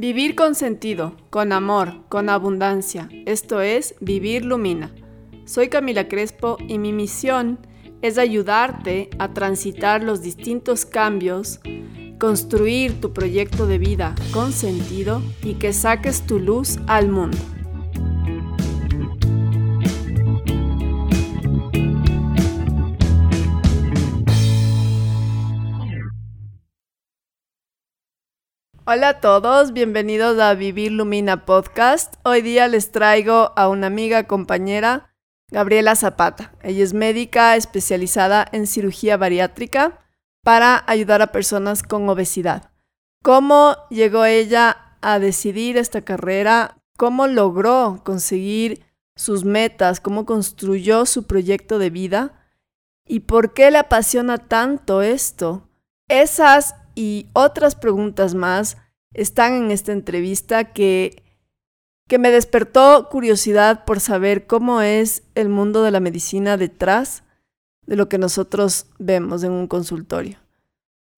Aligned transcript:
Vivir 0.00 0.34
con 0.34 0.54
sentido, 0.54 1.14
con 1.28 1.52
amor, 1.52 2.08
con 2.08 2.30
abundancia. 2.30 3.10
Esto 3.26 3.60
es 3.60 3.94
Vivir 4.00 4.46
Lumina. 4.46 4.94
Soy 5.44 5.68
Camila 5.68 6.08
Crespo 6.08 6.56
y 6.66 6.78
mi 6.78 6.94
misión 6.94 7.58
es 8.00 8.16
ayudarte 8.16 9.10
a 9.18 9.34
transitar 9.34 10.02
los 10.02 10.22
distintos 10.22 10.86
cambios, 10.86 11.60
construir 12.18 12.98
tu 13.00 13.12
proyecto 13.12 13.66
de 13.66 13.76
vida 13.76 14.14
con 14.32 14.52
sentido 14.52 15.20
y 15.42 15.56
que 15.56 15.74
saques 15.74 16.22
tu 16.22 16.38
luz 16.38 16.78
al 16.86 17.10
mundo. 17.10 17.36
Hola 28.92 29.10
a 29.10 29.20
todos, 29.20 29.72
bienvenidos 29.72 30.40
a 30.40 30.52
Vivir 30.54 30.90
Lumina 30.90 31.46
Podcast. 31.46 32.14
Hoy 32.24 32.42
día 32.42 32.66
les 32.66 32.90
traigo 32.90 33.52
a 33.54 33.68
una 33.68 33.86
amiga, 33.86 34.24
compañera, 34.24 35.14
Gabriela 35.48 35.94
Zapata. 35.94 36.52
Ella 36.60 36.82
es 36.82 36.92
médica 36.92 37.54
especializada 37.54 38.44
en 38.50 38.66
cirugía 38.66 39.16
bariátrica 39.16 40.04
para 40.42 40.82
ayudar 40.88 41.22
a 41.22 41.30
personas 41.30 41.84
con 41.84 42.08
obesidad. 42.08 42.72
¿Cómo 43.22 43.76
llegó 43.90 44.24
ella 44.24 44.96
a 45.00 45.20
decidir 45.20 45.76
esta 45.76 46.00
carrera? 46.00 46.82
¿Cómo 46.96 47.28
logró 47.28 48.00
conseguir 48.02 48.84
sus 49.14 49.44
metas? 49.44 50.00
¿Cómo 50.00 50.26
construyó 50.26 51.06
su 51.06 51.28
proyecto 51.28 51.78
de 51.78 51.90
vida? 51.90 52.44
¿Y 53.06 53.20
por 53.20 53.54
qué 53.54 53.70
le 53.70 53.78
apasiona 53.78 54.38
tanto 54.38 55.00
esto? 55.00 55.68
Esas 56.08 56.74
y 56.94 57.28
otras 57.32 57.74
preguntas 57.74 58.34
más 58.34 58.76
están 59.12 59.54
en 59.54 59.70
esta 59.70 59.92
entrevista 59.92 60.72
que, 60.72 61.22
que 62.08 62.18
me 62.18 62.30
despertó 62.30 63.08
curiosidad 63.10 63.84
por 63.84 64.00
saber 64.00 64.46
cómo 64.46 64.80
es 64.82 65.22
el 65.34 65.48
mundo 65.48 65.82
de 65.82 65.90
la 65.90 66.00
medicina 66.00 66.56
detrás 66.56 67.24
de 67.86 67.96
lo 67.96 68.08
que 68.08 68.18
nosotros 68.18 68.86
vemos 68.98 69.42
en 69.42 69.52
un 69.52 69.66
consultorio. 69.66 70.38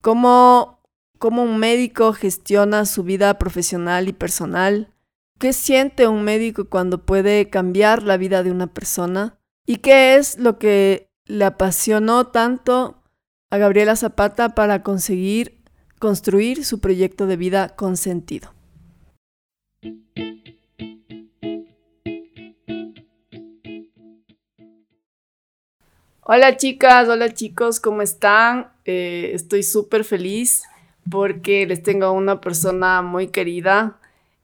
Cómo, 0.03 0.81
cómo 1.19 1.43
un 1.43 1.59
médico 1.59 2.13
gestiona 2.13 2.87
su 2.87 3.03
vida 3.03 3.39
profesional 3.39 4.09
y 4.09 4.13
personal. 4.13 4.93
¿Qué 5.39 5.53
siente 5.53 6.09
un 6.09 6.25
médico 6.25 6.69
cuando 6.69 7.05
puede 7.05 7.51
cambiar 7.51 8.03
la 8.03 8.17
vida 8.17 8.43
de 8.43 8.51
una 8.51 8.69
persona? 8.69 9.39
¿Y 9.67 9.77
qué 9.77 10.17
es 10.17 10.39
lo 10.39 10.59
que 10.59 11.11
le 11.27 11.45
apasionó 11.45 12.29
tanto 12.29 13.03
a 13.51 13.59
Gabriela 13.59 13.97
Zapata 13.97 14.55
para 14.55 14.83
conseguir 14.83 15.62
construir 16.03 16.65
su 16.65 16.81
proyecto 16.81 17.29
de 17.29 17.37
vida 17.37 17.77
con 17.77 17.97
sentido. 17.97 18.53
Hola 26.23 26.57
chicas, 26.57 27.09
hola 27.09 27.33
chicos, 27.33 27.79
¿cómo 27.79 28.03
están? 28.03 28.73
Eh, 28.85 29.31
estoy 29.33 29.63
súper 29.63 30.03
feliz 30.03 30.65
porque 31.09 31.69
les 31.69 31.85
tengo 31.85 32.11
una 32.11 32.41
persona 32.41 33.01
muy 33.03 33.29
querida. 33.29 34.01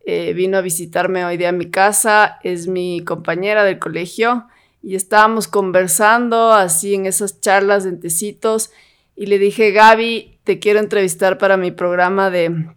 Eh, 0.06 0.34
vino 0.34 0.59
a 0.59 0.61
visitarme 0.61 1.25
hoy 1.25 1.39
día 1.39 1.48
a 1.48 1.53
mi 1.53 1.72
casa, 1.72 2.39
es 2.45 2.69
mi 2.69 3.03
compañera 3.05 3.65
del 3.65 3.81
colegio 3.81 4.47
y 4.81 4.95
estábamos 4.95 5.48
conversando 5.48 6.53
así 6.53 6.95
en 6.95 7.06
esas 7.06 7.41
charlas 7.41 7.83
de 7.83 7.95
tecitos 7.95 8.70
y 9.17 9.27
le 9.27 9.41
dije, 9.41 9.72
Gaby, 9.72 10.38
te 10.49 10.59
quiero 10.59 10.81
entrevistar 10.81 11.37
para 11.37 11.59
mi 11.59 11.73
programa 11.73 12.31
de, 12.31 12.71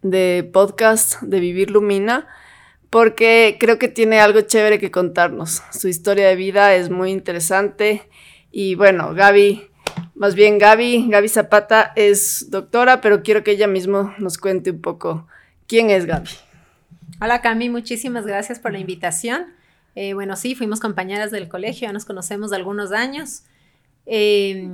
de 0.00 0.48
podcast 0.52 1.20
de 1.22 1.40
Vivir 1.40 1.72
Lumina, 1.72 2.28
porque 2.88 3.56
creo 3.58 3.80
que 3.80 3.88
tiene 3.88 4.20
algo 4.20 4.42
chévere 4.42 4.78
que 4.78 4.92
contarnos. 4.92 5.60
Su 5.72 5.88
historia 5.88 6.28
de 6.28 6.36
vida 6.36 6.72
es 6.76 6.88
muy 6.88 7.10
interesante. 7.10 8.08
Y 8.52 8.76
bueno, 8.76 9.12
Gaby, 9.12 9.60
más 10.14 10.36
bien 10.36 10.58
Gaby, 10.58 11.08
Gaby 11.08 11.28
Zapata 11.28 11.92
es 11.96 12.48
doctora, 12.48 13.00
pero 13.00 13.24
quiero 13.24 13.42
que 13.42 13.50
ella 13.50 13.66
mismo 13.66 14.14
nos 14.18 14.38
cuente 14.38 14.70
un 14.70 14.80
poco 14.80 15.26
quién 15.66 15.90
es 15.90 16.06
Gaby. 16.06 16.30
Hola 17.20 17.40
Cami, 17.40 17.70
muchísimas 17.70 18.24
gracias 18.24 18.60
por 18.60 18.70
la 18.70 18.78
invitación. 18.78 19.46
Eh, 19.96 20.14
bueno, 20.14 20.36
sí, 20.36 20.54
fuimos 20.54 20.78
compañeras 20.78 21.32
del 21.32 21.48
colegio, 21.48 21.88
ya 21.88 21.92
nos 21.92 22.04
conocemos 22.04 22.50
de 22.50 22.56
algunos 22.58 22.92
años. 22.92 23.42
Eh, 24.06 24.70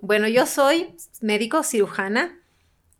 bueno, 0.00 0.28
yo 0.28 0.46
soy 0.46 0.94
médico 1.20 1.62
cirujana. 1.62 2.38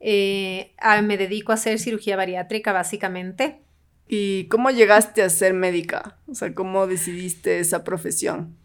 Eh, 0.00 0.75
me 1.03 1.16
dedico 1.16 1.53
a 1.53 1.56
hacer 1.56 1.78
cirugía 1.78 2.16
bariátrica 2.16 2.72
básicamente. 2.72 3.61
¿Y 4.09 4.44
cómo 4.49 4.71
llegaste 4.71 5.22
a 5.22 5.31
ser 5.31 5.55
médica? 5.55 6.19
O 6.27 6.34
sea, 6.34 6.53
¿cómo 6.55 6.87
decidiste 6.87 7.60
esa 7.60 7.84
profesión? 7.84 8.56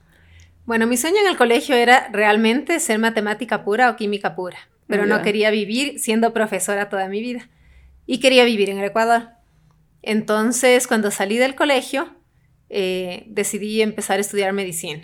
Bueno, 0.66 0.88
mi 0.88 0.97
sueño 0.97 1.18
en 1.22 1.28
el 1.28 1.38
colegio 1.38 1.75
era 1.75 2.09
realmente 2.12 2.79
ser 2.79 2.97
matemática 2.97 3.63
pura 3.63 3.91
o 3.91 3.95
química 3.95 4.35
pura, 4.35 4.57
pero 4.88 5.06
no 5.06 5.22
quería 5.22 5.51
vivir 5.51 6.00
siendo 6.00 6.34
profesora 6.34 6.90
toda 6.90 7.07
mi 7.07 7.22
vida 7.22 7.50
y 8.07 8.19
quería 8.19 8.44
vivir 8.45 8.72
en 8.72 8.79
el 8.79 8.85
Ecuador. 8.85 9.29
Entonces, 10.01 10.88
cuando 10.88 11.12
salí 11.12 11.38
del 11.38 11.53
colegio, 11.53 12.16
eh, 12.69 13.25
decidí 13.28 13.84
empezar 13.84 14.18
a 14.18 14.22
estudiar 14.22 14.53
medicina. 14.53 15.03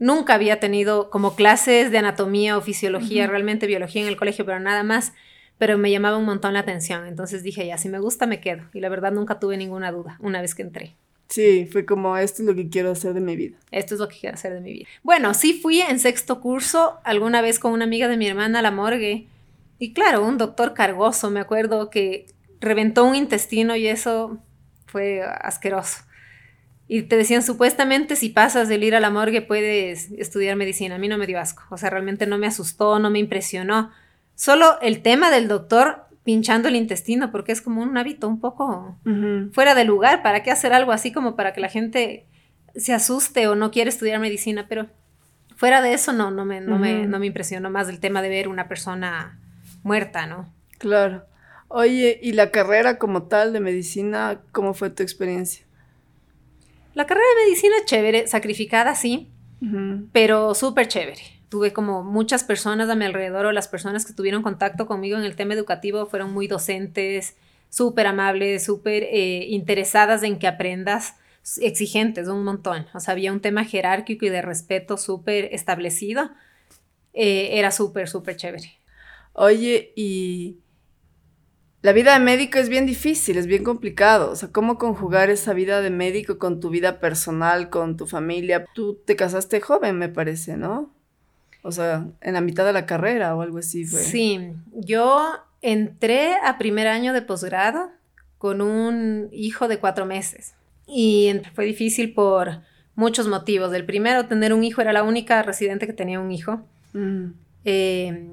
Nunca 0.00 0.34
había 0.34 0.58
tenido 0.60 1.10
como 1.10 1.36
clases 1.36 1.90
de 1.92 1.98
anatomía 1.98 2.56
o 2.56 2.62
fisiología, 2.62 3.26
realmente 3.26 3.66
biología 3.66 4.00
en 4.02 4.08
el 4.08 4.16
colegio, 4.16 4.46
pero 4.46 4.58
nada 4.58 4.82
más. 4.82 5.12
Pero 5.58 5.76
me 5.76 5.90
llamaba 5.90 6.16
un 6.16 6.24
montón 6.24 6.54
la 6.54 6.60
atención. 6.60 7.06
Entonces 7.06 7.42
dije, 7.42 7.66
ya, 7.66 7.76
si 7.76 7.90
me 7.90 7.98
gusta, 7.98 8.26
me 8.26 8.40
quedo. 8.40 8.64
Y 8.72 8.80
la 8.80 8.88
verdad 8.88 9.12
nunca 9.12 9.38
tuve 9.38 9.58
ninguna 9.58 9.92
duda 9.92 10.16
una 10.20 10.40
vez 10.40 10.54
que 10.54 10.62
entré. 10.62 10.96
Sí, 11.28 11.68
fue 11.70 11.84
como, 11.84 12.16
esto 12.16 12.42
es 12.42 12.48
lo 12.48 12.54
que 12.54 12.70
quiero 12.70 12.90
hacer 12.90 13.12
de 13.12 13.20
mi 13.20 13.36
vida. 13.36 13.58
Esto 13.70 13.94
es 13.94 14.00
lo 14.00 14.08
que 14.08 14.18
quiero 14.18 14.34
hacer 14.34 14.54
de 14.54 14.60
mi 14.62 14.72
vida. 14.72 14.88
Bueno, 15.02 15.34
sí 15.34 15.52
fui 15.52 15.82
en 15.82 16.00
sexto 16.00 16.40
curso 16.40 16.98
alguna 17.04 17.42
vez 17.42 17.58
con 17.58 17.72
una 17.72 17.84
amiga 17.84 18.08
de 18.08 18.16
mi 18.16 18.26
hermana 18.26 18.60
a 18.60 18.62
la 18.62 18.70
morgue. 18.70 19.26
Y 19.78 19.92
claro, 19.92 20.24
un 20.24 20.38
doctor 20.38 20.72
cargoso, 20.72 21.30
me 21.30 21.40
acuerdo 21.40 21.90
que 21.90 22.26
reventó 22.58 23.04
un 23.04 23.14
intestino 23.14 23.76
y 23.76 23.86
eso 23.86 24.38
fue 24.86 25.22
asqueroso. 25.22 26.04
Y 26.92 27.02
te 27.02 27.16
decían, 27.16 27.44
supuestamente 27.44 28.16
si 28.16 28.30
pasas 28.30 28.66
del 28.66 28.82
ir 28.82 28.96
a 28.96 29.00
la 29.00 29.10
morgue 29.10 29.42
puedes 29.42 30.10
estudiar 30.10 30.56
medicina. 30.56 30.96
A 30.96 30.98
mí 30.98 31.06
no 31.06 31.18
me 31.18 31.28
dio 31.28 31.38
asco. 31.38 31.62
O 31.70 31.76
sea, 31.76 31.88
realmente 31.88 32.26
no 32.26 32.36
me 32.36 32.48
asustó, 32.48 32.98
no 32.98 33.10
me 33.10 33.20
impresionó. 33.20 33.92
Solo 34.34 34.76
el 34.82 35.00
tema 35.00 35.30
del 35.30 35.46
doctor 35.46 36.06
pinchando 36.24 36.66
el 36.66 36.74
intestino, 36.74 37.30
porque 37.30 37.52
es 37.52 37.62
como 37.62 37.80
un 37.80 37.96
hábito 37.96 38.26
un 38.26 38.40
poco 38.40 38.98
fuera 39.52 39.76
de 39.76 39.84
lugar. 39.84 40.24
¿Para 40.24 40.42
qué 40.42 40.50
hacer 40.50 40.72
algo 40.72 40.90
así 40.90 41.12
como 41.12 41.36
para 41.36 41.52
que 41.52 41.60
la 41.60 41.68
gente 41.68 42.26
se 42.74 42.92
asuste 42.92 43.46
o 43.46 43.54
no 43.54 43.70
quiere 43.70 43.88
estudiar 43.88 44.18
medicina? 44.18 44.66
Pero 44.68 44.88
fuera 45.54 45.82
de 45.82 45.92
eso 45.92 46.12
no, 46.12 46.32
no 46.32 46.44
me, 46.44 46.60
no, 46.60 46.76
me, 46.76 47.06
no 47.06 47.20
me 47.20 47.26
impresionó 47.26 47.70
más 47.70 47.88
el 47.88 48.00
tema 48.00 48.20
de 48.20 48.30
ver 48.30 48.48
una 48.48 48.66
persona 48.66 49.38
muerta, 49.84 50.26
¿no? 50.26 50.52
Claro. 50.78 51.24
Oye, 51.68 52.18
¿y 52.20 52.32
la 52.32 52.50
carrera 52.50 52.98
como 52.98 53.28
tal 53.28 53.52
de 53.52 53.60
medicina, 53.60 54.40
cómo 54.50 54.74
fue 54.74 54.90
tu 54.90 55.04
experiencia? 55.04 55.69
La 56.94 57.06
carrera 57.06 57.26
de 57.36 57.44
medicina 57.44 57.74
es 57.78 57.84
chévere, 57.86 58.26
sacrificada, 58.26 58.94
sí, 58.94 59.30
pero 60.12 60.54
súper 60.54 60.88
chévere. 60.88 61.22
Tuve 61.48 61.72
como 61.72 62.02
muchas 62.02 62.44
personas 62.44 62.88
a 62.88 62.94
mi 62.94 63.04
alrededor 63.04 63.46
o 63.46 63.52
las 63.52 63.68
personas 63.68 64.04
que 64.06 64.12
tuvieron 64.12 64.42
contacto 64.42 64.86
conmigo 64.86 65.18
en 65.18 65.24
el 65.24 65.36
tema 65.36 65.54
educativo 65.54 66.06
fueron 66.06 66.32
muy 66.32 66.46
docentes, 66.46 67.36
súper 67.68 68.06
amables, 68.06 68.64
súper 68.64 69.04
eh, 69.04 69.46
interesadas 69.48 70.22
en 70.22 70.38
que 70.38 70.46
aprendas, 70.46 71.14
exigentes, 71.60 72.28
un 72.28 72.44
montón. 72.44 72.86
O 72.94 73.00
sea, 73.00 73.12
había 73.12 73.32
un 73.32 73.40
tema 73.40 73.64
jerárquico 73.64 74.26
y 74.26 74.28
de 74.28 74.42
respeto 74.42 74.96
súper 74.96 75.48
establecido. 75.52 76.30
Eh, 77.12 77.58
era 77.58 77.70
súper, 77.70 78.08
súper 78.08 78.36
chévere. 78.36 78.78
Oye, 79.32 79.92
y 79.96 80.58
la 81.82 81.92
vida 81.92 82.12
de 82.12 82.24
médico 82.24 82.58
es 82.58 82.68
bien 82.68 82.84
difícil, 82.86 83.38
es 83.38 83.46
bien 83.46 83.64
complicado. 83.64 84.30
O 84.30 84.36
sea, 84.36 84.50
¿cómo 84.50 84.76
conjugar 84.76 85.30
esa 85.30 85.54
vida 85.54 85.80
de 85.80 85.90
médico 85.90 86.38
con 86.38 86.60
tu 86.60 86.68
vida 86.68 87.00
personal, 87.00 87.70
con 87.70 87.96
tu 87.96 88.06
familia? 88.06 88.66
Tú 88.74 88.98
te 89.04 89.16
casaste 89.16 89.60
joven, 89.60 89.96
me 89.96 90.08
parece, 90.08 90.56
¿no? 90.56 90.90
O 91.62 91.72
sea, 91.72 92.06
en 92.20 92.34
la 92.34 92.40
mitad 92.40 92.64
de 92.64 92.72
la 92.72 92.86
carrera 92.86 93.34
o 93.34 93.40
algo 93.42 93.58
así 93.58 93.84
fue. 93.84 94.00
Sí, 94.00 94.52
yo 94.72 95.26
entré 95.62 96.34
a 96.44 96.58
primer 96.58 96.86
año 96.86 97.12
de 97.12 97.22
posgrado 97.22 97.90
con 98.38 98.60
un 98.60 99.28
hijo 99.32 99.68
de 99.68 99.78
cuatro 99.78 100.04
meses. 100.04 100.54
Y 100.86 101.32
fue 101.54 101.64
difícil 101.64 102.12
por 102.12 102.60
muchos 102.94 103.28
motivos. 103.28 103.72
El 103.72 103.86
primero, 103.86 104.26
tener 104.26 104.52
un 104.52 104.64
hijo, 104.64 104.82
era 104.82 104.92
la 104.92 105.02
única 105.02 105.42
residente 105.42 105.86
que 105.86 105.92
tenía 105.92 106.20
un 106.20 106.30
hijo. 106.30 106.60
Mm. 106.92 107.26
Eh, 107.64 108.28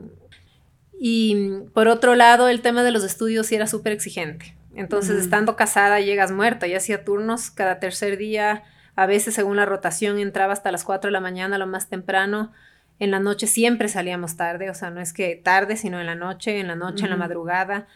y 1.00 1.62
por 1.74 1.88
otro 1.88 2.16
lado, 2.16 2.50
el 2.50 2.62
tema 2.62 2.84
de 2.84 2.92
los 2.92 3.04
estudios 3.04 3.48
sí 3.48 3.56
era 3.56 3.68
súper 3.68 3.94
exigente. 3.94 4.56
Entonces, 4.76 5.18
estando 5.18 5.56
casada, 5.56 6.00
llegas 6.00 6.32
muerta. 6.32 6.68
y 6.68 6.76
hacía 6.76 7.04
turnos 7.04 7.50
cada 7.50 7.80
tercer 7.80 8.18
día. 8.18 8.64
A 8.96 9.06
veces, 9.06 9.34
según 9.34 9.58
la 9.58 9.66
rotación, 9.66 10.20
entraba 10.20 10.54
hasta 10.54 10.72
las 10.72 10.84
4 10.84 11.08
de 11.08 11.12
la 11.12 11.20
mañana, 11.20 11.58
lo 11.58 11.68
más 11.68 11.90
temprano. 11.90 12.52
En 13.00 13.12
la 13.12 13.20
noche 13.20 13.48
siempre 13.48 13.90
salíamos 13.90 14.38
tarde, 14.38 14.70
o 14.70 14.74
sea, 14.74 14.90
no 14.90 15.02
es 15.02 15.14
que 15.14 15.36
tarde, 15.36 15.78
sino 15.78 16.00
en 16.00 16.08
la 16.08 16.16
noche, 16.16 16.60
en 16.60 16.68
la 16.68 16.76
noche, 16.76 17.04
en 17.04 17.12
la 17.12 17.16
madrugada. 17.16 17.88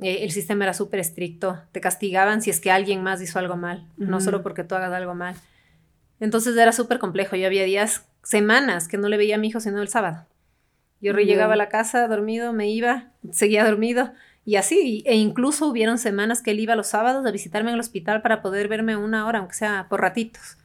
Eh, 0.00 0.18
el 0.22 0.30
sistema 0.30 0.64
era 0.64 0.74
súper 0.74 1.00
estricto. 1.00 1.60
Te 1.72 1.80
castigaban 1.80 2.42
si 2.42 2.50
es 2.50 2.60
que 2.60 2.70
alguien 2.70 3.02
más 3.02 3.20
hizo 3.20 3.38
algo 3.38 3.56
mal, 3.56 3.86
no 3.96 4.20
solo 4.20 4.42
porque 4.42 4.62
tú 4.62 4.74
hagas 4.74 4.92
algo 4.92 5.14
mal. 5.14 5.34
Entonces 6.20 6.56
era 6.56 6.72
súper 6.72 6.98
complejo. 6.98 7.34
Yo 7.34 7.46
había 7.46 7.64
días, 7.64 8.06
semanas 8.22 8.88
que 8.88 8.98
no 8.98 9.08
le 9.08 9.16
veía 9.16 9.36
a 9.36 9.38
mi 9.38 9.48
hijo 9.48 9.60
sino 9.60 9.80
el 9.80 9.88
sábado. 9.88 10.26
Yo 11.06 11.12
llegaba 11.12 11.54
a 11.54 11.56
la 11.56 11.68
casa 11.68 12.08
dormido, 12.08 12.52
me 12.52 12.68
iba, 12.68 13.12
seguía 13.30 13.64
dormido 13.64 14.12
y 14.44 14.56
así. 14.56 15.04
E 15.06 15.14
incluso 15.14 15.66
hubieron 15.68 15.98
semanas 15.98 16.42
que 16.42 16.50
él 16.50 16.58
iba 16.58 16.74
los 16.74 16.88
sábados 16.88 17.24
a 17.24 17.30
visitarme 17.30 17.70
en 17.70 17.74
el 17.74 17.80
hospital 17.80 18.22
para 18.22 18.42
poder 18.42 18.66
verme 18.66 18.96
una 18.96 19.24
hora, 19.26 19.38
aunque 19.38 19.54
sea 19.54 19.86
por 19.88 20.00
ratitos. 20.00 20.56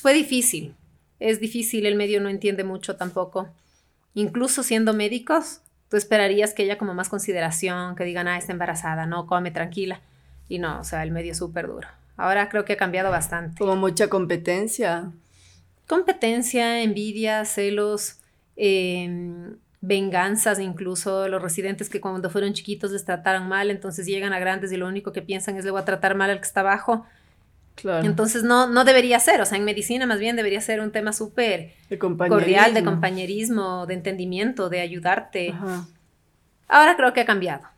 fue 0.00 0.14
difícil. 0.14 0.74
Es 1.20 1.38
difícil, 1.38 1.86
el 1.86 1.94
medio 1.94 2.20
no 2.20 2.28
entiende 2.28 2.64
mucho 2.64 2.96
tampoco. 2.96 3.48
Incluso 4.14 4.64
siendo 4.64 4.94
médicos, 4.94 5.60
tú 5.88 5.96
esperarías 5.96 6.54
que 6.54 6.64
haya 6.64 6.78
como 6.78 6.94
más 6.94 7.08
consideración, 7.08 7.94
que 7.94 8.02
digan, 8.02 8.26
ah, 8.26 8.36
está 8.36 8.50
embarazada, 8.50 9.06
no, 9.06 9.26
come 9.28 9.52
tranquila. 9.52 10.00
Y 10.48 10.58
no, 10.58 10.80
o 10.80 10.84
sea, 10.84 11.04
el 11.04 11.12
medio 11.12 11.30
es 11.30 11.38
súper 11.38 11.68
duro. 11.68 11.86
Ahora 12.16 12.48
creo 12.48 12.64
que 12.64 12.72
ha 12.72 12.76
cambiado 12.76 13.10
bastante. 13.10 13.58
Como 13.58 13.76
mucha 13.76 14.08
competencia. 14.08 15.12
Competencia, 15.86 16.82
envidia, 16.82 17.44
celos, 17.44 18.18
em, 18.56 19.56
venganzas 19.80 20.60
incluso, 20.60 21.28
los 21.28 21.42
residentes 21.42 21.88
que 21.88 22.00
cuando 22.00 22.30
fueron 22.30 22.52
chiquitos 22.52 22.92
les 22.92 23.04
trataron 23.04 23.48
mal, 23.48 23.70
entonces 23.70 24.06
llegan 24.06 24.32
a 24.32 24.38
grandes 24.38 24.72
y 24.72 24.76
lo 24.76 24.86
único 24.86 25.12
que 25.12 25.22
piensan 25.22 25.56
es 25.56 25.64
le 25.64 25.70
voy 25.70 25.80
a 25.80 25.84
tratar 25.84 26.14
mal 26.14 26.30
al 26.30 26.38
que 26.38 26.46
está 26.46 26.60
abajo. 26.60 27.04
Claro. 27.74 28.06
Entonces 28.06 28.44
no, 28.44 28.68
no 28.68 28.84
debería 28.84 29.18
ser, 29.18 29.40
o 29.40 29.46
sea, 29.46 29.58
en 29.58 29.64
medicina 29.64 30.06
más 30.06 30.20
bien 30.20 30.36
debería 30.36 30.60
ser 30.60 30.80
un 30.80 30.92
tema 30.92 31.12
súper 31.12 31.72
cordial, 31.98 32.74
de 32.74 32.84
compañerismo, 32.84 33.86
de 33.86 33.94
entendimiento, 33.94 34.68
de 34.68 34.80
ayudarte. 34.80 35.54
Ahora 36.68 36.96
creo 36.96 37.12
que 37.12 37.20
ha 37.20 37.26
cambiado. 37.26 37.72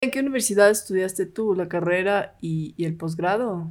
¿En 0.00 0.10
qué 0.10 0.20
universidad 0.20 0.70
estudiaste 0.70 1.26
tú, 1.26 1.54
la 1.54 1.68
carrera 1.68 2.34
y, 2.40 2.74
el 2.78 2.94
posgrado? 2.94 3.68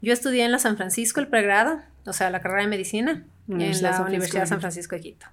Yo 0.00 0.12
estudié 0.12 0.44
en 0.44 0.52
la 0.52 0.58
San 0.58 0.76
Francisco 0.76 1.20
el 1.20 1.28
pregrado, 1.28 1.80
o 2.06 2.12
sea, 2.12 2.30
la 2.30 2.40
carrera 2.40 2.62
de 2.62 2.68
medicina, 2.68 3.24
en 3.48 3.82
la 3.82 4.00
Universidad 4.02 4.42
de 4.42 4.46
San 4.46 4.60
Francisco 4.60 4.96
de 4.96 5.02
Quito. 5.02 5.26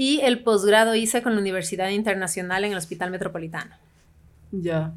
Y 0.00 0.22
el 0.22 0.42
posgrado 0.42 0.94
hice 0.94 1.20
con 1.20 1.34
la 1.34 1.42
Universidad 1.42 1.90
Internacional 1.90 2.64
en 2.64 2.72
el 2.72 2.78
Hospital 2.78 3.10
Metropolitano. 3.10 3.76
Ya. 4.50 4.94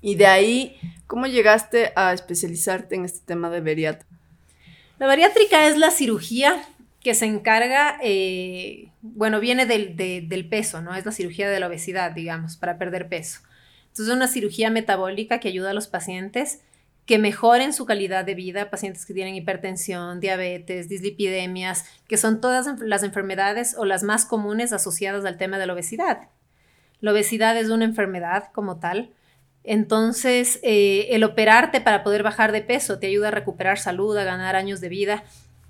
Y 0.00 0.14
de 0.14 0.26
ahí, 0.26 0.78
¿cómo 1.06 1.26
llegaste 1.26 1.92
a 1.94 2.14
especializarte 2.14 2.94
en 2.94 3.04
este 3.04 3.20
tema 3.26 3.50
de 3.50 3.60
bariátrica? 3.60 4.10
La 4.98 5.06
bariátrica 5.06 5.68
es 5.68 5.76
la 5.76 5.90
cirugía 5.90 6.64
que 7.02 7.12
se 7.12 7.26
encarga, 7.26 7.98
eh, 8.02 8.88
bueno, 9.02 9.38
viene 9.38 9.66
del, 9.66 9.94
del, 9.94 10.48
peso, 10.48 10.80
¿no? 10.80 10.94
Es 10.94 11.04
la 11.04 11.12
cirugía 11.12 11.50
de 11.50 11.60
la 11.60 11.66
obesidad, 11.66 12.12
digamos, 12.12 12.56
para 12.56 12.78
perder 12.78 13.06
peso. 13.10 13.40
Entonces 13.88 14.08
es 14.08 14.14
una 14.14 14.28
cirugía 14.28 14.70
metabólica 14.70 15.40
que 15.40 15.48
ayuda 15.48 15.72
a 15.72 15.74
los 15.74 15.88
pacientes 15.88 16.62
que 17.10 17.18
mejoren 17.18 17.72
su 17.72 17.86
calidad 17.86 18.24
de 18.24 18.36
vida, 18.36 18.70
pacientes 18.70 19.04
que 19.04 19.14
tienen 19.14 19.34
hipertensión, 19.34 20.20
diabetes, 20.20 20.88
dislipidemias, 20.88 21.84
que 22.06 22.16
son 22.16 22.40
todas 22.40 22.68
las 22.80 23.02
enfermedades 23.02 23.74
o 23.76 23.84
las 23.84 24.04
más 24.04 24.24
comunes 24.24 24.72
asociadas 24.72 25.24
al 25.24 25.36
tema 25.36 25.58
de 25.58 25.66
la 25.66 25.72
obesidad. 25.72 26.28
La 27.00 27.10
obesidad 27.10 27.56
es 27.56 27.68
una 27.68 27.84
enfermedad 27.84 28.52
como 28.52 28.78
tal, 28.78 29.10
entonces, 29.64 30.60
eh, 30.62 31.08
el 31.10 31.24
operarte 31.24 31.80
para 31.80 32.04
poder 32.04 32.22
bajar 32.22 32.52
de 32.52 32.62
peso 32.62 33.00
te 33.00 33.08
ayuda 33.08 33.26
a 33.26 33.32
recuperar 33.32 33.76
salud, 33.76 34.16
a 34.16 34.22
ganar 34.22 34.54
años 34.54 34.80
de 34.80 34.88
vida. 34.88 35.24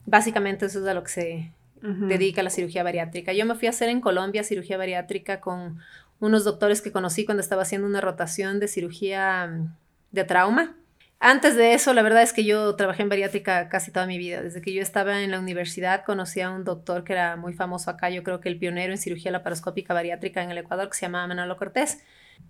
Básicamente 0.05 0.67
eso 0.67 0.81
es 0.81 0.87
a 0.87 0.93
lo 0.93 1.03
que 1.03 1.11
se 1.11 1.53
dedica 1.81 2.43
la 2.43 2.51
cirugía 2.51 2.83
bariátrica. 2.83 3.33
Yo 3.33 3.47
me 3.47 3.55
fui 3.55 3.67
a 3.67 3.71
hacer 3.71 3.89
en 3.89 4.03
Colombia 4.03 4.45
cirugía 4.45 4.77
bariátrica 4.77 5.41
con 5.41 5.79
unos 6.21 6.45
doctores 6.45 6.83
que 6.83 6.93
conocí 6.93 7.25
cuando 7.25 7.41
estaba 7.41 7.63
haciendo 7.63 7.87
una 7.87 8.03
rotación 8.03 8.61
de 8.61 8.69
cirugía 8.69 9.47
mm, 9.47 9.75
de 10.11 10.25
trauma. 10.25 10.77
Antes 11.23 11.55
de 11.55 11.75
eso, 11.75 11.93
la 11.93 12.01
verdad 12.01 12.23
es 12.23 12.33
que 12.33 12.45
yo 12.45 12.75
trabajé 12.77 13.03
en 13.03 13.11
bariátrica 13.11 13.69
casi 13.69 13.91
toda 13.91 14.07
mi 14.07 14.17
vida. 14.17 14.41
Desde 14.41 14.63
que 14.63 14.73
yo 14.73 14.81
estaba 14.81 15.21
en 15.21 15.31
la 15.31 15.39
universidad 15.39 16.03
conocí 16.07 16.41
a 16.41 16.49
un 16.49 16.65
doctor 16.65 17.05
que 17.05 17.13
era 17.13 17.37
muy 17.37 17.53
famoso 17.53 17.91
acá, 17.91 18.09
yo 18.09 18.23
creo 18.23 18.41
que 18.41 18.49
el 18.49 18.59
pionero 18.59 18.95
en 18.95 18.99
cirugía 18.99 19.31
laparoscópica 19.31 19.93
bariátrica 19.93 20.43
en 20.43 20.51
el 20.51 20.57
Ecuador, 20.57 20.89
que 20.89 20.97
se 20.97 21.03
llamaba 21.03 21.27
Manolo 21.27 21.59
Cortés. 21.59 21.99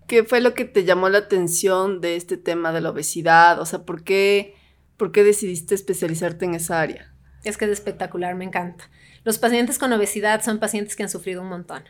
¿Qué 0.07 0.23
fue 0.23 0.39
lo 0.39 0.53
que 0.53 0.63
te 0.63 0.85
llamó 0.85 1.09
la 1.09 1.17
atención 1.17 1.99
de 1.99 2.15
este 2.15 2.37
tema 2.37 2.71
de 2.71 2.79
la 2.79 2.91
obesidad? 2.91 3.59
O 3.59 3.65
sea, 3.65 3.79
¿por 3.79 4.05
qué, 4.05 4.55
por 4.95 5.11
qué 5.11 5.25
decidiste 5.25 5.75
especializarte 5.75 6.45
en 6.45 6.55
esa 6.55 6.79
área? 6.79 7.13
Es 7.43 7.57
que 7.57 7.65
es 7.65 7.71
espectacular, 7.71 8.35
me 8.35 8.45
encanta. 8.45 8.89
Los 9.25 9.37
pacientes 9.37 9.79
con 9.79 9.91
obesidad 9.91 10.41
son 10.43 10.59
pacientes 10.59 10.95
que 10.95 11.03
han 11.03 11.09
sufrido 11.09 11.41
un 11.41 11.49
montón. 11.49 11.83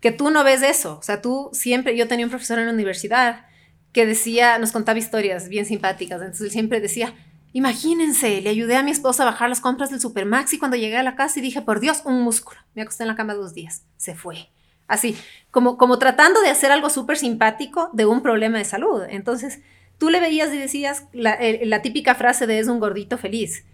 Que 0.00 0.12
tú 0.12 0.30
no 0.30 0.44
ves 0.44 0.62
eso. 0.62 0.96
O 0.98 1.02
sea, 1.02 1.20
tú 1.20 1.50
siempre, 1.52 1.94
yo 1.94 2.08
tenía 2.08 2.24
un 2.24 2.30
profesor 2.30 2.58
en 2.58 2.66
la 2.66 2.72
universidad 2.72 3.51
que 3.92 4.06
decía, 4.06 4.58
nos 4.58 4.72
contaba 4.72 4.98
historias 4.98 5.48
bien 5.48 5.66
simpáticas. 5.66 6.20
Entonces 6.20 6.46
él 6.46 6.50
siempre 6.50 6.80
decía, 6.80 7.14
imagínense, 7.52 8.40
le 8.40 8.50
ayudé 8.50 8.76
a 8.76 8.82
mi 8.82 8.90
esposa 8.90 9.22
a 9.22 9.26
bajar 9.26 9.48
las 9.48 9.60
compras 9.60 9.90
del 9.90 10.00
Supermax 10.00 10.54
y 10.54 10.58
cuando 10.58 10.76
llegué 10.76 10.96
a 10.96 11.02
la 11.02 11.14
casa 11.14 11.38
y 11.38 11.42
dije, 11.42 11.62
por 11.62 11.80
Dios, 11.80 12.02
un 12.04 12.22
músculo. 12.22 12.60
Me 12.74 12.82
acosté 12.82 13.04
en 13.04 13.08
la 13.08 13.16
cama 13.16 13.34
dos 13.34 13.54
días. 13.54 13.84
Se 13.96 14.14
fue. 14.14 14.48
Así, 14.88 15.16
como, 15.50 15.78
como 15.78 15.98
tratando 15.98 16.40
de 16.40 16.50
hacer 16.50 16.72
algo 16.72 16.90
súper 16.90 17.16
simpático 17.16 17.90
de 17.92 18.06
un 18.06 18.22
problema 18.22 18.58
de 18.58 18.64
salud. 18.64 19.02
Entonces, 19.08 19.60
tú 19.98 20.10
le 20.10 20.20
veías 20.20 20.52
y 20.52 20.58
decías 20.58 21.06
la, 21.12 21.82
típica 21.82 22.14
frase 22.14 22.46
de 22.46 22.58
es 22.58 22.68
un 22.68 22.80
gordito 22.80 23.18
feliz. 23.18 23.64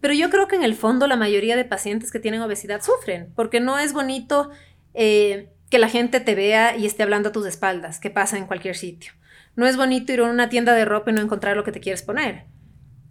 Pero 0.00 0.14
yo 0.14 0.30
creo 0.30 0.48
que 0.48 0.56
en 0.56 0.62
el 0.62 0.74
fondo 0.74 1.06
la 1.06 1.16
mayoría 1.16 1.56
de 1.56 1.64
pacientes 1.64 2.10
que 2.10 2.18
tienen 2.18 2.42
obesidad 2.42 2.82
sufren, 2.82 3.32
porque 3.34 3.60
no 3.60 3.78
es 3.78 3.92
bonito 3.92 4.50
eh, 4.94 5.48
que 5.70 5.78
la 5.78 5.88
gente 5.88 6.20
te 6.20 6.34
vea 6.34 6.76
y 6.76 6.86
esté 6.86 7.02
hablando 7.02 7.30
a 7.30 7.32
tus 7.32 7.46
espaldas, 7.46 7.98
que 7.98 8.10
pasa 8.10 8.36
en 8.36 8.46
cualquier 8.46 8.76
sitio. 8.76 9.12
No 9.54 9.66
es 9.66 9.76
bonito 9.76 10.12
ir 10.12 10.20
a 10.20 10.24
una 10.24 10.48
tienda 10.48 10.74
de 10.74 10.84
ropa 10.84 11.10
y 11.10 11.14
no 11.14 11.20
encontrar 11.20 11.56
lo 11.56 11.64
que 11.64 11.72
te 11.72 11.80
quieres 11.80 12.02
poner. 12.02 12.46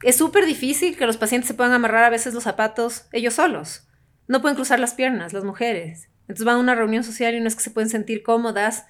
Es 0.03 0.15
súper 0.15 0.45
difícil 0.45 0.97
que 0.97 1.05
los 1.05 1.17
pacientes 1.17 1.47
se 1.47 1.53
puedan 1.53 1.73
amarrar 1.73 2.03
a 2.03 2.09
veces 2.09 2.33
los 2.33 2.43
zapatos 2.43 3.05
ellos 3.11 3.35
solos. 3.35 3.88
No 4.27 4.41
pueden 4.41 4.55
cruzar 4.55 4.79
las 4.79 4.95
piernas, 4.95 5.33
las 5.33 5.43
mujeres. 5.43 6.09
Entonces 6.21 6.45
van 6.45 6.55
a 6.55 6.59
una 6.59 6.75
reunión 6.75 7.03
social 7.03 7.35
y 7.35 7.39
no 7.39 7.47
es 7.47 7.55
que 7.55 7.63
se 7.63 7.71
pueden 7.71 7.89
sentir 7.89 8.23
cómodas. 8.23 8.85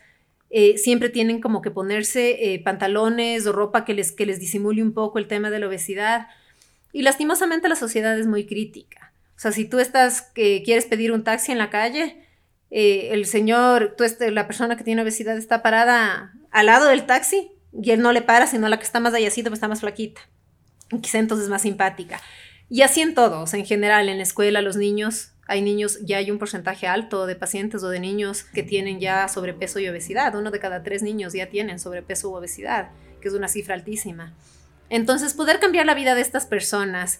Eh, 0.50 0.78
siempre 0.78 1.10
tienen 1.10 1.42
como 1.42 1.62
que 1.62 1.72
ponerse 1.72 2.54
eh, 2.54 2.60
pantalones 2.64 3.46
o 3.48 3.52
ropa 3.52 3.84
que 3.84 3.94
les, 3.94 4.12
que 4.12 4.26
les 4.26 4.40
disimule 4.40 4.82
un 4.82 4.94
poco 4.94 5.20
el 5.20 5.28
tema 5.28 5.50
de 5.50 5.60
la 5.60 5.68
obesidad. 5.68 6.28
Y 6.94 7.02
lastimosamente 7.02 7.68
la 7.68 7.76
sociedad 7.76 8.18
es 8.18 8.28
muy 8.28 8.46
crítica. 8.46 9.14
O 9.36 9.40
sea, 9.40 9.52
si 9.52 9.66
tú 9.66 9.80
estás, 9.80 10.22
que 10.22 10.62
quieres 10.64 10.86
pedir 10.86 11.12
un 11.12 11.24
taxi 11.24 11.52
en 11.52 11.58
la 11.58 11.70
calle, 11.70 12.28
eh, 12.70 13.10
el 13.12 13.26
señor, 13.26 13.96
tú 13.98 14.06
la 14.30 14.48
persona 14.48 14.78
que 14.78 14.84
tiene 14.84 15.02
obesidad 15.02 15.38
está 15.38 15.62
parada 15.62 16.34
al 16.52 16.68
lado 16.68 16.88
del 16.88 17.06
taxi 17.06 17.52
y 17.74 17.92
él 17.92 18.02
no 18.02 18.12
le 18.12 18.22
para, 18.22 18.48
sino 18.48 18.68
la 18.70 18.78
que 18.78 18.84
está 18.84 19.00
más 19.00 19.14
allácito 19.14 19.50
pues 19.50 19.58
está 19.58 19.68
más 19.68 19.80
flaquita. 19.80 20.22
Quizá 21.02 21.20
entonces 21.20 21.48
más 21.48 21.62
simpática. 21.62 22.22
Y 22.70 22.84
así 22.84 23.02
en 23.02 23.14
todos, 23.14 23.54
en 23.54 23.66
general, 23.66 24.10
en 24.10 24.18
la 24.18 24.24
escuela, 24.24 24.62
los 24.62 24.76
niños 24.76 25.32
hay 25.52 25.62
niños, 25.62 26.00
ya 26.02 26.16
hay 26.16 26.32
un 26.32 26.40
porcentaje 26.40 26.88
alto 26.88 27.26
de 27.26 27.36
pacientes 27.36 27.84
o 27.84 27.90
de 27.90 28.00
niños 28.00 28.44
que 28.44 28.64
tienen 28.64 29.02
ya 29.02 29.28
sobrepeso 29.28 29.80
y 29.80 29.88
obesidad. 29.90 30.34
Uno 30.36 30.50
de 30.50 30.60
cada 30.60 30.82
tres 30.82 31.04
niños 31.04 31.34
ya 31.34 31.48
tienen 31.48 31.78
sobrepeso 31.78 32.30
u 32.30 32.36
obesidad, 32.36 32.92
que 33.20 33.28
es 33.28 33.34
una 33.34 33.50
cifra 33.50 33.76
altísima. 33.76 34.34
Entonces, 34.90 35.34
poder 35.34 35.60
cambiar 35.60 35.86
la 35.86 35.94
vida 35.94 36.16
de 36.16 36.22
estas 36.22 36.46
personas 36.46 37.20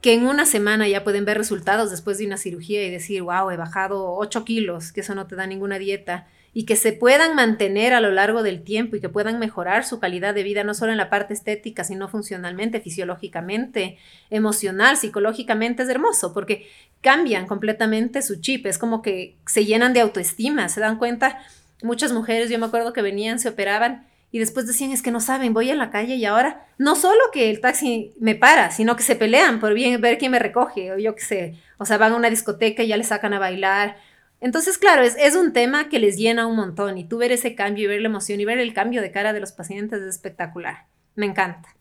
que 0.00 0.14
en 0.14 0.26
una 0.26 0.46
semana 0.46 0.88
ya 0.88 1.04
pueden 1.04 1.26
ver 1.26 1.36
resultados 1.36 1.90
después 1.90 2.16
de 2.16 2.26
una 2.26 2.38
cirugía 2.38 2.82
y 2.82 2.90
decir, 2.90 3.20
wow, 3.20 3.50
he 3.50 3.58
bajado 3.58 4.14
8 4.14 4.44
kilos, 4.46 4.90
que 4.90 5.02
eso 5.02 5.14
no 5.14 5.26
te 5.26 5.36
da 5.36 5.46
ninguna 5.46 5.78
dieta, 5.78 6.26
y 6.58 6.64
que 6.64 6.74
se 6.74 6.94
puedan 6.94 7.34
mantener 7.34 7.92
a 7.92 8.00
lo 8.00 8.10
largo 8.10 8.42
del 8.42 8.64
tiempo 8.64 8.96
y 8.96 9.00
que 9.02 9.10
puedan 9.10 9.38
mejorar 9.38 9.84
su 9.84 10.00
calidad 10.00 10.34
de 10.34 10.42
vida, 10.42 10.64
no 10.64 10.72
solo 10.72 10.90
en 10.90 10.96
la 10.96 11.10
parte 11.10 11.34
estética, 11.34 11.84
sino 11.84 12.08
funcionalmente, 12.08 12.80
fisiológicamente, 12.80 13.98
emocional, 14.30 14.96
psicológicamente, 14.96 15.82
es 15.82 15.90
hermoso, 15.90 16.32
porque 16.32 16.66
cambian 17.02 17.46
completamente 17.46 18.22
su 18.22 18.40
chip, 18.40 18.64
es 18.64 18.78
como 18.78 19.02
que 19.02 19.36
se 19.46 19.66
llenan 19.66 19.92
de 19.92 20.00
autoestima, 20.00 20.70
se 20.70 20.80
dan 20.80 20.96
cuenta, 20.96 21.40
muchas 21.82 22.12
mujeres, 22.12 22.48
yo 22.48 22.58
me 22.58 22.64
acuerdo 22.64 22.94
que 22.94 23.02
venían, 23.02 23.38
se 23.38 23.50
operaban 23.50 24.06
y 24.32 24.38
después 24.38 24.66
decían, 24.66 24.92
es 24.92 25.02
que 25.02 25.10
no 25.10 25.20
saben, 25.20 25.52
voy 25.52 25.68
en 25.68 25.76
la 25.76 25.90
calle 25.90 26.14
y 26.14 26.24
ahora 26.24 26.66
no 26.78 26.96
solo 26.96 27.20
que 27.34 27.50
el 27.50 27.60
taxi 27.60 28.14
me 28.18 28.34
para, 28.34 28.70
sino 28.70 28.96
que 28.96 29.02
se 29.02 29.14
pelean 29.14 29.60
por 29.60 29.74
bien, 29.74 30.00
ver 30.00 30.16
quién 30.16 30.32
me 30.32 30.38
recoge, 30.38 30.90
o 30.90 30.96
yo 30.96 31.14
qué 31.16 31.22
sé, 31.22 31.54
o 31.76 31.84
sea, 31.84 31.98
van 31.98 32.12
a 32.12 32.16
una 32.16 32.30
discoteca 32.30 32.82
y 32.82 32.88
ya 32.88 32.96
le 32.96 33.04
sacan 33.04 33.34
a 33.34 33.38
bailar, 33.38 33.98
entonces, 34.40 34.76
claro, 34.78 35.02
es, 35.02 35.34
un 35.34 35.52
tema 35.52 35.88
que 35.88 35.98
les 35.98 36.16
llena 36.16 36.46
un 36.46 36.56
montón 36.56 36.98
y 36.98 37.08
tú 37.08 37.18
ver 37.18 37.32
ese 37.32 37.54
cambio 37.54 37.84
y 37.84 37.86
ver 37.86 38.00
la 38.02 38.08
emoción 38.08 38.40
y 38.40 38.44
ver 38.44 38.58
el 38.58 38.74
cambio 38.74 39.00
de 39.00 39.10
cara 39.10 39.32
de 39.32 39.40
los 39.40 39.52
pacientes 39.52 40.02
es 40.02 40.08
espectacular. 40.08 40.86
Me 41.14 41.26
encanta. 41.26 41.74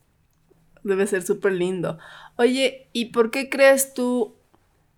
Debe 0.83 1.05
ser 1.07 1.23
súper 1.23 1.53
lindo. 1.53 1.97
Oye, 2.37 2.89
¿y 2.93 3.05
por 3.05 3.31
qué 3.31 3.49
crees 3.49 3.93
tú 3.93 4.37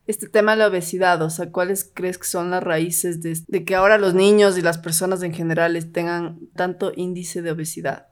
este 0.05 0.27
tema 0.27 0.51
de 0.51 0.57
la 0.57 0.67
obesidad? 0.67 1.21
O 1.23 1.29
sea, 1.29 1.51
¿cuáles 1.51 1.89
crees 1.91 2.19
que 2.19 2.27
son 2.27 2.51
las 2.51 2.61
raíces 2.61 3.23
de, 3.23 3.37
de 3.47 3.65
que 3.65 3.75
ahora 3.75 3.97
los 3.97 4.13
niños 4.13 4.57
y 4.57 4.61
las 4.61 4.77
personas 4.77 5.23
en 5.23 5.33
general 5.33 5.91
tengan 5.91 6.39
tanto 6.55 6.91
índice 6.95 7.41
de 7.41 7.51
obesidad? 7.51 8.07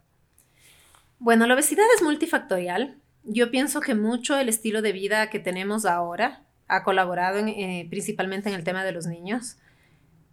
Bueno, 1.19 1.45
la 1.45 1.53
obesidad 1.53 1.85
es 1.95 2.01
multifactorial. 2.01 2.99
Yo 3.23 3.51
pienso 3.51 3.81
que 3.81 3.93
mucho 3.93 4.37
el 4.37 4.49
estilo 4.49 4.81
de 4.81 4.91
vida 4.91 5.29
que 5.29 5.39
tenemos 5.39 5.85
ahora 5.85 6.44
ha 6.67 6.83
colaborado 6.83 7.39
eh, 7.39 7.87
principalmente 7.89 8.49
en 8.49 8.55
el 8.55 8.63
tema 8.63 8.83
de 8.83 8.91
los 8.91 9.05
niños. 9.05 9.57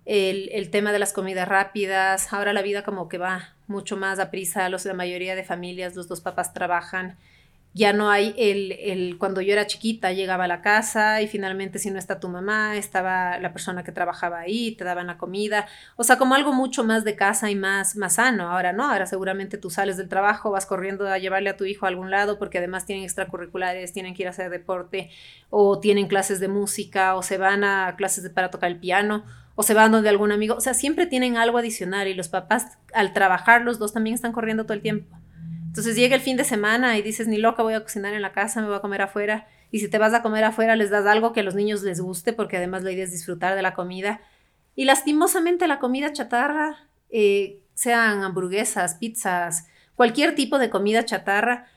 El, 0.04 0.48
el, 0.52 0.70
tema 0.70 0.92
de 0.92 0.98
las 0.98 1.12
comidas 1.12 1.46
rápidas, 1.46 2.32
ahora 2.32 2.52
la 2.52 2.62
vida 2.62 2.82
como 2.82 3.08
que 3.08 3.18
va 3.18 3.54
mucho 3.68 3.96
más 3.96 4.18
a 4.18 4.30
prisa, 4.30 4.68
los, 4.68 4.84
la 4.84 4.94
mayoría 4.94 5.36
de 5.36 5.44
familias, 5.44 5.94
los 5.94 6.08
dos 6.08 6.20
papás 6.20 6.52
trabajan, 6.52 7.16
ya 7.74 7.92
no 7.94 8.10
hay 8.10 8.34
el, 8.36 8.72
el, 8.72 9.18
cuando 9.18 9.40
yo 9.40 9.52
era 9.52 9.66
chiquita 9.66 10.12
llegaba 10.12 10.44
a 10.44 10.48
la 10.48 10.60
casa 10.60 11.22
y 11.22 11.26
finalmente 11.26 11.78
si 11.78 11.90
no 11.90 11.98
está 11.98 12.20
tu 12.20 12.28
mamá, 12.28 12.76
estaba 12.76 13.38
la 13.38 13.52
persona 13.52 13.82
que 13.82 13.92
trabajaba 13.92 14.40
ahí, 14.40 14.72
te 14.72 14.84
daban 14.84 15.06
la 15.06 15.16
comida, 15.16 15.66
o 15.96 16.04
sea, 16.04 16.18
como 16.18 16.34
algo 16.34 16.52
mucho 16.52 16.84
más 16.84 17.04
de 17.04 17.16
casa 17.16 17.50
y 17.50 17.56
más, 17.56 17.96
más 17.96 18.14
sano, 18.16 18.50
ahora 18.50 18.72
no, 18.72 18.90
ahora 18.90 19.06
seguramente 19.06 19.56
tú 19.56 19.70
sales 19.70 19.96
del 19.96 20.08
trabajo, 20.08 20.50
vas 20.50 20.66
corriendo 20.66 21.08
a 21.08 21.16
llevarle 21.18 21.48
a 21.48 21.56
tu 21.56 21.64
hijo 21.64 21.86
a 21.86 21.88
algún 21.88 22.10
lado 22.10 22.38
porque 22.38 22.58
además 22.58 22.84
tienen 22.84 23.04
extracurriculares, 23.04 23.92
tienen 23.92 24.14
que 24.14 24.22
ir 24.22 24.26
a 24.26 24.30
hacer 24.30 24.50
deporte 24.50 25.10
o 25.48 25.80
tienen 25.80 26.08
clases 26.08 26.40
de 26.40 26.48
música 26.48 27.14
o 27.14 27.22
se 27.22 27.38
van 27.38 27.64
a 27.64 27.94
clases 27.96 28.22
de, 28.22 28.30
para 28.30 28.50
tocar 28.50 28.70
el 28.70 28.78
piano 28.78 29.24
o 29.54 29.62
se 29.62 29.74
van 29.74 29.92
donde 29.92 30.08
algún 30.10 30.32
amigo, 30.32 30.56
o 30.56 30.60
sea, 30.60 30.74
siempre 30.74 31.06
tienen 31.06 31.36
algo 31.36 31.58
adicional 31.58 32.06
y 32.08 32.14
los 32.14 32.28
papás 32.28 32.78
al 32.92 33.12
trabajar 33.12 33.62
los 33.62 33.78
dos 33.78 33.92
también 33.92 34.14
están 34.14 34.32
corriendo 34.32 34.64
todo 34.64 34.74
el 34.74 34.82
tiempo. 34.82 35.16
Entonces 35.72 35.96
llega 35.96 36.14
el 36.14 36.20
fin 36.20 36.36
de 36.36 36.44
semana 36.44 36.98
y 36.98 37.02
dices, 37.02 37.28
ni 37.28 37.38
loca, 37.38 37.62
voy 37.62 37.72
a 37.72 37.82
cocinar 37.82 38.12
en 38.12 38.20
la 38.20 38.32
casa, 38.32 38.60
me 38.60 38.66
voy 38.66 38.76
a 38.76 38.80
comer 38.80 39.00
afuera. 39.00 39.46
Y 39.70 39.78
si 39.78 39.88
te 39.88 39.96
vas 39.96 40.12
a 40.12 40.20
comer 40.20 40.44
afuera, 40.44 40.76
les 40.76 40.90
das 40.90 41.06
algo 41.06 41.32
que 41.32 41.40
a 41.40 41.42
los 41.42 41.54
niños 41.54 41.82
les 41.82 41.98
guste, 41.98 42.34
porque 42.34 42.58
además 42.58 42.82
la 42.82 42.92
idea 42.92 43.04
es 43.04 43.10
disfrutar 43.10 43.56
de 43.56 43.62
la 43.62 43.72
comida. 43.72 44.20
Y 44.76 44.84
lastimosamente 44.84 45.66
la 45.66 45.78
comida 45.78 46.12
chatarra, 46.12 46.76
eh, 47.08 47.62
sean 47.72 48.22
hamburguesas, 48.22 48.96
pizzas, 48.96 49.66
cualquier 49.94 50.34
tipo 50.34 50.58
de 50.58 50.68
comida 50.68 51.06
chatarra, 51.06 51.68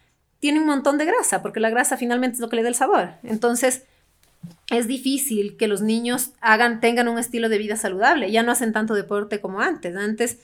tiene 0.42 0.60
un 0.60 0.66
montón 0.66 0.98
de 0.98 1.06
grasa, 1.06 1.42
porque 1.42 1.62
la 1.62 1.70
grasa 1.70 1.96
finalmente 1.96 2.36
es 2.36 2.42
lo 2.42 2.50
que 2.50 2.58
le 2.58 2.64
da 2.64 2.68
el 2.68 2.76
sabor. 2.76 3.12
Entonces, 3.24 3.86
es 4.72 4.88
difícil 4.88 5.56
que 5.56 5.70
los 5.70 5.80
niños 5.80 6.32
hagan, 6.42 6.82
tengan 6.82 7.08
un 7.08 7.18
estilo 7.18 7.48
de 7.48 7.60
vida 7.60 7.78
saludable. 7.78 8.30
Ya 8.30 8.44
no 8.44 8.52
hacen 8.52 8.74
tanto 8.74 8.94
deporte 8.94 9.40
como 9.40 9.62
antes. 9.62 9.96
Antes 9.96 10.40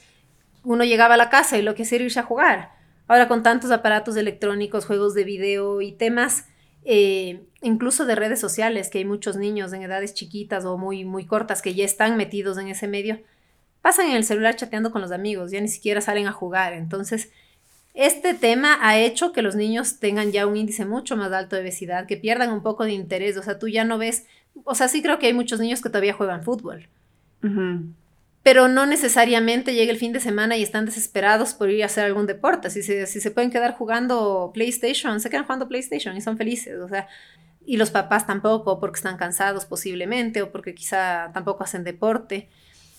uno 0.64 0.86
llegaba 0.86 1.16
a 1.16 1.18
la 1.18 1.30
casa 1.30 1.58
y 1.58 1.64
lo 1.64 1.76
que 1.76 1.84
hacía 1.84 1.98
era 1.98 2.06
irse 2.06 2.22
a 2.22 2.24
jugar. 2.24 2.81
Ahora 3.12 3.28
con 3.28 3.44
tantos 3.44 3.72
aparatos 3.72 4.16
electrónicos, 4.16 4.86
juegos 4.86 5.14
de 5.14 5.26
video 5.26 5.82
y 5.82 5.92
temas 5.92 6.46
eh, 6.86 7.42
incluso 7.62 8.06
de 8.06 8.16
redes 8.16 8.40
sociales, 8.40 8.90
que 8.90 9.00
hay 9.00 9.04
muchos 9.04 9.36
niños 9.36 9.74
en 9.74 9.82
edades 9.82 10.14
chiquitas 10.14 10.64
o 10.64 10.78
muy, 10.78 11.04
muy 11.04 11.26
cortas 11.26 11.62
que 11.62 11.74
ya 11.74 11.84
están 11.84 12.16
metidos 12.16 12.58
en 12.58 12.70
ese 12.70 12.88
medio, 12.88 13.20
pasan 13.82 14.06
en 14.06 14.16
el 14.16 14.24
celular 14.24 14.56
chateando 14.56 14.92
con 14.94 15.02
los 15.02 15.12
amigos, 15.12 15.52
ya 15.52 15.60
ni 15.60 15.68
siquiera 15.68 16.00
salen 16.00 16.26
a 16.26 16.32
jugar. 16.32 16.72
Entonces, 16.72 17.34
este 17.94 18.34
tema 18.34 18.78
ha 18.80 18.98
hecho 18.98 19.34
que 19.34 19.42
los 19.42 19.58
niños 19.58 20.00
tengan 20.00 20.32
ya 20.32 20.48
un 20.48 20.56
índice 20.56 20.86
mucho 20.86 21.18
más 21.18 21.34
alto 21.34 21.58
de 21.58 21.64
obesidad, 21.64 22.08
que 22.08 22.16
pierdan 22.16 22.54
un 22.54 22.64
poco 22.64 22.86
de 22.86 22.94
interés. 22.94 23.36
O 23.36 23.44
sea, 23.44 23.60
tú 23.60 23.68
ya 23.68 23.84
no 23.84 23.98
ves, 23.98 24.26
o 24.64 24.74
sea, 24.74 24.88
sí 24.88 25.02
creo 25.02 25.20
que 25.20 25.28
hay 25.28 25.34
muchos 25.34 25.60
niños 25.60 25.82
que 25.82 25.90
todavía 25.90 26.14
juegan 26.14 26.46
fútbol 26.46 26.88
pero 28.44 28.68
no 28.68 28.86
necesariamente 28.86 29.74
llega 29.74 29.92
el 29.92 29.98
fin 29.98 30.14
de 30.14 30.20
semana 30.20 30.58
y 30.58 30.64
están 30.64 30.86
desesperados 30.86 31.54
por 31.54 31.70
ir 31.70 31.84
a 31.84 31.86
hacer 31.86 32.06
algún 32.06 32.26
deporte. 32.26 32.72
Si 32.72 32.82
se, 32.82 33.06
si 33.06 33.22
se 33.22 33.30
pueden 33.30 33.52
quedar 33.52 33.76
jugando 33.76 34.52
PlayStation, 34.54 35.20
se 35.20 35.30
quedan 35.30 35.44
jugando 35.44 35.68
PlayStation 35.68 36.18
y 36.18 36.22
son 36.22 36.38
felices, 36.38 36.80
o 36.80 36.88
sea, 36.88 37.08
y 37.66 37.78
los 37.78 37.92
papás 37.92 38.26
tampoco 38.26 38.80
porque 38.80 38.98
están 38.98 39.18
cansados 39.18 39.66
posiblemente 39.66 40.42
o 40.42 40.52
porque 40.52 40.74
quizá 40.74 41.30
tampoco 41.34 41.64
hacen 41.64 41.84
deporte. 41.84 42.50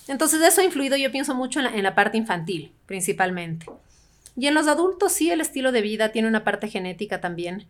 Entonces 0.06 0.40
eso 0.42 0.60
ha 0.60 0.64
influido, 0.64 0.96
yo 0.96 1.10
pienso 1.10 1.34
mucho 1.34 1.60
en 1.60 1.82
la, 1.82 1.94
parte 1.94 2.18
infantil, 2.18 2.72
principalmente. 2.86 3.66
Y 4.36 4.46
en 4.46 4.54
los 4.54 4.68
adultos 4.68 5.12
sí, 5.12 5.30
el 5.30 5.40
estilo 5.40 5.72
de 5.72 5.82
vida 5.82 6.10
tiene 6.10 6.28
una 6.28 6.44
parte 6.44 6.68
genética 6.68 7.20
también. 7.20 7.66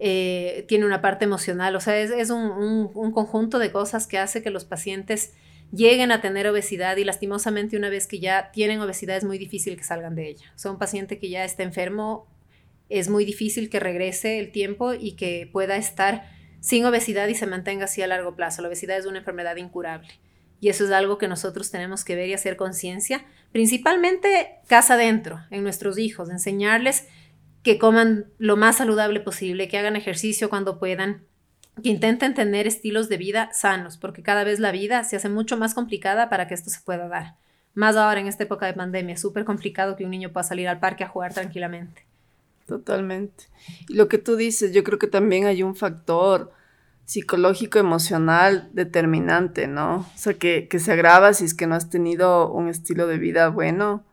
Eh, 0.00 0.64
tiene 0.66 0.84
una 0.84 1.00
parte 1.00 1.24
emocional, 1.24 1.76
o 1.76 1.80
sea, 1.80 1.96
es, 1.96 2.30
un, 2.30 2.90
un 2.92 3.12
conjunto 3.12 3.60
de 3.60 3.70
cosas 3.70 4.08
que 4.08 4.18
hace 4.18 4.42
que 4.42 4.50
los 4.50 4.64
pacientes 4.64 5.32
lleguen 5.72 6.12
a 6.12 6.20
tener 6.20 6.46
obesidad 6.46 6.96
y 6.96 7.04
lastimosamente 7.04 7.76
una 7.76 7.88
vez 7.88 8.06
que 8.06 8.20
ya 8.20 8.50
tienen 8.52 8.80
obesidad 8.80 9.16
es 9.16 9.24
muy 9.24 9.38
difícil 9.38 9.76
que 9.76 9.84
salgan 9.84 10.14
de 10.14 10.28
ella. 10.28 10.52
O 10.64 10.70
un 10.70 10.78
paciente 10.78 11.18
que 11.18 11.30
ya 11.30 11.44
está 11.44 11.62
enfermo 11.62 12.28
es 12.88 13.08
muy 13.08 13.24
difícil 13.24 13.70
que 13.70 13.80
regrese 13.80 14.38
el 14.38 14.52
tiempo 14.52 14.92
y 14.92 15.12
que 15.12 15.48
pueda 15.50 15.76
estar 15.76 16.30
sin 16.60 16.84
obesidad 16.84 17.26
y 17.28 17.34
se 17.34 17.46
mantenga 17.46 17.86
así 17.86 18.02
a 18.02 18.06
largo 18.06 18.36
plazo. 18.36 18.62
La 18.62 18.68
obesidad 18.68 18.98
es 18.98 19.06
una 19.06 19.18
enfermedad 19.18 19.56
incurable. 19.56 20.08
Y 20.60 20.68
eso 20.68 20.84
es 20.84 20.92
algo 20.92 21.18
que 21.18 21.26
nosotros 21.26 21.70
tenemos 21.70 22.04
que 22.04 22.14
ver 22.14 22.28
y 22.28 22.34
hacer 22.34 22.56
conciencia, 22.56 23.24
principalmente 23.50 24.60
casa 24.68 24.94
adentro, 24.94 25.40
en 25.50 25.64
nuestros 25.64 25.98
hijos, 25.98 26.30
enseñarles 26.30 27.08
que 27.64 27.78
coman 27.78 28.26
lo 28.38 28.56
más 28.56 28.76
saludable 28.76 29.18
posible, 29.18 29.66
que 29.66 29.78
hagan 29.78 29.96
ejercicio 29.96 30.50
cuando 30.50 30.78
puedan, 30.78 31.26
que 31.82 31.88
intenten 31.88 32.34
tener 32.34 32.66
estilos 32.66 33.08
de 33.08 33.16
vida 33.16 33.50
sanos, 33.52 33.96
porque 33.96 34.22
cada 34.22 34.44
vez 34.44 34.60
la 34.60 34.72
vida 34.72 35.04
se 35.04 35.16
hace 35.16 35.28
mucho 35.28 35.56
más 35.56 35.74
complicada 35.74 36.28
para 36.28 36.46
que 36.46 36.54
esto 36.54 36.70
se 36.70 36.80
pueda 36.80 37.08
dar. 37.08 37.36
Más 37.74 37.96
ahora 37.96 38.20
en 38.20 38.26
esta 38.26 38.44
época 38.44 38.66
de 38.66 38.74
pandemia, 38.74 39.16
súper 39.16 39.44
complicado 39.44 39.96
que 39.96 40.04
un 40.04 40.10
niño 40.10 40.32
pueda 40.32 40.44
salir 40.44 40.68
al 40.68 40.80
parque 40.80 41.04
a 41.04 41.08
jugar 41.08 41.32
tranquilamente. 41.32 42.04
Totalmente. 42.66 43.44
Y 43.88 43.94
lo 43.94 44.08
que 44.08 44.18
tú 44.18 44.36
dices, 44.36 44.72
yo 44.72 44.84
creo 44.84 44.98
que 44.98 45.06
también 45.06 45.46
hay 45.46 45.62
un 45.62 45.74
factor 45.74 46.52
psicológico, 47.04 47.78
emocional 47.78 48.68
determinante, 48.72 49.66
¿no? 49.66 49.96
O 49.96 50.18
sea, 50.18 50.34
que, 50.34 50.68
que 50.68 50.78
se 50.78 50.92
agrava 50.92 51.32
si 51.32 51.44
es 51.44 51.54
que 51.54 51.66
no 51.66 51.74
has 51.74 51.90
tenido 51.90 52.50
un 52.52 52.68
estilo 52.68 53.06
de 53.06 53.18
vida 53.18 53.48
bueno. 53.48 54.04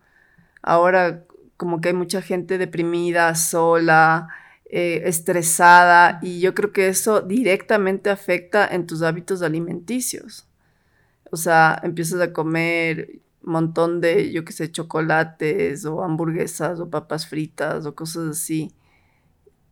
Ahora 0.62 1.24
como 1.60 1.82
que 1.82 1.90
hay 1.90 1.94
mucha 1.94 2.22
gente 2.22 2.58
deprimida, 2.58 3.36
sola, 3.36 4.30
eh, 4.72 5.02
estresada 5.06 6.20
y 6.22 6.42
yo 6.42 6.54
creo 6.54 6.72
que 6.72 6.90
eso 6.90 7.22
directamente 7.22 8.12
afecta 8.12 8.68
en 8.68 8.86
tus 8.86 9.02
hábitos 9.02 9.42
alimenticios. 9.42 10.48
O 11.32 11.38
sea, 11.38 11.80
empiezas 11.84 12.22
a 12.22 12.34
comer 12.34 13.20
un 13.44 13.54
montón 13.54 14.00
de, 14.00 14.32
yo 14.32 14.46
qué 14.46 14.54
sé, 14.54 14.72
chocolates 14.72 15.86
o 15.86 16.04
hamburguesas 16.04 16.80
o 16.80 16.88
papas 16.88 17.26
fritas 17.26 17.88
o 17.88 17.96
cosas 17.96 18.30
así. 18.30 18.72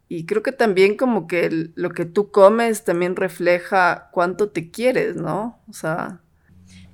Y 0.09 0.25
creo 0.25 0.41
que 0.41 0.51
también 0.51 0.97
como 0.97 1.27
que 1.27 1.69
lo 1.75 1.91
que 1.91 2.05
tú 2.05 2.31
comes 2.31 2.83
también 2.83 3.15
refleja 3.15 4.09
cuánto 4.11 4.49
te 4.49 4.71
quieres, 4.71 5.15
¿no? 5.15 5.59
O 5.69 5.73
sea... 5.73 6.21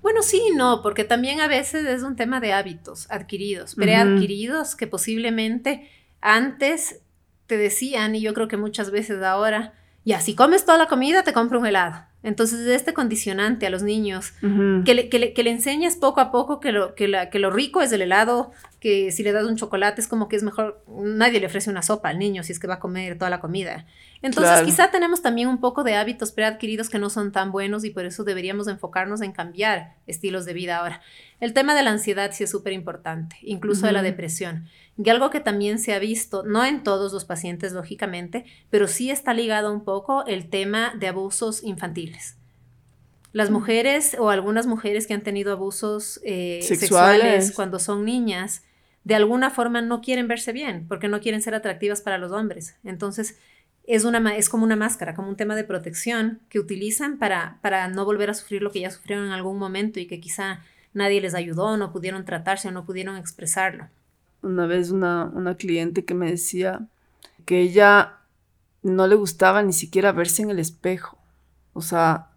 Bueno, 0.02 0.24
sí, 0.24 0.42
no, 0.58 0.82
porque 0.82 1.06
también 1.06 1.40
a 1.40 1.48
veces 1.48 1.86
es 1.86 2.04
un 2.04 2.18
tema 2.18 2.42
de 2.42 2.52
hábitos 2.52 3.10
adquiridos, 3.10 3.76
preadquiridos, 3.76 4.76
que 4.76 4.88
posiblemente 4.88 5.90
antes 6.20 7.00
te 7.48 7.58
decían, 7.58 8.16
y 8.16 8.22
yo 8.22 8.34
creo 8.34 8.48
que 8.48 8.58
muchas 8.58 8.92
veces 8.92 9.22
ahora, 9.24 9.74
ya, 10.06 10.20
si 10.22 10.36
comes 10.36 10.66
toda 10.66 10.78
la 10.78 10.88
comida, 10.88 11.24
te 11.24 11.34
compro 11.34 11.60
un 11.60 11.66
helado. 11.66 12.06
Entonces, 12.24 12.66
este 12.68 12.94
condicionante 12.94 13.68
a 13.68 13.70
los 13.70 13.84
niños, 13.84 14.32
que, 14.86 14.94
le, 14.94 15.10
que, 15.10 15.20
le, 15.20 15.34
que, 15.34 15.44
le, 15.44 15.52
enseñas 15.52 15.98
poco 15.98 16.22
a 16.22 16.32
poco 16.32 16.62
que 16.62 16.72
lo, 16.72 16.96
que, 16.96 17.10
la, 17.10 17.30
que 17.30 17.38
lo 17.38 17.52
rico 17.52 17.82
es 17.82 17.92
el 17.92 18.02
helado, 18.02 18.52
que 18.80 19.12
si 19.12 19.24
le 19.24 19.34
das 19.34 19.46
un 19.46 19.58
chocolate 19.58 20.02
es 20.02 20.08
como 20.08 20.28
que 20.28 20.36
es 20.38 20.44
mejor, 20.44 20.84
nadie 20.88 21.40
le 21.40 21.48
ofrece 21.48 21.70
una 21.70 21.82
sopa 21.82 22.10
al 22.10 22.20
niño 22.20 22.44
si 22.44 22.52
es 22.52 22.60
que 22.60 22.68
va 22.68 22.76
a 22.76 22.80
comer 22.80 23.18
toda 23.18 23.30
la 23.30 23.40
comida. 23.40 23.86
Entonces, 24.22 24.62
quizá 24.62 24.90
tenemos 24.90 25.22
también 25.22 25.50
un 25.50 25.60
poco 25.60 25.84
de 25.84 25.96
hábitos 25.96 26.32
preadquiridos 26.32 26.90
que 26.90 26.98
no 26.98 27.10
son 27.10 27.34
tan 27.34 27.52
buenos 27.52 27.84
y 27.84 27.90
por 27.90 28.06
eso 28.06 28.24
deberíamos 28.24 28.70
enfocarnos 28.70 29.22
en 29.22 29.34
cambiar 29.34 29.96
estilos 30.08 30.46
de 30.46 30.54
vida 30.54 30.78
ahora. 30.78 31.02
El 31.42 31.54
tema 31.54 31.76
de 31.76 31.84
la 31.84 31.92
ansiedad 31.92 32.32
sí 32.34 32.46
es 32.46 32.52
súper 32.52 32.72
importante, 32.72 33.36
incluso 33.42 33.86
de 33.86 33.92
la 33.92 34.02
depresión. 34.02 34.70
Y 34.98 35.10
algo 35.10 35.30
que 35.30 35.40
también 35.40 35.80
se 35.80 35.94
ha 35.94 36.00
visto, 36.00 36.44
no 36.44 36.64
en 36.64 36.84
todos 36.84 37.12
los 37.12 37.26
pacientes, 37.26 37.74
lógicamente, 37.74 38.46
pero 38.70 38.88
sí 38.88 39.10
está 39.10 39.34
ligado 39.34 39.74
un 39.74 39.84
poco 39.84 40.26
el 40.26 40.50
tema 40.50 40.94
de 40.98 41.08
abusos 41.08 41.64
infantiles. 41.64 42.13
Las 43.32 43.50
mm. 43.50 43.54
mujeres 43.54 44.18
o 44.20 44.30
algunas 44.30 44.68
mujeres 44.68 45.08
que 45.08 45.14
han 45.14 45.22
tenido 45.22 45.52
abusos 45.52 46.20
eh, 46.24 46.60
sexuales 46.64 47.52
cuando 47.52 47.80
son 47.80 48.06
niñas, 48.06 48.64
de 49.04 49.16
alguna 49.16 49.50
forma 49.50 49.82
no 49.82 50.02
quieren 50.02 50.28
verse 50.28 50.54
bien 50.54 50.86
porque 50.88 51.08
no 51.08 51.20
quieren 51.20 51.42
ser 51.42 51.56
atractivas 51.56 52.02
para 52.02 52.18
los 52.18 52.32
hombres. 52.32 52.76
Entonces, 52.84 53.38
es, 53.86 54.06
una, 54.06 54.36
es 54.36 54.50
como 54.50 54.64
una 54.64 54.76
máscara, 54.76 55.14
como 55.14 55.30
un 55.30 55.36
tema 55.36 55.56
de 55.56 55.64
protección 55.64 56.40
que 56.50 56.60
utilizan 56.60 57.18
para, 57.18 57.58
para 57.62 57.88
no 57.90 58.06
volver 58.06 58.30
a 58.30 58.34
sufrir 58.34 58.62
lo 58.62 58.72
que 58.72 58.80
ya 58.80 58.92
sufrieron 58.92 59.26
en 59.26 59.32
algún 59.32 59.58
momento 59.58 60.00
y 60.00 60.08
que 60.08 60.20
quizá 60.20 60.62
nadie 60.94 61.20
les 61.20 61.34
ayudó, 61.34 61.76
no 61.76 61.92
pudieron 61.92 62.24
tratarse 62.24 62.70
o 62.70 62.72
no 62.72 62.86
pudieron 62.86 63.18
expresarlo. 63.18 63.88
Una 64.42 64.68
vez 64.68 64.92
una, 64.92 65.26
una 65.34 65.56
cliente 65.56 66.06
que 66.06 66.14
me 66.14 66.30
decía 66.30 66.82
que 67.46 67.60
ella 67.60 68.20
no 68.84 69.08
le 69.08 69.16
gustaba 69.16 69.64
ni 69.64 69.74
siquiera 69.74 70.12
verse 70.12 70.44
en 70.44 70.50
el 70.50 70.60
espejo, 70.60 71.18
o 71.74 71.82
sea, 71.82 72.28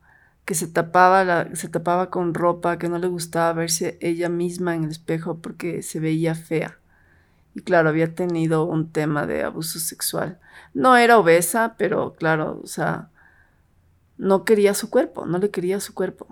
que 0.45 0.55
se 0.55 0.69
tapaba, 0.69 1.25
la, 1.25 1.55
se 1.55 1.69
tapaba 1.69 2.09
con 2.11 2.33
ropa, 2.35 2.79
que 2.79 2.89
no 2.89 2.99
le 2.99 3.09
gustaba 3.09 3.53
verse 3.53 3.99
ella 4.01 4.29
misma 4.29 4.75
en 4.75 4.85
el 4.85 4.91
espejo 4.91 5.39
porque 5.39 5.83
se 5.83 6.01
veía 6.01 6.35
fea. 6.35 6.79
Y 7.55 7.63
claro, 7.63 7.89
había 7.89 8.15
tenido 8.15 8.65
un 8.65 8.93
tema 8.93 9.27
de 9.27 9.43
abuso 9.43 9.79
sexual. 9.79 10.39
No 10.75 10.97
era 10.97 11.19
obesa, 11.19 11.75
pero 11.79 12.15
claro, 12.15 12.61
o 12.63 12.67
sea, 12.67 13.09
no 14.19 14.45
quería 14.45 14.75
su 14.75 14.91
cuerpo, 14.91 15.27
no 15.27 15.39
le 15.39 15.51
quería 15.51 15.81
su 15.81 15.95
cuerpo. 15.95 16.29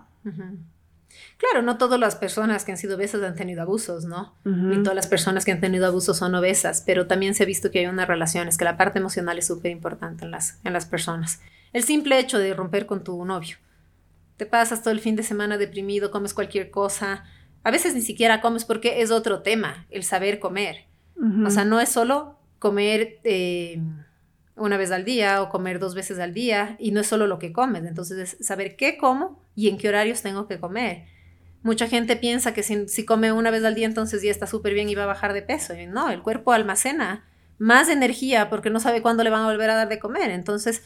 Claro, 1.38 1.62
no 1.62 1.76
todas 1.76 1.98
las 1.98 2.16
personas 2.16 2.64
que 2.64 2.72
han 2.72 2.78
sido 2.78 2.96
obesas 2.96 3.22
han 3.22 3.34
tenido 3.34 3.62
abusos, 3.62 4.04
¿no? 4.04 4.34
Ni 4.44 4.82
todas 4.82 4.94
las 4.94 5.06
personas 5.06 5.44
que 5.44 5.52
han 5.52 5.60
tenido 5.60 5.86
abusos 5.86 6.18
son 6.18 6.34
obesas, 6.34 6.82
pero 6.86 7.06
también 7.06 7.34
se 7.34 7.42
ha 7.42 7.46
visto 7.46 7.70
que 7.70 7.80
hay 7.80 7.86
una 7.86 8.06
relación, 8.06 8.46
es 8.46 8.56
que 8.56 8.64
la 8.64 8.76
parte 8.76 8.98
emocional 8.98 9.38
es 9.38 9.46
súper 9.46 9.70
importante 9.70 10.24
en 10.24 10.30
las, 10.30 10.58
en 10.64 10.72
las 10.72 10.86
personas. 10.86 11.40
El 11.74 11.82
simple 11.82 12.18
hecho 12.20 12.38
de 12.38 12.54
romper 12.54 12.86
con 12.86 13.02
tu 13.02 13.22
novio. 13.24 13.56
Te 14.36 14.46
pasas 14.46 14.82
todo 14.82 14.92
el 14.92 15.00
fin 15.00 15.16
de 15.16 15.24
semana 15.24 15.58
deprimido, 15.58 16.12
comes 16.12 16.32
cualquier 16.32 16.70
cosa. 16.70 17.24
A 17.64 17.70
veces 17.72 17.94
ni 17.94 18.00
siquiera 18.00 18.40
comes 18.40 18.64
porque 18.64 19.02
es 19.02 19.10
otro 19.10 19.42
tema, 19.42 19.84
el 19.90 20.04
saber 20.04 20.38
comer. 20.38 20.86
O 21.44 21.50
sea, 21.50 21.64
no 21.64 21.80
es 21.80 21.88
solo 21.88 22.38
comer 22.60 23.18
eh, 23.24 23.80
una 24.56 24.76
vez 24.76 24.92
al 24.92 25.04
día 25.04 25.42
o 25.42 25.48
comer 25.48 25.78
dos 25.80 25.94
veces 25.94 26.18
al 26.20 26.32
día 26.32 26.76
y 26.78 26.92
no 26.92 27.00
es 27.00 27.08
solo 27.08 27.26
lo 27.26 27.40
que 27.40 27.52
comes. 27.52 27.84
Entonces 27.84 28.34
es 28.40 28.46
saber 28.46 28.76
qué 28.76 28.96
como 28.96 29.42
y 29.56 29.68
en 29.68 29.76
qué 29.76 29.88
horarios 29.88 30.22
tengo 30.22 30.46
que 30.46 30.60
comer. 30.60 31.06
Mucha 31.64 31.88
gente 31.88 32.14
piensa 32.14 32.54
que 32.54 32.62
si, 32.62 32.86
si 32.88 33.04
come 33.04 33.32
una 33.32 33.50
vez 33.50 33.64
al 33.64 33.74
día 33.74 33.86
entonces 33.86 34.22
ya 34.22 34.30
está 34.30 34.46
súper 34.46 34.74
bien 34.74 34.88
y 34.88 34.94
va 34.94 35.04
a 35.04 35.06
bajar 35.06 35.32
de 35.32 35.42
peso. 35.42 35.74
no, 35.88 36.10
el 36.10 36.22
cuerpo 36.22 36.52
almacena 36.52 37.24
más 37.58 37.88
energía 37.88 38.50
porque 38.50 38.70
no 38.70 38.80
sabe 38.80 39.02
cuándo 39.02 39.24
le 39.24 39.30
van 39.30 39.42
a 39.42 39.46
volver 39.46 39.70
a 39.70 39.74
dar 39.74 39.88
de 39.88 39.98
comer. 39.98 40.30
Entonces, 40.30 40.82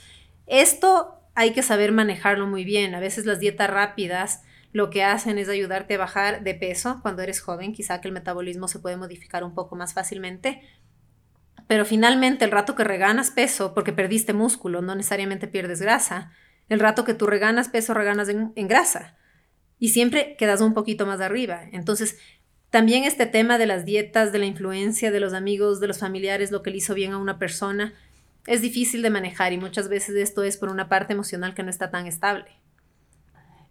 esto 0.48 1.14
hay 1.34 1.52
que 1.52 1.62
saber 1.62 1.92
manejarlo 1.92 2.46
muy 2.46 2.64
bien. 2.64 2.94
A 2.94 3.00
veces 3.00 3.26
las 3.26 3.38
dietas 3.38 3.70
rápidas 3.70 4.42
lo 4.72 4.90
que 4.90 5.04
hacen 5.04 5.38
es 5.38 5.48
ayudarte 5.48 5.94
a 5.94 5.98
bajar 5.98 6.42
de 6.42 6.54
peso 6.54 6.98
cuando 7.02 7.22
eres 7.22 7.40
joven, 7.40 7.72
quizá 7.72 8.00
que 8.00 8.08
el 8.08 8.14
metabolismo 8.14 8.68
se 8.68 8.78
puede 8.78 8.96
modificar 8.96 9.44
un 9.44 9.54
poco 9.54 9.76
más 9.76 9.94
fácilmente. 9.94 10.62
Pero 11.66 11.84
finalmente 11.84 12.44
el 12.44 12.50
rato 12.50 12.74
que 12.74 12.84
reganas 12.84 13.30
peso, 13.30 13.74
porque 13.74 13.92
perdiste 13.92 14.32
músculo, 14.32 14.82
no 14.82 14.94
necesariamente 14.94 15.48
pierdes 15.48 15.80
grasa, 15.80 16.32
el 16.68 16.80
rato 16.80 17.04
que 17.04 17.14
tú 17.14 17.26
reganas 17.26 17.68
peso, 17.68 17.94
reganas 17.94 18.28
en, 18.28 18.52
grasa. 18.68 19.16
Y 19.78 19.90
siempre 19.90 20.36
quedas 20.36 20.60
un 20.60 20.74
poquito 20.74 21.06
más 21.06 21.20
arriba. 21.20 21.62
Entonces, 21.72 22.18
también 22.70 23.04
este 23.04 23.26
tema 23.26 23.58
de 23.58 23.66
las 23.66 23.84
dietas, 23.84 24.32
de 24.32 24.38
la 24.38 24.46
influencia 24.46 25.10
de 25.10 25.20
los 25.20 25.32
amigos, 25.32 25.80
de 25.80 25.86
los 25.86 25.98
familiares, 25.98 26.50
lo 26.50 26.62
que 26.62 26.70
le 26.70 26.78
hizo 26.78 26.94
bien 26.94 27.12
a 27.12 27.18
una 27.18 27.38
persona, 27.38 27.94
es 28.48 28.62
difícil 28.62 29.02
de 29.02 29.10
manejar 29.10 29.52
y 29.52 29.58
muchas 29.58 29.90
veces 29.90 30.16
esto 30.16 30.42
es 30.42 30.56
por 30.56 30.70
una 30.70 30.88
parte 30.88 31.12
emocional 31.12 31.54
que 31.54 31.62
no 31.62 31.68
está 31.68 31.90
tan 31.90 32.06
estable. 32.06 32.46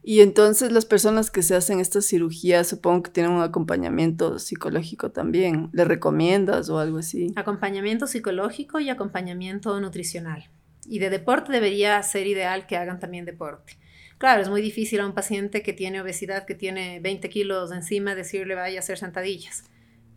Y 0.03 0.21
entonces 0.21 0.71
las 0.71 0.85
personas 0.85 1.31
que 1.31 1.41
se 1.41 1.55
hacen 1.55 1.79
estas 1.79 2.05
cirugías 2.05 2.67
supongo 2.67 3.03
que 3.03 3.11
tienen 3.11 3.31
un 3.31 3.41
acompañamiento 3.41 4.37
psicológico 4.37 5.11
también. 5.11 5.69
¿Le 5.73 5.83
recomiendas 5.83 6.69
o 6.69 6.77
algo 6.77 6.99
así? 6.99 7.33
Acompañamiento 7.35 8.05
psicológico 8.05 8.79
y 8.79 8.89
acompañamiento 8.89 9.81
nutricional. 9.81 10.47
Y 10.85 10.99
de 10.99 11.09
deporte 11.09 11.51
debería 11.51 12.01
ser 12.03 12.27
ideal 12.27 12.67
que 12.67 12.77
hagan 12.77 12.99
también 12.99 13.25
deporte. 13.25 13.77
Claro, 14.19 14.43
es 14.43 14.49
muy 14.49 14.61
difícil 14.61 15.01
a 15.01 15.07
un 15.07 15.13
paciente 15.13 15.63
que 15.63 15.73
tiene 15.73 16.01
obesidad, 16.01 16.45
que 16.45 16.55
tiene 16.55 16.99
20 17.01 17.27
kilos 17.29 17.71
encima, 17.71 18.13
decirle 18.13 18.53
vaya 18.53 18.77
a 18.77 18.79
hacer 18.79 18.99
sentadillas 18.99 19.63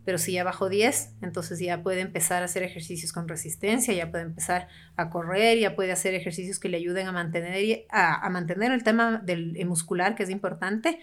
pero 0.03 0.17
si 0.17 0.33
ya 0.33 0.43
bajó 0.43 0.69
10, 0.69 1.15
entonces 1.21 1.59
ya 1.59 1.83
puede 1.83 2.01
empezar 2.01 2.41
a 2.41 2.45
hacer 2.45 2.63
ejercicios 2.63 3.13
con 3.13 3.27
resistencia, 3.27 3.93
ya 3.93 4.09
puede 4.09 4.23
empezar 4.23 4.67
a 4.95 5.09
correr, 5.09 5.59
ya 5.59 5.75
puede 5.75 5.91
hacer 5.91 6.15
ejercicios 6.15 6.59
que 6.59 6.69
le 6.69 6.77
ayuden 6.77 7.07
a 7.07 7.11
mantener, 7.11 7.85
a, 7.89 8.27
mantener 8.29 8.71
el 8.71 8.83
tema 8.83 9.21
del 9.23 9.55
eh, 9.57 9.65
muscular, 9.65 10.15
que 10.15 10.23
es 10.23 10.29
importante, 10.29 10.99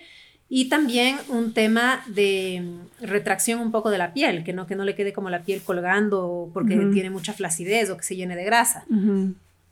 y 0.48 0.68
también 0.68 1.18
un 1.28 1.52
tema 1.52 2.02
de 2.08 2.62
mm, 2.62 3.04
retracción 3.06 3.60
un 3.60 3.70
poco 3.70 3.90
de 3.90 3.98
la 3.98 4.12
piel, 4.14 4.42
que 4.42 4.52
no, 4.52 4.66
que 4.66 4.74
no 4.74 4.84
le 4.84 4.94
quede 4.94 5.12
como 5.12 5.30
la 5.30 5.42
piel 5.42 5.62
colgando 5.62 6.50
porque 6.52 6.76
tiene 6.92 7.10
mucha 7.10 7.34
flacidez 7.34 7.90
o 7.90 7.96
que 7.96 8.02
se 8.02 8.16
llene 8.16 8.34
de 8.34 8.44
grasa. 8.44 8.84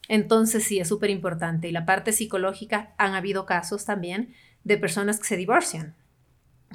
Entonces 0.09 0.65
sí, 0.65 0.79
es 0.79 0.87
súper 0.87 1.11
importante. 1.11 1.69
Y 1.69 1.73
la 1.73 1.87
parte 1.87 2.13
psicológica, 2.13 2.91
han 2.99 3.15
habido 3.15 3.47
casos 3.47 3.85
también 3.85 4.35
de 4.65 4.77
personas 4.77 5.19
que 5.19 5.25
se 5.25 5.37
divorcian 5.37 5.95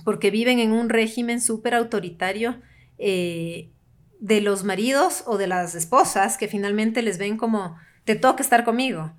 porque 0.03 0.31
viven 0.31 0.59
en 0.59 0.71
un 0.71 0.89
régimen 0.89 1.41
súper 1.41 1.75
autoritario 1.75 2.61
eh, 2.97 3.71
de 4.19 4.41
los 4.41 4.63
maridos 4.63 5.23
o 5.25 5.37
de 5.37 5.47
las 5.47 5.75
esposas 5.75 6.37
que 6.37 6.47
finalmente 6.47 7.01
les 7.01 7.17
ven 7.17 7.37
como, 7.37 7.75
te 8.03 8.15
toca 8.15 8.43
estar 8.43 8.63
conmigo. 8.63 9.13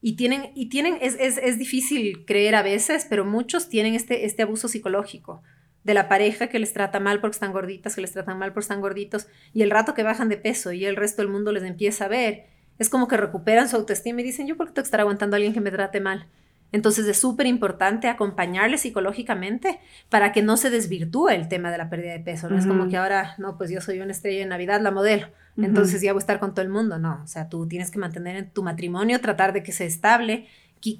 Y 0.00 0.16
tienen, 0.16 0.52
y 0.54 0.68
tienen 0.68 0.96
es, 1.00 1.16
es, 1.18 1.38
es, 1.38 1.58
difícil 1.58 2.24
creer 2.24 2.54
a 2.54 2.62
veces, 2.62 3.06
pero 3.08 3.24
muchos 3.24 3.68
tienen 3.68 3.94
este, 3.94 4.26
este 4.26 4.42
abuso 4.42 4.68
psicológico 4.68 5.42
de 5.82 5.94
la 5.94 6.08
pareja 6.08 6.48
que 6.48 6.58
les 6.58 6.72
trata 6.72 7.00
mal 7.00 7.20
porque 7.20 7.34
están 7.34 7.52
gorditas, 7.52 7.94
que 7.94 8.00
les 8.00 8.12
tratan 8.12 8.38
mal 8.38 8.52
porque 8.52 8.64
están 8.64 8.80
gorditos, 8.80 9.26
y 9.52 9.62
el 9.62 9.70
rato 9.70 9.94
que 9.94 10.02
bajan 10.02 10.28
de 10.28 10.36
peso 10.36 10.72
y 10.72 10.84
el 10.84 10.96
resto 10.96 11.22
del 11.22 11.30
mundo 11.30 11.50
les 11.50 11.64
empieza 11.64 12.04
a 12.04 12.08
ver, 12.08 12.46
es 12.78 12.88
como 12.88 13.08
que 13.08 13.16
recuperan 13.16 13.68
su 13.68 13.76
autoestima 13.76 14.20
y 14.20 14.24
dicen, 14.24 14.46
yo 14.46 14.56
por 14.56 14.66
qué 14.68 14.74
tengo 14.74 14.84
que 14.84 14.88
estar 14.88 15.00
aguantando 15.00 15.34
a 15.34 15.38
alguien 15.38 15.52
que 15.52 15.60
me 15.60 15.70
trate 15.70 16.00
mal. 16.00 16.28
Entonces 16.70 17.06
es 17.06 17.18
súper 17.18 17.46
importante 17.46 18.08
acompañarle 18.08 18.76
psicológicamente 18.76 19.80
para 20.08 20.32
que 20.32 20.42
no 20.42 20.56
se 20.56 20.70
desvirtúe 20.70 21.30
el 21.30 21.48
tema 21.48 21.70
de 21.70 21.78
la 21.78 21.88
pérdida 21.88 22.12
de 22.12 22.20
peso. 22.20 22.50
No 22.50 22.58
es 22.58 22.66
como 22.66 22.88
que 22.88 22.96
ahora, 22.96 23.34
no, 23.38 23.56
pues 23.56 23.70
yo 23.70 23.80
soy 23.80 24.00
una 24.00 24.12
estrella 24.12 24.40
de 24.40 24.46
Navidad, 24.46 24.80
la 24.82 24.90
modelo, 24.90 25.28
entonces 25.56 26.02
ya 26.02 26.12
voy 26.12 26.20
a 26.20 26.24
estar 26.24 26.38
con 26.38 26.52
todo 26.52 26.62
el 26.62 26.68
mundo. 26.68 26.98
No, 26.98 27.20
o 27.24 27.26
sea, 27.26 27.48
tú 27.48 27.66
tienes 27.66 27.90
que 27.90 27.98
mantener 27.98 28.36
en 28.36 28.50
tu 28.50 28.62
matrimonio, 28.62 29.20
tratar 29.20 29.52
de 29.52 29.62
que 29.62 29.72
sea 29.72 29.86
estable, 29.86 30.46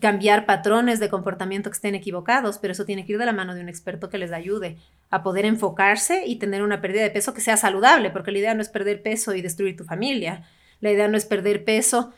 cambiar 0.00 0.46
patrones 0.46 1.00
de 1.00 1.08
comportamiento 1.08 1.70
que 1.70 1.74
estén 1.74 1.94
equivocados, 1.94 2.58
pero 2.58 2.72
eso 2.72 2.84
tiene 2.84 3.04
que 3.04 3.12
ir 3.12 3.18
de 3.18 3.26
la 3.26 3.32
mano 3.32 3.54
de 3.54 3.60
un 3.60 3.68
experto 3.68 4.08
que 4.08 4.18
les 4.18 4.32
ayude 4.32 4.76
a 5.10 5.22
poder 5.22 5.44
enfocarse 5.44 6.24
y 6.26 6.36
tener 6.36 6.62
una 6.62 6.80
pérdida 6.80 7.02
de 7.02 7.10
peso 7.10 7.34
que 7.34 7.40
sea 7.40 7.56
saludable, 7.56 8.10
porque 8.10 8.32
la 8.32 8.38
idea 8.38 8.54
no 8.54 8.62
es 8.62 8.68
perder 8.68 9.02
peso 9.02 9.34
y 9.34 9.42
destruir 9.42 9.76
tu 9.76 9.84
familia. 9.84 10.42
La 10.80 10.90
idea 10.90 11.08
no 11.08 11.16
es 11.16 11.26
perder 11.26 11.64
peso 11.64 12.12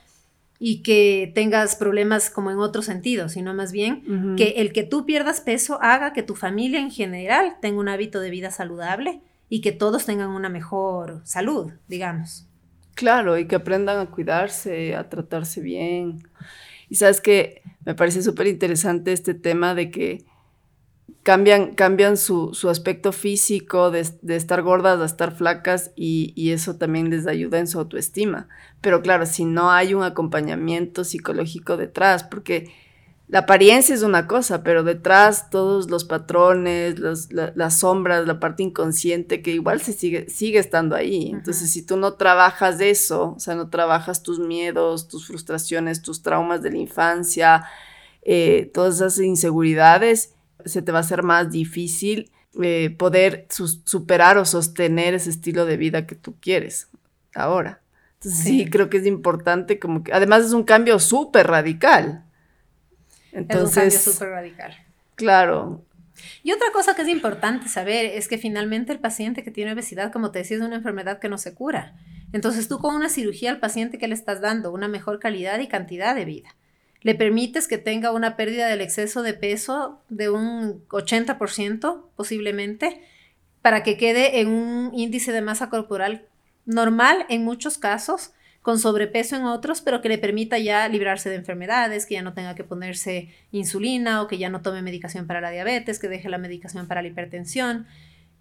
y 0.62 0.82
que 0.82 1.32
tengas 1.34 1.74
problemas 1.74 2.28
como 2.28 2.50
en 2.50 2.58
otro 2.58 2.82
sentido, 2.82 3.30
sino 3.30 3.54
más 3.54 3.72
bien 3.72 4.36
que 4.36 4.50
el 4.58 4.74
que 4.74 4.82
tú 4.82 5.06
pierdas 5.06 5.40
peso 5.40 5.78
haga 5.80 6.12
que 6.12 6.22
tu 6.22 6.36
familia 6.36 6.80
en 6.80 6.90
general 6.90 7.56
tenga 7.62 7.80
un 7.80 7.88
hábito 7.88 8.20
de 8.20 8.28
vida 8.28 8.50
saludable 8.50 9.22
y 9.48 9.62
que 9.62 9.72
todos 9.72 10.04
tengan 10.04 10.28
una 10.28 10.50
mejor 10.50 11.22
salud, 11.24 11.72
digamos. 11.88 12.46
Claro, 12.94 13.38
y 13.38 13.46
que 13.46 13.56
aprendan 13.56 13.98
a 14.00 14.10
cuidarse, 14.10 14.94
a 14.94 15.08
tratarse 15.08 15.62
bien. 15.62 16.28
Y 16.90 16.96
sabes 16.96 17.22
que 17.22 17.62
me 17.86 17.94
parece 17.94 18.22
súper 18.22 18.46
interesante 18.46 19.14
este 19.14 19.32
tema 19.32 19.74
de 19.74 19.90
que 19.90 20.26
cambian, 21.22 21.74
cambian 21.74 22.16
su, 22.16 22.52
aspecto 22.68 23.12
físico 23.12 23.90
de, 23.90 24.00
estar 24.28 24.62
gordas 24.62 25.00
a 25.00 25.04
estar 25.04 25.34
flacas 25.34 25.92
y, 25.96 26.32
y, 26.36 26.52
eso 26.52 26.76
también 26.76 27.10
les 27.10 27.26
ayuda 27.26 27.58
en 27.58 27.66
su 27.66 27.78
autoestima. 27.78 28.48
Pero 28.80 29.02
claro, 29.02 29.26
si 29.26 29.44
no 29.44 29.70
hay 29.70 29.94
un 29.94 30.02
acompañamiento 30.02 31.04
psicológico 31.04 31.76
detrás, 31.76 32.24
porque 32.24 32.72
la 33.30 33.40
apariencia 33.40 33.94
es 33.94 34.02
una 34.02 34.26
cosa, 34.26 34.64
pero 34.64 34.82
detrás 34.82 35.50
todos 35.50 35.88
los 35.88 36.04
patrones, 36.04 36.96
las 37.30 37.78
sombras, 37.78 38.26
la 38.26 38.40
parte 38.40 38.64
inconsciente 38.64 39.40
que 39.40 39.52
igual 39.52 39.80
se 39.80 39.92
sigue, 39.92 40.28
sigue 40.28 40.58
estando 40.58 40.96
ahí. 40.96 41.30
Entonces, 41.30 41.70
si 41.70 41.86
tú 41.86 41.96
no 41.96 42.14
trabajas 42.14 42.80
eso, 42.80 43.34
o 43.36 43.38
sea, 43.38 43.54
no 43.54 43.70
trabajas 43.70 44.24
tus 44.24 44.40
miedos, 44.40 45.06
tus 45.06 45.28
frustraciones, 45.28 46.02
tus 46.02 46.22
traumas 46.22 46.60
de 46.60 46.72
la 46.72 46.78
infancia, 46.78 47.64
eh, 48.22 48.68
todas 48.74 48.96
esas 48.96 49.20
inseguridades, 49.20 50.34
se 50.64 50.82
te 50.82 50.92
va 50.92 50.98
a 50.98 51.02
hacer 51.02 51.22
más 51.22 51.50
difícil 51.50 52.30
eh, 52.60 52.94
poder 52.98 53.46
superar 53.48 54.36
o 54.36 54.44
sostener 54.44 55.14
ese 55.14 55.30
estilo 55.30 55.66
de 55.66 55.76
vida 55.76 56.06
que 56.06 56.16
tú 56.16 56.34
quieres 56.40 56.88
ahora. 57.34 57.80
Entonces 58.14 58.42
sí. 58.42 58.68
creo 58.68 58.90
que 58.90 58.98
es 58.98 59.06
importante 59.06 59.78
como 59.78 60.02
que, 60.02 60.12
además 60.12 60.44
es 60.44 60.52
un 60.52 60.64
cambio 60.64 60.98
súper 60.98 61.46
radical. 61.46 62.24
Entonces, 63.32 63.76
es 63.76 63.76
un 63.76 63.82
cambio 63.82 64.12
súper 64.12 64.28
radical. 64.30 64.86
Claro. 65.14 65.84
Y 66.42 66.52
otra 66.52 66.66
cosa 66.72 66.94
que 66.94 67.02
es 67.02 67.08
importante 67.08 67.68
saber 67.68 68.04
es 68.04 68.28
que 68.28 68.36
finalmente 68.36 68.92
el 68.92 68.98
paciente 68.98 69.42
que 69.42 69.50
tiene 69.50 69.72
obesidad, 69.72 70.12
como 70.12 70.32
te 70.32 70.40
decía, 70.40 70.56
es 70.56 70.62
una 70.62 70.76
enfermedad 70.76 71.18
que 71.18 71.28
no 71.28 71.38
se 71.38 71.54
cura. 71.54 71.94
Entonces 72.32 72.68
tú 72.68 72.78
con 72.78 72.94
una 72.94 73.08
cirugía 73.08 73.50
al 73.50 73.60
paciente 73.60 73.98
que 73.98 74.08
le 74.08 74.14
estás 74.14 74.40
dando 74.40 74.72
una 74.72 74.88
mejor 74.88 75.18
calidad 75.18 75.58
y 75.60 75.68
cantidad 75.68 76.14
de 76.14 76.24
vida 76.24 76.56
le 77.02 77.14
permites 77.14 77.66
que 77.66 77.78
tenga 77.78 78.12
una 78.12 78.36
pérdida 78.36 78.68
del 78.68 78.80
exceso 78.80 79.22
de 79.22 79.34
peso 79.34 80.00
de 80.08 80.30
un 80.30 80.86
80% 80.88 82.02
posiblemente, 82.16 83.00
para 83.62 83.82
que 83.82 83.96
quede 83.96 84.40
en 84.40 84.48
un 84.48 84.92
índice 84.94 85.32
de 85.32 85.42
masa 85.42 85.70
corporal 85.70 86.26
normal 86.66 87.26
en 87.28 87.44
muchos 87.44 87.78
casos, 87.78 88.32
con 88.62 88.78
sobrepeso 88.78 89.36
en 89.36 89.44
otros, 89.44 89.80
pero 89.80 90.02
que 90.02 90.10
le 90.10 90.18
permita 90.18 90.58
ya 90.58 90.86
librarse 90.88 91.30
de 91.30 91.36
enfermedades, 91.36 92.04
que 92.04 92.14
ya 92.14 92.22
no 92.22 92.34
tenga 92.34 92.54
que 92.54 92.64
ponerse 92.64 93.30
insulina 93.52 94.20
o 94.20 94.28
que 94.28 94.36
ya 94.36 94.50
no 94.50 94.60
tome 94.60 94.82
medicación 94.82 95.26
para 95.26 95.40
la 95.40 95.50
diabetes, 95.50 95.98
que 95.98 96.08
deje 96.08 96.28
la 96.28 96.36
medicación 96.36 96.86
para 96.86 97.00
la 97.00 97.08
hipertensión, 97.08 97.86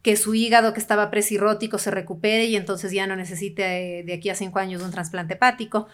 que 0.02 0.18
su 0.18 0.36
hígado 0.36 0.74
que 0.74 0.80
estaba 0.80 1.10
presirrótico 1.10 1.78
se 1.78 1.92
recupere 1.92 2.46
y 2.46 2.56
entonces 2.56 2.92
ya 2.92 3.08
no 3.08 3.16
necesite 3.16 4.00
eh, 4.00 4.04
de 4.04 4.14
aquí 4.14 4.30
a 4.30 4.36
cinco 4.36 4.60
años 4.60 4.82
un 4.82 4.92
trasplante 4.92 5.36
hepático. 5.36 5.88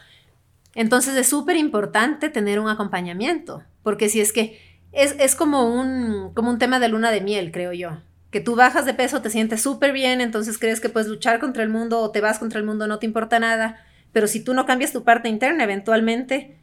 Entonces 0.75 1.15
es 1.15 1.27
súper 1.27 1.55
importante 1.55 2.29
tener 2.29 2.59
un 2.59 2.69
acompañamiento, 2.69 3.63
porque 3.81 4.09
si 4.09 4.19
es 4.19 4.31
que 4.33 4.59
es, 4.91 5.35
como, 5.35 5.73
un, 5.73 6.33
como 6.33 6.49
un 6.49 6.59
tema 6.59 6.79
de 6.79 6.89
luna 6.89 7.11
de 7.11 7.21
miel, 7.21 7.51
creo 7.51 7.73
yo. 7.73 8.01
Que 8.29 8.41
tú 8.41 8.55
bajas 8.55 8.85
de 8.85 8.93
peso, 8.93 9.21
te 9.21 9.29
sientes 9.29 9.61
súper 9.61 9.93
bien, 9.93 10.21
entonces 10.21 10.57
crees 10.57 10.79
que 10.79 10.89
puedes 10.89 11.09
luchar 11.09 11.39
contra 11.39 11.63
el 11.63 11.69
mundo 11.69 11.99
o 11.99 12.11
te 12.11 12.21
vas 12.21 12.39
contra 12.39 12.59
el 12.59 12.65
mundo, 12.65 12.87
no 12.87 12.99
te 12.99 13.05
importa 13.05 13.39
nada. 13.39 13.77
Pero 14.11 14.27
si 14.27 14.43
tú 14.43 14.53
no 14.53 14.65
cambias 14.65 14.93
tu 14.93 15.03
parte 15.03 15.29
interna, 15.29 15.63
eventualmente 15.63 16.59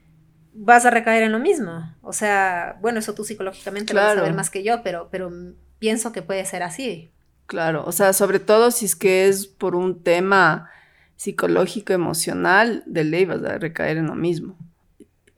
vas 0.55 0.85
a 0.87 0.90
recaer 0.90 1.22
en 1.22 1.33
lo 1.33 1.38
mismo. 1.38 1.94
O 2.03 2.12
sea, 2.12 2.79
bueno, 2.81 2.98
eso 2.98 3.14
tú 3.14 3.25
psicológicamente 3.25 3.94
lo 3.94 4.01
vas 4.01 4.12
a 4.12 4.16
saber 4.16 4.35
más 4.35 4.51
que 4.51 4.62
yo, 4.62 4.83
pero, 4.83 5.09
pero 5.11 5.31
pienso 5.79 6.12
que 6.12 6.22
puede 6.22 6.44
ser 6.44 6.62
así. 6.62 7.11
Claro, 7.46 7.85
o 7.87 7.92
sea, 7.92 8.12
sobre 8.12 8.38
todo 8.38 8.70
si 8.70 8.87
es 8.87 8.96
que 8.96 9.29
es 9.29 9.46
por 9.46 9.75
un 9.75 10.03
tema 10.03 10.70
psicológico, 11.16 11.92
emocional, 11.92 12.83
de 12.87 13.05
ley 13.05 13.25
vas 13.25 13.42
a 13.44 13.59
recaer 13.59 13.96
en 13.96 14.07
lo 14.07 14.14
mismo. 14.14 14.57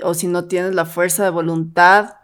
o 0.03 0.15
si 0.15 0.27
no 0.27 0.47
tienes 0.47 0.75
la 0.75 0.85
fuerza 0.85 1.25
de 1.25 1.31
voluntad 1.31 2.17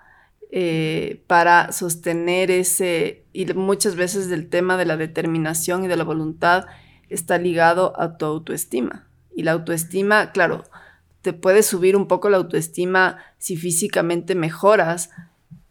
eh, 0.50 1.22
para 1.28 1.70
sostener 1.70 2.50
ese, 2.50 3.24
y 3.32 3.46
muchas 3.54 3.94
veces 3.94 4.30
el 4.30 4.48
tema 4.48 4.76
de 4.76 4.84
la 4.84 4.96
determinación 4.96 5.84
y 5.84 5.88
de 5.88 5.96
la 5.96 6.04
voluntad 6.04 6.66
está 7.08 7.38
ligado 7.38 7.98
a 8.00 8.16
tu 8.16 8.26
autoestima. 8.26 9.06
Y 9.34 9.44
la 9.44 9.52
autoestima, 9.52 10.32
claro, 10.32 10.64
te 11.22 11.32
puede 11.32 11.62
subir 11.62 11.96
un 11.96 12.08
poco 12.08 12.30
la 12.30 12.38
autoestima 12.38 13.18
si 13.38 13.56
físicamente 13.56 14.34
mejoras, 14.34 15.10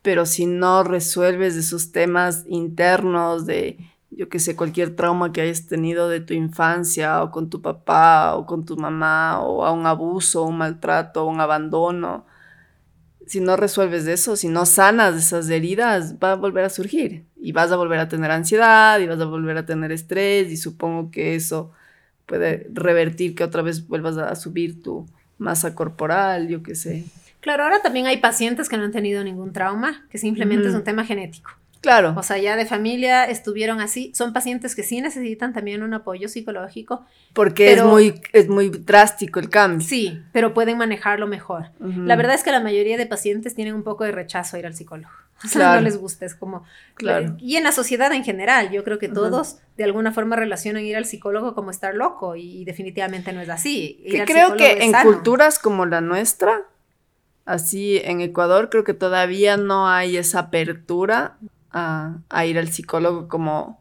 pero 0.01 0.25
si 0.25 0.45
no 0.45 0.83
resuelves 0.83 1.55
esos 1.55 1.91
temas 1.91 2.45
internos 2.47 3.45
de, 3.45 3.77
yo 4.11 4.29
que 4.29 4.39
sé, 4.39 4.55
cualquier 4.55 4.95
trauma 4.95 5.31
que 5.31 5.41
hayas 5.41 5.67
tenido 5.67 6.09
de 6.09 6.19
tu 6.19 6.33
infancia 6.33 7.23
o 7.23 7.31
con 7.31 7.49
tu 7.49 7.61
papá 7.61 8.35
o 8.35 8.45
con 8.45 8.65
tu 8.65 8.75
mamá 8.77 9.41
o 9.41 9.65
a 9.65 9.71
un 9.71 9.85
abuso, 9.85 10.43
un 10.43 10.57
maltrato, 10.57 11.25
un 11.25 11.41
abandono, 11.41 12.25
si 13.29 13.41
no 13.41 13.55
resuelves 13.55 14.07
eso, 14.07 14.35
si 14.35 14.47
no 14.47 14.65
sanas 14.65 15.15
esas 15.15 15.47
heridas, 15.51 16.15
va 16.15 16.31
a 16.31 16.35
volver 16.35 16.65
a 16.65 16.69
surgir 16.69 17.25
y 17.37 17.51
vas 17.51 17.71
a 17.71 17.75
volver 17.75 17.99
a 17.99 18.09
tener 18.09 18.31
ansiedad 18.31 18.99
y 18.99 19.05
vas 19.05 19.19
a 19.19 19.25
volver 19.25 19.55
a 19.55 19.67
tener 19.67 19.91
estrés 19.91 20.51
y 20.51 20.57
supongo 20.57 21.11
que 21.11 21.35
eso 21.35 21.71
puede 22.25 22.67
revertir 22.73 23.35
que 23.35 23.43
otra 23.43 23.61
vez 23.61 23.87
vuelvas 23.87 24.17
a 24.17 24.35
subir 24.35 24.81
tu 24.81 25.05
masa 25.37 25.75
corporal, 25.75 26.47
yo 26.47 26.63
qué 26.63 26.73
sé. 26.73 27.05
Claro, 27.39 27.63
ahora 27.63 27.83
también 27.83 28.07
hay 28.07 28.17
pacientes 28.17 28.67
que 28.67 28.77
no 28.77 28.83
han 28.83 28.91
tenido 28.91 29.23
ningún 29.23 29.53
trauma, 29.53 30.07
que 30.09 30.17
simplemente 30.17 30.67
es 30.67 30.73
un 30.73 30.83
tema 30.83 31.05
genético. 31.05 31.51
Claro. 31.81 32.13
O 32.17 32.23
sea, 32.23 32.37
ya 32.37 32.57
de 32.57 32.65
familia 32.65 33.25
estuvieron 33.25 33.79
así. 33.79 34.11
Son 34.13 34.33
pacientes 34.33 34.75
que 34.75 34.83
sí 34.83 34.99
necesitan 34.99 35.53
también 35.53 35.81
un 35.81 35.93
apoyo 35.93 36.27
psicológico. 36.27 37.05
Porque 37.33 37.71
es, 37.71 37.83
muy, 37.83 38.21
es 38.33 38.49
muy 38.49 38.69
drástico 38.69 39.39
el 39.39 39.49
cambio. 39.49 39.87
Sí, 39.87 40.21
pero 40.33 40.53
pueden 40.53 40.77
manejarlo 40.77 41.25
mejor. 41.27 41.71
La 41.79 42.15
verdad 42.17 42.35
es 42.35 42.43
que 42.43 42.51
la 42.51 42.59
mayoría 42.59 42.97
de 42.97 43.05
pacientes 43.05 43.55
tienen 43.55 43.75
un 43.75 43.83
poco 43.83 44.03
de 44.03 44.11
rechazo 44.11 44.57
a 44.57 44.59
ir 44.59 44.65
al 44.65 44.75
psicólogo. 44.75 45.13
O 45.45 45.47
sea, 45.47 45.75
no 45.75 45.81
les 45.81 45.95
gusta, 45.95 46.25
es 46.25 46.35
como... 46.35 46.65
Claro. 46.95 47.37
Y 47.39 47.55
en 47.55 47.63
la 47.63 47.71
sociedad 47.71 48.11
en 48.11 48.25
general, 48.25 48.71
yo 48.71 48.83
creo 48.83 48.99
que 48.99 49.07
todos 49.07 49.59
de 49.77 49.85
alguna 49.85 50.11
forma 50.11 50.35
relacionan 50.35 50.83
ir 50.83 50.97
al 50.97 51.05
psicólogo 51.05 51.55
como 51.55 51.71
estar 51.71 51.95
loco 51.95 52.35
y, 52.35 52.65
definitivamente 52.65 53.31
no 53.31 53.39
es 53.39 53.47
así. 53.47 54.03
que 54.11 54.25
creo 54.25 54.57
que 54.57 54.83
en 54.83 54.91
culturas 55.01 55.57
como 55.57 55.85
la 55.85 56.01
nuestra, 56.01 56.63
así 57.45 58.01
en 58.03 58.19
Ecuador, 58.19 58.69
creo 58.69 58.83
que 58.83 58.93
todavía 58.93 59.55
no 59.55 59.87
hay 59.87 60.17
esa 60.17 60.39
apertura 60.39 61.37
a, 61.71 62.45
ir 62.45 62.57
al 62.57 62.69
psicólogo 62.69 63.27
como, 63.27 63.79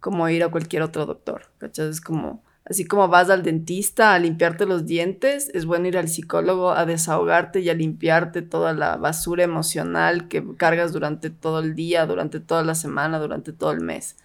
como 0.00 0.28
ir 0.28 0.42
a 0.44 0.50
cualquier 0.50 0.82
otro 0.82 1.06
doctor. 1.06 1.50
Es 1.60 2.00
como, 2.00 2.42
así 2.64 2.84
como 2.84 3.08
vas 3.08 3.30
al 3.30 3.42
dentista 3.42 4.14
a 4.14 4.18
limpiarte 4.18 4.66
los 4.66 4.86
dientes, 4.86 5.50
es 5.54 5.66
bueno 5.66 5.88
ir 5.88 5.98
al 5.98 6.08
psicólogo 6.08 6.72
a 6.72 6.86
desahogarte 6.86 7.60
y 7.60 7.70
a 7.70 7.74
limpiarte 7.74 8.42
toda 8.42 8.72
la 8.72 8.96
basura 8.96 9.44
emocional 9.44 10.28
que 10.28 10.44
cargas 10.56 10.92
durante 10.92 11.30
todo 11.30 11.60
el 11.60 11.74
día, 11.74 12.06
durante 12.06 12.40
toda 12.40 12.62
la 12.62 12.74
semana, 12.74 13.18
durante 13.18 13.52
todo 13.52 13.72
el 13.72 13.80
mes. 13.80 14.16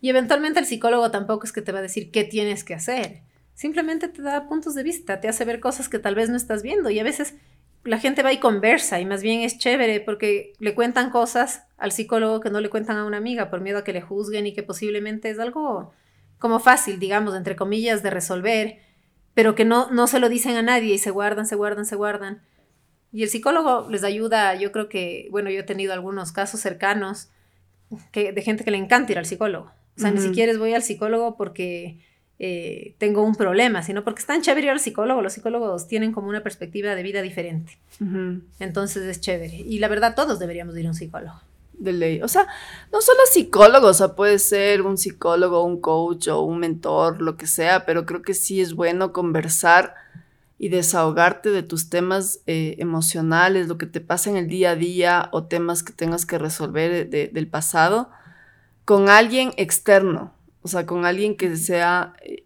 Y 0.00 0.10
eventualmente 0.10 0.60
el 0.60 0.66
psicólogo 0.66 1.10
tampoco 1.10 1.44
es 1.44 1.52
que 1.52 1.62
te 1.62 1.72
va 1.72 1.78
a 1.78 1.82
decir 1.82 2.10
qué 2.10 2.24
tienes 2.24 2.64
que 2.64 2.74
hacer. 2.74 3.22
Simplemente 3.54 4.06
te 4.08 4.22
da 4.22 4.48
puntos 4.48 4.74
de 4.74 4.84
vista, 4.84 5.20
te 5.20 5.28
hace 5.28 5.44
ver 5.44 5.58
cosas 5.58 5.88
que 5.88 5.98
tal 5.98 6.14
vez 6.14 6.30
no 6.30 6.36
estás 6.36 6.62
viendo 6.62 6.90
y 6.90 7.00
a 7.00 7.04
veces 7.04 7.34
la 7.88 7.98
gente 7.98 8.22
va 8.22 8.32
y 8.32 8.38
conversa 8.38 9.00
y 9.00 9.06
más 9.06 9.22
bien 9.22 9.40
es 9.40 9.58
chévere 9.58 10.00
porque 10.00 10.52
le 10.58 10.74
cuentan 10.74 11.10
cosas 11.10 11.64
al 11.78 11.92
psicólogo 11.92 12.40
que 12.40 12.50
no 12.50 12.60
le 12.60 12.68
cuentan 12.68 12.96
a 12.98 13.04
una 13.04 13.16
amiga 13.16 13.50
por 13.50 13.60
miedo 13.60 13.78
a 13.78 13.84
que 13.84 13.92
le 13.92 14.02
juzguen 14.02 14.46
y 14.46 14.52
que 14.52 14.62
posiblemente 14.62 15.30
es 15.30 15.38
algo 15.38 15.92
como 16.38 16.60
fácil, 16.60 16.98
digamos, 16.98 17.34
entre 17.34 17.56
comillas, 17.56 18.02
de 18.02 18.10
resolver, 18.10 18.78
pero 19.34 19.54
que 19.54 19.64
no, 19.64 19.90
no 19.90 20.06
se 20.06 20.20
lo 20.20 20.28
dicen 20.28 20.56
a 20.56 20.62
nadie 20.62 20.94
y 20.94 20.98
se 20.98 21.10
guardan, 21.10 21.46
se 21.46 21.56
guardan, 21.56 21.84
se 21.84 21.96
guardan. 21.96 22.42
Y 23.12 23.22
el 23.22 23.28
psicólogo 23.28 23.88
les 23.90 24.04
ayuda, 24.04 24.54
yo 24.54 24.70
creo 24.70 24.88
que, 24.88 25.28
bueno, 25.30 25.50
yo 25.50 25.60
he 25.60 25.64
tenido 25.64 25.92
algunos 25.92 26.30
casos 26.30 26.60
cercanos 26.60 27.30
que, 28.12 28.32
de 28.32 28.42
gente 28.42 28.64
que 28.64 28.70
le 28.70 28.76
encanta 28.76 29.12
ir 29.12 29.18
al 29.18 29.26
psicólogo. 29.26 29.72
O 29.96 30.00
sea, 30.00 30.12
ni 30.12 30.20
siquiera 30.20 30.56
voy 30.56 30.74
al 30.74 30.82
psicólogo 30.82 31.36
porque 31.36 31.98
eh, 32.40 32.94
tengo 32.98 33.22
un 33.22 33.34
problema, 33.34 33.82
sino 33.82 34.04
porque 34.04 34.20
están 34.20 34.42
chévere 34.42 34.66
ir 34.66 34.70
al 34.70 34.80
psicólogo. 34.80 35.22
Los 35.22 35.32
psicólogos 35.32 35.88
tienen 35.88 36.12
como 36.12 36.28
una 36.28 36.42
perspectiva 36.42 36.94
de 36.94 37.02
vida 37.02 37.22
diferente. 37.22 37.78
Entonces 38.60 39.04
es 39.04 39.20
chévere. 39.20 39.56
Y 39.56 39.78
la 39.80 39.88
verdad, 39.88 40.14
todos 40.14 40.38
deberíamos 40.38 40.76
ir 40.76 40.86
a 40.86 40.90
un 40.90 40.94
psicólogo. 40.94 41.40
De 41.72 41.92
ley. 41.92 42.22
O 42.22 42.28
sea, 42.28 42.46
no 42.92 43.00
solo 43.00 43.20
psicólogos, 43.30 43.90
o 43.90 43.94
sea, 43.94 44.16
puede 44.16 44.38
ser 44.38 44.82
un 44.82 44.98
psicólogo, 44.98 45.64
un 45.64 45.80
coach 45.80 46.28
o 46.28 46.42
un 46.42 46.58
mentor, 46.58 47.20
lo 47.22 47.36
que 47.36 47.46
sea, 47.46 47.86
pero 47.86 48.04
creo 48.04 48.22
que 48.22 48.34
sí 48.34 48.60
es 48.60 48.74
bueno 48.74 49.12
conversar 49.12 49.94
y 50.58 50.70
desahogarte 50.70 51.50
de 51.50 51.62
tus 51.62 51.88
temas 51.88 52.40
eh, 52.46 52.74
emocionales, 52.78 53.68
lo 53.68 53.78
que 53.78 53.86
te 53.86 54.00
pasa 54.00 54.28
en 54.28 54.36
el 54.36 54.48
día 54.48 54.70
a 54.70 54.76
día 54.76 55.28
o 55.30 55.44
temas 55.44 55.84
que 55.84 55.92
tengas 55.92 56.26
que 56.26 56.36
resolver 56.36 57.08
del 57.08 57.46
pasado 57.46 58.10
con 58.84 59.08
alguien 59.08 59.52
externo, 59.56 60.32
o 60.68 60.70
sea, 60.70 60.84
con 60.84 61.06
alguien 61.06 61.34
que 61.34 61.56
sea 61.56 62.12
eh, 62.22 62.44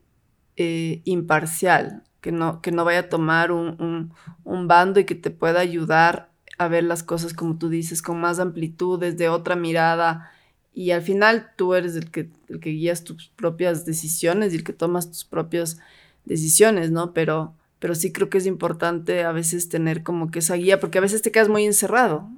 eh, 0.56 1.02
imparcial, 1.02 2.04
que 2.20 2.30
no, 2.30 2.62
que 2.62 2.70
no 2.70 2.84
vaya 2.84 3.00
a 3.00 3.08
tomar 3.08 3.50
un, 3.50 4.12
bando 4.44 5.00
y 5.00 5.04
que 5.04 5.16
te 5.16 5.30
pueda 5.30 5.58
ayudar 5.58 6.30
a 6.56 6.68
ver 6.68 6.84
las 6.84 7.02
cosas 7.02 7.34
como 7.34 7.58
tú 7.58 7.68
dices, 7.68 8.00
con 8.00 8.20
más 8.20 8.38
amplitud, 8.38 9.00
desde 9.00 9.28
otra 9.28 9.56
mirada. 9.56 10.30
Y 10.72 10.92
al 10.92 11.02
final 11.02 11.50
tú 11.56 11.74
eres 11.74 11.96
el 11.96 12.12
que, 12.12 12.30
el 12.48 12.60
que 12.60 12.70
guías 12.70 13.02
tus 13.02 13.30
propias 13.30 13.84
decisiones 13.84 14.52
y 14.52 14.58
el 14.58 14.64
que 14.64 14.72
tomas 14.72 15.08
tus 15.08 15.24
propias 15.24 15.78
decisiones, 16.24 16.92
¿no? 16.92 17.12
Pero, 17.12 17.56
pero 17.80 17.96
sí 17.96 18.12
creo 18.12 18.30
que 18.30 18.38
es 18.38 18.46
importante 18.46 19.24
a 19.24 19.32
veces 19.32 19.68
tener 19.68 20.04
como 20.04 20.30
que 20.30 20.38
esa 20.38 20.54
guía, 20.54 20.78
porque 20.78 20.98
a 20.98 21.02
veces 21.02 21.22
te 21.22 21.32
quedas 21.32 21.48
muy 21.48 21.64
encerrado 21.64 22.30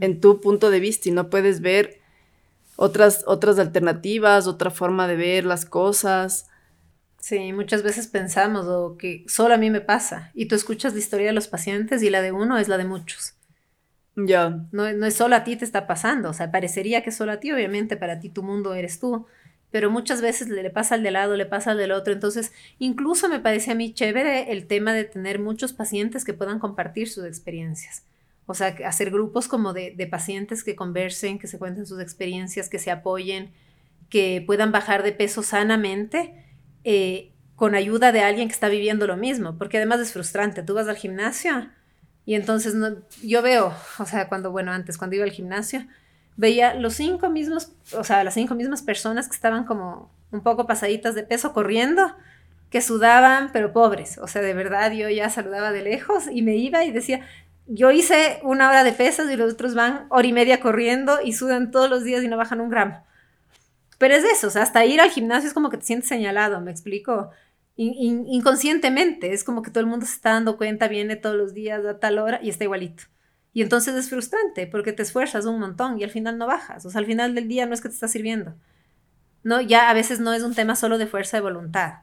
en 0.00 0.18
tu 0.18 0.40
punto 0.40 0.70
de 0.70 0.80
vista 0.80 1.10
y 1.10 1.12
no 1.12 1.28
puedes 1.28 1.60
ver 1.60 1.99
otras, 2.80 3.24
otras 3.26 3.58
alternativas, 3.58 4.46
otra 4.46 4.70
forma 4.70 5.06
de 5.06 5.14
ver 5.14 5.44
las 5.44 5.66
cosas. 5.66 6.48
Sí, 7.18 7.52
muchas 7.52 7.82
veces 7.82 8.06
pensamos 8.06 8.66
o 8.66 8.96
que 8.96 9.22
solo 9.28 9.52
a 9.52 9.58
mí 9.58 9.68
me 9.68 9.82
pasa 9.82 10.30
y 10.32 10.46
tú 10.46 10.54
escuchas 10.54 10.94
la 10.94 11.00
historia 11.00 11.26
de 11.26 11.34
los 11.34 11.46
pacientes 11.46 12.02
y 12.02 12.08
la 12.08 12.22
de 12.22 12.32
uno 12.32 12.56
es 12.56 12.68
la 12.68 12.78
de 12.78 12.86
muchos. 12.86 13.34
Ya. 14.16 14.66
No, 14.72 14.90
no 14.94 15.06
es 15.06 15.14
solo 15.14 15.36
a 15.36 15.44
ti 15.44 15.56
te 15.56 15.66
está 15.66 15.86
pasando, 15.86 16.30
o 16.30 16.32
sea, 16.32 16.50
parecería 16.50 17.02
que 17.02 17.12
solo 17.12 17.32
a 17.32 17.40
ti, 17.40 17.52
obviamente 17.52 17.98
para 17.98 18.18
ti 18.18 18.30
tu 18.30 18.42
mundo 18.42 18.72
eres 18.72 18.98
tú, 18.98 19.26
pero 19.70 19.90
muchas 19.90 20.22
veces 20.22 20.48
le, 20.48 20.62
le 20.62 20.70
pasa 20.70 20.94
al 20.94 21.02
de 21.02 21.10
lado, 21.10 21.36
le 21.36 21.44
pasa 21.44 21.72
al 21.72 21.78
del 21.78 21.92
otro, 21.92 22.14
entonces 22.14 22.50
incluso 22.78 23.28
me 23.28 23.40
parece 23.40 23.72
a 23.72 23.74
mí 23.74 23.92
chévere 23.92 24.52
el 24.52 24.66
tema 24.66 24.94
de 24.94 25.04
tener 25.04 25.38
muchos 25.38 25.74
pacientes 25.74 26.24
que 26.24 26.32
puedan 26.32 26.58
compartir 26.58 27.10
sus 27.10 27.26
experiencias. 27.26 28.04
O 28.50 28.54
sea, 28.54 28.74
hacer 28.84 29.12
grupos 29.12 29.46
como 29.46 29.72
de, 29.72 30.08
pacientes 30.10 30.64
que 30.64 30.74
conversen, 30.74 31.38
que 31.38 31.46
se 31.46 31.56
cuenten 31.56 31.86
sus 31.86 32.00
experiencias, 32.00 32.68
que 32.68 32.80
se 32.80 32.90
apoyen, 32.90 33.52
que 34.08 34.42
puedan 34.44 34.72
bajar 34.72 35.04
de 35.04 35.12
peso 35.12 35.44
sanamente 35.44 36.34
eh, 36.82 37.30
con 37.54 37.76
ayuda 37.76 38.10
de 38.10 38.22
alguien 38.22 38.48
que 38.48 38.54
está 38.54 38.68
viviendo 38.68 39.06
lo 39.06 39.16
mismo, 39.16 39.56
porque 39.56 39.76
además 39.76 40.00
es 40.00 40.12
frustrante. 40.12 40.64
Tú 40.64 40.74
vas 40.74 40.88
al 40.88 40.96
gimnasio 40.96 41.68
y 42.26 42.34
entonces 42.34 42.74
no, 42.74 42.96
yo 43.22 43.40
veo, 43.40 43.72
o 44.00 44.04
sea, 44.04 44.28
cuando, 44.28 44.50
bueno, 44.50 44.72
antes, 44.72 44.98
cuando 44.98 45.14
iba 45.14 45.24
al 45.24 45.30
gimnasio, 45.30 45.86
veía 46.36 46.74
los 46.74 46.94
cinco 46.94 47.30
mismos, 47.30 47.70
o 47.96 48.02
sea, 48.02 48.24
las 48.24 48.34
cinco 48.34 48.56
mismas 48.56 48.82
personas 48.82 49.28
que 49.28 49.36
estaban 49.36 49.64
como 49.64 50.10
un 50.32 50.40
poco 50.40 50.66
pasaditas 50.66 51.14
de 51.14 51.22
peso 51.22 51.52
corriendo, 51.52 52.16
que 52.68 52.80
sudaban, 52.80 53.50
pero 53.52 53.72
pobres. 53.72 54.18
O 54.18 54.26
sea, 54.26 54.42
de 54.42 54.54
verdad, 54.54 54.90
yo 54.90 55.08
ya 55.08 55.30
saludaba 55.30 55.70
de 55.70 55.82
lejos 55.82 56.24
y 56.32 56.42
me 56.42 56.56
iba 56.56 56.84
y 56.84 56.90
decía, 56.90 57.24
yo 57.72 57.92
hice 57.92 58.40
una 58.42 58.68
hora 58.68 58.82
de 58.82 58.92
pesas 58.92 59.30
y 59.30 59.36
los 59.36 59.52
otros 59.52 59.76
van 59.76 60.06
hora 60.08 60.26
y 60.26 60.32
media 60.32 60.58
corriendo 60.60 61.20
y 61.22 61.32
sudan 61.32 61.70
todos 61.70 61.88
los 61.88 62.02
días 62.02 62.22
y 62.24 62.28
no 62.28 62.36
bajan 62.36 62.60
un 62.60 62.68
gramo. 62.68 63.04
Pero 63.96 64.14
es 64.14 64.24
eso, 64.24 64.48
o 64.48 64.50
sea, 64.50 64.62
hasta 64.62 64.84
ir 64.84 65.00
al 65.00 65.10
gimnasio 65.10 65.46
es 65.46 65.54
como 65.54 65.70
que 65.70 65.76
te 65.76 65.84
sientes 65.84 66.08
señalado, 66.08 66.60
me 66.60 66.72
explico. 66.72 67.30
inconscientemente, 67.76 69.32
es 69.32 69.44
como 69.44 69.62
que 69.62 69.70
todo 69.70 69.82
el 69.82 69.86
mundo 69.86 70.04
se 70.04 70.14
está 70.14 70.30
dando 70.30 70.56
cuenta, 70.56 70.88
viene 70.88 71.14
todos 71.14 71.36
los 71.36 71.54
días 71.54 71.84
a 71.86 72.00
tal 72.00 72.18
hora 72.18 72.40
y 72.42 72.50
está 72.50 72.64
igualito. 72.64 73.04
Y 73.52 73.62
entonces 73.62 73.94
es 73.94 74.08
frustrante 74.10 74.66
porque 74.66 74.92
te 74.92 75.02
esfuerzas 75.02 75.46
un 75.46 75.60
montón 75.60 75.98
y 76.00 76.04
al 76.04 76.10
final 76.10 76.38
no 76.38 76.46
bajas. 76.46 76.84
O 76.86 76.90
sea, 76.90 76.98
al 76.98 77.06
final 77.06 77.34
del 77.34 77.46
día 77.48 77.66
no 77.66 77.74
es 77.74 77.80
que 77.80 77.88
te 77.88 77.94
está 77.94 78.08
sirviendo. 78.08 78.54
No, 79.44 79.60
ya 79.60 79.90
a 79.90 79.94
veces 79.94 80.18
no 80.20 80.32
es 80.32 80.42
un 80.42 80.54
tema 80.54 80.76
solo 80.76 80.98
de 80.98 81.06
fuerza 81.06 81.36
de 81.36 81.42
voluntad. 81.42 82.00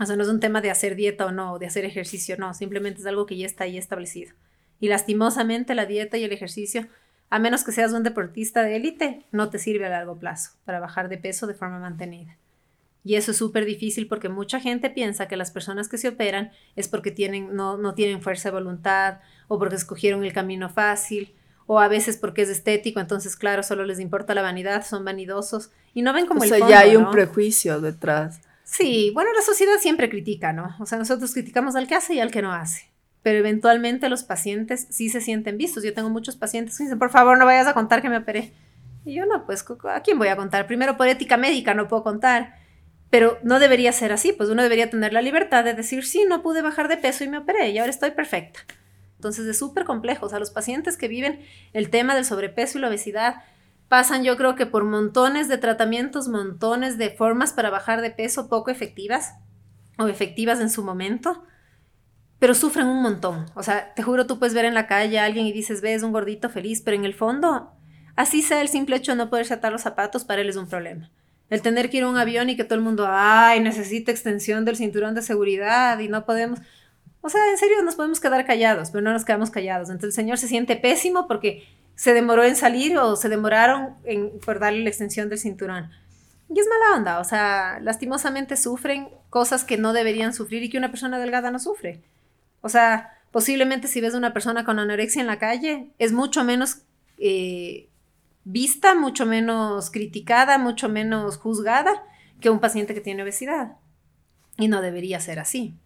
O 0.00 0.06
sea, 0.06 0.16
no 0.16 0.22
es 0.22 0.28
un 0.28 0.40
tema 0.40 0.60
de 0.60 0.70
hacer 0.70 0.96
dieta 0.96 1.26
o 1.26 1.32
no, 1.32 1.58
de 1.58 1.66
hacer 1.66 1.84
ejercicio, 1.84 2.36
no. 2.38 2.54
Simplemente 2.54 3.00
es 3.00 3.06
algo 3.06 3.26
que 3.26 3.36
ya 3.36 3.46
está 3.46 3.64
ahí 3.64 3.78
establecido. 3.78 4.34
Y 4.80 4.88
lastimosamente 4.88 5.74
la 5.74 5.86
dieta 5.86 6.18
y 6.18 6.24
el 6.24 6.32
ejercicio, 6.32 6.86
a 7.30 7.38
menos 7.38 7.64
que 7.64 7.72
seas 7.72 7.92
un 7.92 8.02
deportista 8.02 8.62
de 8.62 8.76
élite, 8.76 9.24
no 9.32 9.50
te 9.50 9.58
sirve 9.58 9.86
a 9.86 9.90
largo 9.90 10.18
plazo 10.18 10.52
para 10.64 10.80
bajar 10.80 11.08
de 11.08 11.18
peso 11.18 11.46
de 11.46 11.54
forma 11.54 11.78
mantenida. 11.78 12.36
Y 13.04 13.14
eso 13.14 13.30
es 13.30 13.36
súper 13.36 13.64
difícil 13.64 14.08
porque 14.08 14.28
mucha 14.28 14.58
gente 14.58 14.90
piensa 14.90 15.28
que 15.28 15.36
las 15.36 15.52
personas 15.52 15.88
que 15.88 15.96
se 15.96 16.08
operan 16.08 16.50
es 16.74 16.88
porque 16.88 17.12
tienen, 17.12 17.54
no, 17.54 17.76
no 17.76 17.94
tienen 17.94 18.20
fuerza 18.20 18.48
de 18.48 18.54
voluntad 18.54 19.20
o 19.46 19.58
porque 19.58 19.76
escogieron 19.76 20.24
el 20.24 20.32
camino 20.32 20.68
fácil 20.68 21.32
o 21.66 21.78
a 21.78 21.86
veces 21.86 22.16
porque 22.16 22.42
es 22.42 22.48
estético, 22.48 22.98
entonces 22.98 23.36
claro, 23.36 23.62
solo 23.62 23.84
les 23.84 24.00
importa 24.00 24.34
la 24.34 24.42
vanidad, 24.42 24.84
son 24.84 25.04
vanidosos 25.04 25.70
y 25.94 26.02
no 26.02 26.12
ven 26.12 26.26
como 26.26 26.42
o 26.42 26.46
sea, 26.46 26.58
ya 26.58 26.80
hay 26.80 26.96
un 26.96 27.10
prejuicio 27.10 27.80
detrás. 27.80 28.40
Sí, 28.64 29.12
bueno, 29.14 29.32
la 29.32 29.42
sociedad 29.42 29.78
siempre 29.80 30.10
critica, 30.10 30.52
¿no? 30.52 30.74
O 30.80 30.86
sea, 30.86 30.98
nosotros 30.98 31.32
criticamos 31.32 31.76
al 31.76 31.86
que 31.86 31.94
hace 31.94 32.14
y 32.14 32.20
al 32.20 32.32
que 32.32 32.42
no 32.42 32.52
hace 32.52 32.90
pero 33.26 33.40
eventualmente 33.40 34.08
los 34.08 34.22
pacientes 34.22 34.86
sí 34.88 35.08
se 35.08 35.20
sienten 35.20 35.58
vistos. 35.58 35.82
Yo 35.82 35.92
tengo 35.92 36.08
muchos 36.10 36.36
pacientes 36.36 36.78
que 36.78 36.84
dicen, 36.84 36.96
por 36.96 37.10
favor, 37.10 37.36
no 37.36 37.44
vayas 37.44 37.66
a 37.66 37.74
contar 37.74 38.00
que 38.00 38.08
me 38.08 38.18
operé. 38.18 38.52
Y 39.04 39.14
yo 39.16 39.26
no, 39.26 39.44
pues, 39.46 39.64
¿a 39.92 40.00
quién 40.02 40.16
voy 40.16 40.28
a 40.28 40.36
contar? 40.36 40.68
Primero, 40.68 40.96
por 40.96 41.08
ética 41.08 41.36
médica 41.36 41.74
no 41.74 41.88
puedo 41.88 42.04
contar. 42.04 42.54
Pero 43.10 43.36
no 43.42 43.58
debería 43.58 43.90
ser 43.90 44.12
así, 44.12 44.32
pues 44.32 44.48
uno 44.48 44.62
debería 44.62 44.90
tener 44.90 45.12
la 45.12 45.22
libertad 45.22 45.64
de 45.64 45.74
decir, 45.74 46.04
sí, 46.04 46.24
no 46.28 46.40
pude 46.40 46.62
bajar 46.62 46.86
de 46.86 46.98
peso 46.98 47.24
y 47.24 47.28
me 47.28 47.38
operé 47.38 47.70
y 47.70 47.78
ahora 47.78 47.90
estoy 47.90 48.12
perfecta. 48.12 48.60
Entonces 49.16 49.44
es 49.46 49.58
súper 49.58 49.82
complejo. 49.82 50.26
O 50.26 50.28
sea, 50.28 50.38
los 50.38 50.52
pacientes 50.52 50.96
que 50.96 51.08
viven 51.08 51.40
el 51.72 51.90
tema 51.90 52.14
del 52.14 52.24
sobrepeso 52.24 52.78
y 52.78 52.80
la 52.80 52.86
obesidad 52.86 53.42
pasan 53.88 54.22
yo 54.22 54.36
creo 54.36 54.54
que 54.54 54.66
por 54.66 54.84
montones 54.84 55.48
de 55.48 55.58
tratamientos, 55.58 56.28
montones 56.28 56.96
de 56.96 57.10
formas 57.10 57.52
para 57.52 57.70
bajar 57.70 58.02
de 58.02 58.12
peso 58.12 58.48
poco 58.48 58.70
efectivas 58.70 59.34
o 59.98 60.06
efectivas 60.06 60.60
en 60.60 60.70
su 60.70 60.84
momento, 60.84 61.42
pero 62.38 62.54
sufren 62.54 62.86
un 62.86 63.02
montón. 63.02 63.46
O 63.54 63.62
sea, 63.62 63.94
te 63.94 64.02
juro, 64.02 64.26
tú 64.26 64.38
puedes 64.38 64.54
ver 64.54 64.64
en 64.64 64.74
la 64.74 64.86
calle 64.86 65.18
a 65.18 65.24
alguien 65.24 65.46
y 65.46 65.52
dices, 65.52 65.80
ves 65.80 66.02
un 66.02 66.12
gordito 66.12 66.50
feliz, 66.50 66.82
pero 66.82 66.96
en 66.96 67.04
el 67.04 67.14
fondo, 67.14 67.72
así 68.14 68.42
sea 68.42 68.60
el 68.60 68.68
simple 68.68 68.96
hecho 68.96 69.12
de 69.12 69.18
no 69.18 69.30
poder 69.30 69.50
atar 69.52 69.72
los 69.72 69.82
zapatos, 69.82 70.24
para 70.24 70.42
él 70.42 70.48
es 70.48 70.56
un 70.56 70.68
problema. 70.68 71.10
El 71.48 71.62
tener 71.62 71.90
que 71.90 71.98
ir 71.98 72.02
a 72.02 72.08
un 72.08 72.16
avión 72.16 72.50
y 72.50 72.56
que 72.56 72.64
todo 72.64 72.74
el 72.74 72.84
mundo, 72.84 73.06
ay, 73.08 73.60
necesita 73.60 74.10
extensión 74.10 74.64
del 74.64 74.76
cinturón 74.76 75.14
de 75.14 75.22
seguridad 75.22 75.98
y 76.00 76.08
no 76.08 76.26
podemos. 76.26 76.58
O 77.20 77.28
sea, 77.28 77.50
en 77.50 77.58
serio 77.58 77.82
nos 77.82 77.94
podemos 77.94 78.20
quedar 78.20 78.44
callados, 78.44 78.90
pero 78.90 79.02
no 79.02 79.12
nos 79.12 79.24
quedamos 79.24 79.50
callados. 79.50 79.88
Entonces 79.88 80.18
el 80.18 80.24
señor 80.24 80.38
se 80.38 80.48
siente 80.48 80.76
pésimo 80.76 81.28
porque 81.28 81.64
se 81.94 82.14
demoró 82.14 82.44
en 82.44 82.56
salir 82.56 82.98
o 82.98 83.16
se 83.16 83.28
demoraron 83.28 83.94
en, 84.04 84.38
por 84.40 84.58
darle 84.58 84.82
la 84.82 84.88
extensión 84.88 85.28
del 85.28 85.38
cinturón. 85.38 85.90
Y 86.48 86.60
es 86.60 86.66
mala 86.68 86.98
onda, 86.98 87.18
o 87.18 87.24
sea, 87.24 87.80
lastimosamente 87.80 88.56
sufren 88.56 89.08
cosas 89.30 89.64
que 89.64 89.78
no 89.78 89.92
deberían 89.92 90.32
sufrir 90.32 90.62
y 90.62 90.68
que 90.68 90.78
una 90.78 90.90
persona 90.90 91.18
delgada 91.18 91.50
no 91.50 91.58
sufre. 91.58 92.04
O 92.60 92.68
sea, 92.68 93.12
posiblemente 93.30 93.88
si 93.88 94.00
ves 94.00 94.14
a 94.14 94.18
una 94.18 94.32
persona 94.32 94.64
con 94.64 94.78
anorexia 94.78 95.20
en 95.20 95.26
la 95.26 95.38
calle, 95.38 95.90
es 95.98 96.12
mucho 96.12 96.44
menos 96.44 96.82
eh, 97.18 97.88
vista, 98.44 98.94
mucho 98.94 99.26
menos 99.26 99.90
criticada, 99.90 100.58
mucho 100.58 100.88
menos 100.88 101.36
juzgada 101.36 102.02
que 102.40 102.50
un 102.50 102.60
paciente 102.60 102.94
que 102.94 103.00
tiene 103.00 103.22
obesidad. 103.22 103.76
Y 104.56 104.68
no 104.68 104.80
debería 104.80 105.20
ser 105.20 105.38
así. 105.38 105.76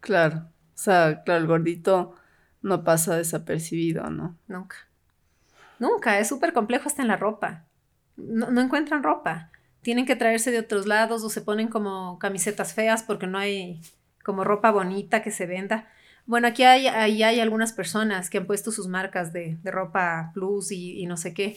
Claro, 0.00 0.38
o 0.38 0.78
sea, 0.78 1.22
claro, 1.24 1.40
el 1.40 1.46
gordito 1.46 2.14
no 2.62 2.84
pasa 2.84 3.16
desapercibido, 3.16 4.10
¿no? 4.10 4.36
Nunca. 4.46 4.76
Nunca, 5.78 6.18
es 6.18 6.28
súper 6.28 6.52
complejo 6.52 6.88
hasta 6.88 7.02
en 7.02 7.08
la 7.08 7.16
ropa. 7.16 7.64
No, 8.16 8.50
no, 8.50 8.60
encuentran 8.60 9.02
ropa. 9.02 9.50
Tienen 9.82 10.06
que 10.06 10.16
traerse 10.16 10.50
de 10.50 10.58
otros 10.58 10.86
lados 10.86 11.22
o 11.22 11.30
se 11.30 11.40
ponen 11.40 11.68
como 11.68 12.18
camisetas 12.18 12.74
feas 12.74 13.02
porque 13.02 13.26
no 13.26 13.38
hay 13.38 13.80
como 14.28 14.44
ropa 14.44 14.70
bonita 14.70 15.22
que 15.22 15.30
se 15.30 15.46
venda. 15.46 15.88
Bueno, 16.26 16.48
aquí 16.48 16.62
hay, 16.62 16.86
hay 16.86 17.40
algunas 17.40 17.72
personas 17.72 18.28
que 18.28 18.36
han 18.36 18.46
puesto 18.46 18.70
sus 18.70 18.86
marcas 18.86 19.32
de, 19.32 19.56
ropa 19.64 20.32
plus 20.34 20.70
y, 20.70 21.00
y, 21.00 21.06
no 21.06 21.16
sé 21.16 21.32
qué. 21.32 21.56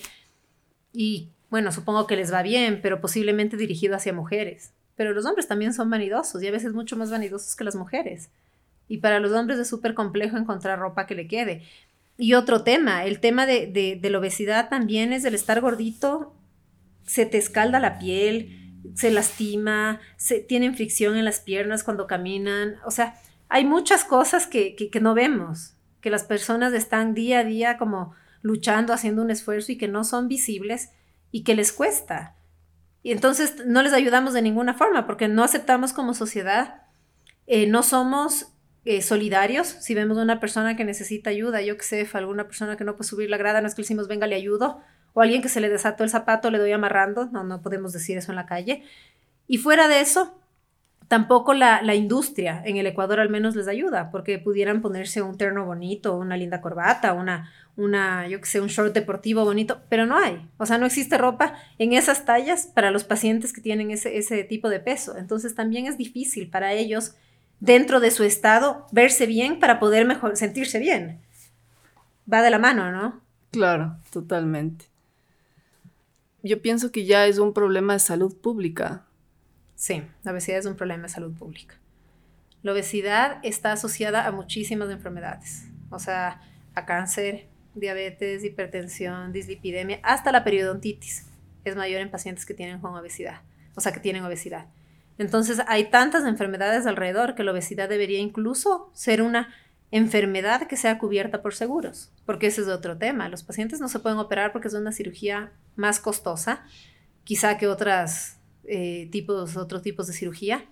Y 0.90 1.28
bueno, 1.50 1.70
supongo 1.70 2.06
que 2.06 2.16
les 2.16 2.32
va 2.32 2.40
bien, 2.40 2.80
pero 2.80 3.02
posiblemente 3.02 3.58
dirigido 3.58 3.94
hacia 3.94 4.14
mujeres. 4.14 4.72
Pero 4.96 5.12
los 5.12 5.26
hombres 5.26 5.46
también 5.46 5.74
son 5.74 5.90
vanidosos 5.90 6.42
y 6.42 6.46
a 6.46 6.50
veces 6.50 6.72
mucho 6.72 6.96
más 6.96 7.10
vanidosos 7.10 7.56
que 7.56 7.64
las 7.64 7.76
mujeres. 7.76 8.30
Y 8.88 8.98
para 8.98 9.20
los 9.20 9.32
hombres 9.32 9.58
es 9.58 9.68
súper 9.68 9.92
complejo 9.92 10.38
encontrar 10.38 10.78
ropa 10.78 11.06
que 11.06 11.14
le 11.14 11.28
quede. 11.28 11.64
Y 12.16 12.32
otro 12.32 12.62
tema, 12.62 13.04
el 13.04 13.20
tema 13.20 13.44
de, 13.44 13.66
de, 13.66 13.98
de 14.00 14.08
la 14.08 14.18
obesidad 14.18 14.70
también 14.70 15.12
es 15.12 15.26
el 15.26 15.34
estar 15.34 15.60
gordito, 15.60 16.32
se 17.04 17.26
te 17.26 17.36
escalda 17.36 17.80
la 17.80 17.98
piel, 17.98 18.61
se 18.94 19.10
lastima, 19.10 20.00
se, 20.16 20.40
tienen 20.40 20.74
fricción 20.74 21.16
en 21.16 21.24
las 21.24 21.40
piernas 21.40 21.84
cuando 21.84 22.06
caminan. 22.06 22.76
O 22.84 22.90
sea, 22.90 23.14
hay 23.48 23.64
muchas 23.64 24.04
cosas 24.04 24.46
que, 24.46 24.76
que, 24.76 25.00
no 25.00 25.14
vemos, 25.14 25.74
que 26.00 26.10
las 26.10 26.24
personas 26.24 26.72
están 26.72 27.14
día 27.14 27.40
a 27.40 27.44
día 27.44 27.78
como 27.78 28.14
luchando, 28.42 28.92
haciendo 28.92 29.22
un 29.22 29.30
esfuerzo 29.30 29.72
y 29.72 29.78
que 29.78 29.88
no 29.88 30.04
son 30.04 30.28
visibles 30.28 30.90
y 31.30 31.44
que 31.44 31.54
les 31.54 31.72
cuesta. 31.72 32.36
Y 33.02 33.12
entonces 33.12 33.64
no 33.66 33.82
les 33.82 33.92
ayudamos 33.92 34.32
de 34.32 34.42
ninguna 34.42 34.74
forma 34.74 35.06
porque 35.06 35.28
no 35.28 35.42
aceptamos 35.44 35.92
como 35.92 36.14
sociedad, 36.14 36.82
eh, 37.46 37.66
no 37.66 37.82
somos 37.82 38.48
eh, 38.84 39.02
solidarios. 39.02 39.66
Si 39.66 39.94
vemos 39.94 40.18
a 40.18 40.22
una 40.22 40.40
persona 40.40 40.76
que 40.76 40.84
necesita 40.84 41.30
ayuda, 41.30 41.62
yo 41.62 41.76
que 41.76 41.84
sé, 41.84 42.08
alguna 42.14 42.46
persona 42.46 42.76
que 42.76 42.84
no 42.84 42.96
puede 42.96 43.08
subir 43.08 43.30
la 43.30 43.36
grada, 43.36 43.60
no 43.60 43.68
es 43.68 43.74
que 43.74 43.82
le 43.82 43.84
decimos, 43.84 44.08
venga, 44.08 44.26
le 44.26 44.34
ayudo, 44.34 44.80
o 45.14 45.20
alguien 45.20 45.42
que 45.42 45.48
se 45.48 45.60
le 45.60 45.68
desató 45.68 46.04
el 46.04 46.10
zapato, 46.10 46.50
le 46.50 46.58
doy 46.58 46.72
amarrando, 46.72 47.26
no, 47.26 47.44
no 47.44 47.62
podemos 47.62 47.92
decir 47.92 48.18
eso 48.18 48.32
en 48.32 48.36
la 48.36 48.46
calle. 48.46 48.82
Y 49.46 49.58
fuera 49.58 49.88
de 49.88 50.00
eso, 50.00 50.38
tampoco 51.08 51.52
la, 51.52 51.82
la, 51.82 51.94
industria 51.94 52.62
en 52.64 52.78
el 52.78 52.86
Ecuador 52.86 53.20
al 53.20 53.28
menos 53.28 53.54
les 53.54 53.68
ayuda, 53.68 54.10
porque 54.10 54.38
pudieran 54.38 54.80
ponerse 54.80 55.20
un 55.20 55.36
terno 55.36 55.66
bonito, 55.66 56.16
una 56.16 56.36
linda 56.36 56.62
corbata, 56.62 57.12
una, 57.12 57.50
una, 57.76 58.26
yo 58.28 58.40
que 58.40 58.46
sé, 58.46 58.60
un 58.60 58.68
short 58.68 58.94
deportivo 58.94 59.44
bonito, 59.44 59.82
pero 59.88 60.06
no 60.06 60.16
hay. 60.16 60.48
O 60.58 60.66
sea, 60.66 60.78
no 60.78 60.86
existe 60.86 61.18
ropa 61.18 61.54
en 61.78 61.92
esas 61.92 62.24
tallas 62.24 62.66
para 62.66 62.90
los 62.90 63.04
pacientes 63.04 63.52
que 63.52 63.60
tienen 63.60 63.90
ese, 63.90 64.16
ese 64.16 64.44
tipo 64.44 64.68
de 64.70 64.80
peso. 64.80 65.16
Entonces 65.18 65.54
también 65.54 65.86
es 65.86 65.98
difícil 65.98 66.48
para 66.48 66.72
ellos, 66.72 67.14
dentro 67.60 68.00
de 68.00 68.10
su 68.10 68.24
estado, 68.24 68.86
verse 68.90 69.26
bien 69.26 69.60
para 69.60 69.78
poder 69.78 70.06
mejor, 70.06 70.36
sentirse 70.36 70.78
bien. 70.78 71.20
Va 72.32 72.42
de 72.42 72.50
la 72.50 72.58
mano, 72.58 72.90
¿no? 72.90 73.20
Claro, 73.50 73.96
totalmente. 74.10 74.86
Yo 76.42 76.60
pienso 76.60 76.90
que 76.90 77.04
ya 77.04 77.26
es 77.26 77.38
un 77.38 77.52
problema 77.52 77.94
de 77.94 77.98
salud 77.98 78.36
pública 78.36 79.06
Sí, 79.82 80.00
la 80.22 80.30
obesidad 80.30 80.58
es 80.58 80.66
un 80.66 80.76
problema 80.76 81.02
de 81.02 81.08
salud 81.08 81.32
pública. 81.36 81.74
La 82.62 82.70
obesidad 82.70 83.40
está 83.42 83.72
asociada 83.72 84.28
a 84.28 84.30
muchísimas 84.30 84.88
enfermedades, 84.90 85.64
o 85.90 85.98
sea, 85.98 86.40
a 86.76 86.86
cáncer, 86.86 87.48
diabetes, 87.74 88.44
hipertensión, 88.44 89.32
dislipidemia, 89.32 89.98
hasta 90.04 90.30
la 90.30 90.44
periodontitis 90.44 91.26
es 91.64 91.74
mayor 91.74 92.00
en 92.00 92.12
pacientes 92.12 92.46
que 92.46 92.54
tienen 92.54 92.78
con 92.78 92.94
obesidad, 92.94 93.40
o 93.74 93.80
sea, 93.80 93.90
que 93.90 93.98
tienen 93.98 94.24
obesidad. 94.24 94.66
Entonces, 95.18 95.60
hay 95.66 95.90
tantas 95.90 96.24
enfermedades 96.26 96.86
alrededor 96.86 97.34
que 97.34 97.42
la 97.42 97.50
obesidad 97.50 97.88
debería 97.88 98.20
incluso 98.20 98.88
ser 98.94 99.20
una 99.20 99.52
enfermedad 99.92 100.66
que 100.66 100.76
sea 100.76 100.98
cubierta 100.98 101.42
por 101.42 101.54
seguros, 101.54 102.10
porque 102.26 102.48
ese 102.48 102.62
es 102.62 102.68
otro 102.68 102.96
tema. 102.96 103.28
Los 103.28 103.44
pacientes 103.44 103.80
no 103.80 103.88
se 103.88 104.00
pueden 104.00 104.18
operar 104.18 104.50
porque 104.50 104.68
es 104.68 104.74
una 104.74 104.90
cirugía 104.90 105.52
más 105.76 106.00
costosa, 106.00 106.64
quizá 107.24 107.58
que 107.58 107.68
otras 107.68 108.40
eh, 108.64 109.08
tipos, 109.12 109.56
otros 109.56 109.82
tipos 109.82 110.06
de 110.06 110.14
cirugía. 110.14 110.64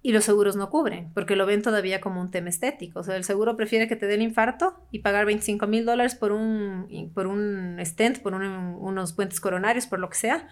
Y 0.00 0.12
los 0.12 0.24
seguros 0.24 0.54
no 0.54 0.70
cubren, 0.70 1.12
porque 1.12 1.34
lo 1.34 1.44
ven 1.44 1.60
todavía 1.60 2.00
como 2.00 2.20
un 2.20 2.30
tema 2.30 2.48
estético. 2.48 3.00
O 3.00 3.02
sea, 3.02 3.16
el 3.16 3.24
seguro 3.24 3.56
prefiere 3.56 3.88
que 3.88 3.96
te 3.96 4.06
dé 4.06 4.14
el 4.14 4.22
infarto 4.22 4.80
y 4.92 5.00
pagar 5.00 5.26
25 5.26 5.66
mil 5.66 5.84
dólares 5.84 6.14
por 6.14 6.30
un, 6.30 7.10
por 7.12 7.26
un 7.26 7.78
stent, 7.84 8.20
por 8.20 8.32
unos 8.32 9.12
puentes 9.12 9.40
coronarios, 9.40 9.88
por 9.88 9.98
lo 9.98 10.08
que 10.08 10.16
sea, 10.16 10.48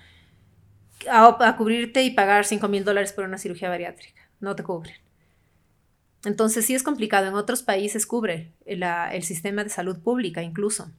a, 1.09 1.57
cubrirte 1.57 2.03
y 2.03 2.11
pagar 2.11 2.45
5 2.45 2.67
mil 2.67 2.85
dólares 2.85 3.13
por 3.13 3.25
una 3.25 3.39
cirugía 3.39 3.69
bariátrica. 3.69 4.29
No 4.41 4.57
te 4.57 4.65
cubren. 4.65 5.06
Entonces 6.27 6.67
sí 6.67 6.75
es 6.75 6.83
complicado. 6.83 7.29
En 7.29 7.35
otros 7.35 7.63
países 7.63 8.05
cubre 8.05 8.53
el 8.67 9.23
sistema 9.23 9.63
de 9.63 9.71
salud 9.71 10.01
pública 10.01 10.43
incluso. 10.43 10.91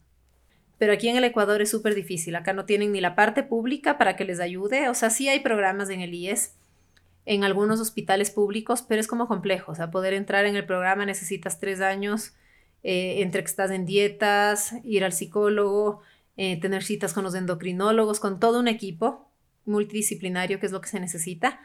Pero 0.77 0.93
aquí 0.93 1.09
en 1.09 1.17
el 1.17 1.25
Ecuador 1.25 1.61
es 1.61 1.69
súper 1.69 1.95
difícil. 1.95 2.33
Acá 2.37 2.53
no 2.53 2.63
tienen 2.63 2.93
ni 2.93 3.01
la 3.01 3.13
parte 3.13 3.43
pública 3.43 3.97
para 3.97 4.15
que 4.15 4.23
les 4.23 4.39
ayude. 4.39 4.87
O 4.87 4.93
sea, 4.93 5.09
sí 5.09 5.27
hay 5.27 5.41
programas 5.41 5.89
en 5.89 5.99
el 5.99 6.13
IES, 6.13 6.55
en 7.25 7.43
algunos 7.43 7.81
hospitales 7.81 8.31
públicos, 8.31 8.85
pero 8.87 9.01
es 9.01 9.07
como 9.07 9.27
complejo. 9.27 9.73
O 9.73 9.75
sea, 9.75 9.91
poder 9.91 10.13
entrar 10.13 10.45
en 10.45 10.55
el 10.55 10.65
programa 10.65 11.05
necesitas 11.05 11.59
tres 11.59 11.81
años 11.81 12.33
eh, 12.83 13.21
entre 13.21 13.41
que 13.41 13.49
estás 13.49 13.71
en 13.71 13.85
dietas, 13.85 14.75
ir 14.85 15.03
al 15.03 15.11
psicólogo, 15.11 15.99
eh, 16.37 16.57
tener 16.61 16.83
citas 16.83 17.11
con 17.11 17.25
los 17.25 17.35
endocrinólogos, 17.35 18.21
con 18.21 18.39
todo 18.39 18.61
un 18.61 18.69
equipo 18.69 19.29
multidisciplinario, 19.65 20.61
que 20.61 20.67
es 20.67 20.71
lo 20.71 20.79
que 20.79 20.87
se 20.87 21.01
necesita. 21.01 21.59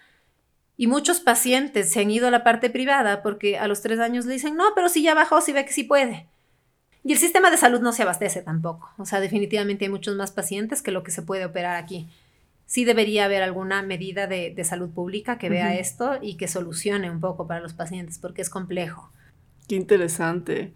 Y 0.76 0.86
muchos 0.86 1.20
pacientes 1.20 1.90
se 1.90 2.00
han 2.00 2.10
ido 2.10 2.28
a 2.28 2.30
la 2.30 2.44
parte 2.44 2.70
privada 2.70 3.22
porque 3.22 3.58
a 3.58 3.68
los 3.68 3.82
tres 3.82 3.98
años 4.00 4.26
le 4.26 4.34
dicen, 4.34 4.56
no, 4.56 4.64
pero 4.74 4.88
si 4.88 5.02
ya 5.02 5.14
bajó, 5.14 5.40
si 5.40 5.52
ve 5.52 5.64
que 5.64 5.72
sí 5.72 5.84
puede. 5.84 6.26
Y 7.04 7.12
el 7.12 7.18
sistema 7.18 7.50
de 7.50 7.56
salud 7.56 7.80
no 7.80 7.92
se 7.92 8.02
abastece 8.02 8.42
tampoco. 8.42 8.90
O 8.96 9.04
sea, 9.04 9.20
definitivamente 9.20 9.84
hay 9.84 9.90
muchos 9.90 10.16
más 10.16 10.30
pacientes 10.30 10.82
que 10.82 10.92
lo 10.92 11.02
que 11.02 11.10
se 11.10 11.22
puede 11.22 11.44
operar 11.44 11.76
aquí. 11.76 12.08
Sí 12.66 12.84
debería 12.84 13.24
haber 13.24 13.42
alguna 13.42 13.82
medida 13.82 14.26
de, 14.26 14.54
salud 14.64 14.90
pública 14.90 15.36
que 15.36 15.50
vea 15.50 15.76
esto 15.78 16.18
y 16.22 16.36
que 16.36 16.48
solucione 16.48 17.10
un 17.10 17.20
poco 17.20 17.46
para 17.46 17.60
los 17.60 17.74
pacientes, 17.74 18.18
porque 18.18 18.40
es 18.40 18.48
complejo. 18.48 19.10
Qué 19.68 19.74
interesante. 19.74 20.72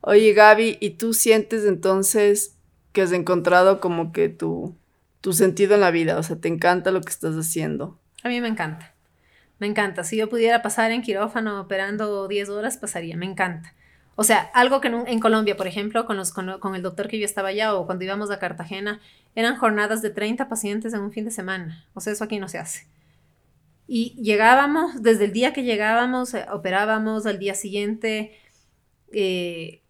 Oye, 0.00 0.32
Gaby, 0.32 0.78
¿y 0.80 0.90
tú 0.90 1.12
sientes 1.12 1.64
entonces 1.64 2.56
que 2.92 3.02
has 3.02 3.12
encontrado 3.12 3.80
como 3.80 4.12
que 4.12 4.28
tu, 4.28 4.76
tu 5.20 5.32
sentido 5.32 5.74
en 5.74 5.80
la 5.80 5.90
vida? 5.90 6.16
O 6.16 6.22
sea, 6.22 6.36
¿te 6.36 6.48
encanta 6.48 6.90
lo 6.90 7.02
que 7.02 7.10
estás 7.10 7.34
haciendo? 7.34 7.98
A 8.22 8.28
mí 8.28 8.40
me 8.40 8.48
encanta. 8.48 8.95
Me 9.58 9.66
encanta. 9.66 10.04
Si 10.04 10.16
yo 10.16 10.28
pudiera 10.28 10.62
pasar 10.62 10.90
en 10.90 11.02
quirófano 11.02 11.60
operando 11.60 12.28
10 12.28 12.48
horas, 12.50 12.76
pasaría. 12.76 13.16
Me 13.16 13.26
encanta. 13.26 13.74
O 14.16 14.24
sea, 14.24 14.50
algo 14.54 14.80
que 14.80 14.88
en, 14.88 15.20
Colombia, 15.20 15.56
por 15.56 15.66
ejemplo, 15.66 16.06
con, 16.06 16.16
los, 16.16 16.32
con, 16.32 16.74
el 16.74 16.82
doctor 16.82 17.06
que 17.08 17.18
yo 17.18 17.26
estaba 17.26 17.48
allá 17.48 17.74
o 17.74 17.84
cuando 17.84 18.04
íbamos 18.04 18.30
a 18.30 18.38
Cartagena, 18.38 19.00
eran 19.34 19.56
jornadas 19.56 20.00
de 20.00 20.10
30 20.10 20.48
pacientes 20.48 20.94
en 20.94 21.00
un 21.00 21.12
fin 21.12 21.26
de 21.26 21.30
semana. 21.30 21.84
O 21.92 22.00
sea, 22.00 22.14
eso 22.14 22.24
aquí 22.24 22.38
no 22.38 22.48
se 22.48 22.58
hace. 22.58 22.86
Y 23.86 24.14
llegábamos, 24.20 25.02
desde 25.02 25.26
el 25.26 25.32
día 25.32 25.52
que 25.52 25.64
llegábamos, 25.64 26.32
eh, 26.34 26.46
operábamos 26.50 27.26
al 27.26 27.38
día 27.38 27.54
siguiente, 27.54 28.38
eh, 29.12 29.82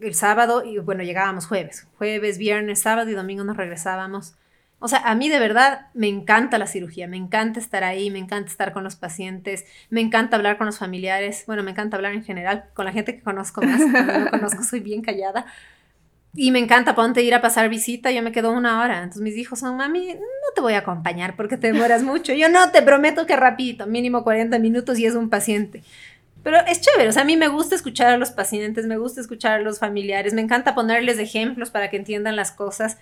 el 0.00 0.14
sábado, 0.14 0.64
y 0.64 0.78
bueno, 0.78 1.02
llegábamos 1.04 1.46
jueves, 1.46 1.86
jueves, 1.96 2.38
viernes, 2.38 2.80
sábado 2.80 3.08
y 3.08 3.14
domingo 3.14 3.44
nos 3.44 3.56
regresábamos. 3.56 4.34
O 4.80 4.88
sea, 4.88 5.00
a 5.00 5.14
mí 5.14 5.28
de 5.28 5.38
verdad 5.38 5.88
me 5.92 6.08
encanta 6.08 6.58
la 6.58 6.66
cirugía, 6.66 7.06
me 7.06 7.18
encanta 7.18 7.60
estar 7.60 7.84
ahí, 7.84 8.10
me 8.10 8.18
encanta 8.18 8.50
estar 8.50 8.72
con 8.72 8.82
los 8.82 8.96
pacientes, 8.96 9.66
me 9.90 10.00
encanta 10.00 10.36
hablar 10.36 10.56
con 10.56 10.66
los 10.66 10.78
familiares, 10.78 11.44
bueno, 11.46 11.62
me 11.62 11.70
encanta 11.70 11.96
hablar 11.96 12.14
en 12.14 12.24
general, 12.24 12.64
con 12.72 12.86
la 12.86 12.92
gente 12.92 13.14
que 13.14 13.22
conozco 13.22 13.60
más, 13.60 13.80
cuando 13.92 14.18
no 14.18 14.30
conozco 14.30 14.64
soy 14.64 14.80
bien 14.80 15.02
callada. 15.02 15.44
Y 16.34 16.50
me 16.52 16.60
encanta, 16.60 16.94
ponte 16.94 17.22
ir 17.22 17.34
a 17.34 17.42
pasar 17.42 17.68
visita, 17.68 18.10
yo 18.10 18.22
me 18.22 18.32
quedo 18.32 18.52
una 18.52 18.80
hora. 18.80 18.98
Entonces 18.98 19.22
mis 19.22 19.36
hijos 19.36 19.58
son, 19.58 19.76
mami, 19.76 20.14
no 20.14 20.54
te 20.54 20.60
voy 20.60 20.74
a 20.74 20.78
acompañar 20.78 21.36
porque 21.36 21.56
te 21.56 21.72
demoras 21.72 22.02
mucho. 22.02 22.32
Yo 22.32 22.48
no, 22.48 22.70
te 22.70 22.82
prometo 22.82 23.26
que 23.26 23.36
rapidito, 23.36 23.86
mínimo 23.86 24.22
40 24.22 24.58
minutos 24.60 24.98
y 24.98 25.06
es 25.06 25.14
un 25.14 25.28
paciente. 25.28 25.82
Pero 26.42 26.56
es 26.66 26.80
chévere, 26.80 27.08
o 27.08 27.12
sea, 27.12 27.22
a 27.22 27.26
mí 27.26 27.36
me 27.36 27.48
gusta 27.48 27.74
escuchar 27.74 28.12
a 28.12 28.16
los 28.16 28.30
pacientes, 28.30 28.86
me 28.86 28.96
gusta 28.96 29.20
escuchar 29.20 29.60
a 29.60 29.62
los 29.62 29.78
familiares, 29.78 30.32
me 30.32 30.40
encanta 30.40 30.74
ponerles 30.74 31.18
ejemplos 31.18 31.70
para 31.70 31.90
que 31.90 31.96
entiendan 31.96 32.36
las 32.36 32.52
cosas. 32.52 32.96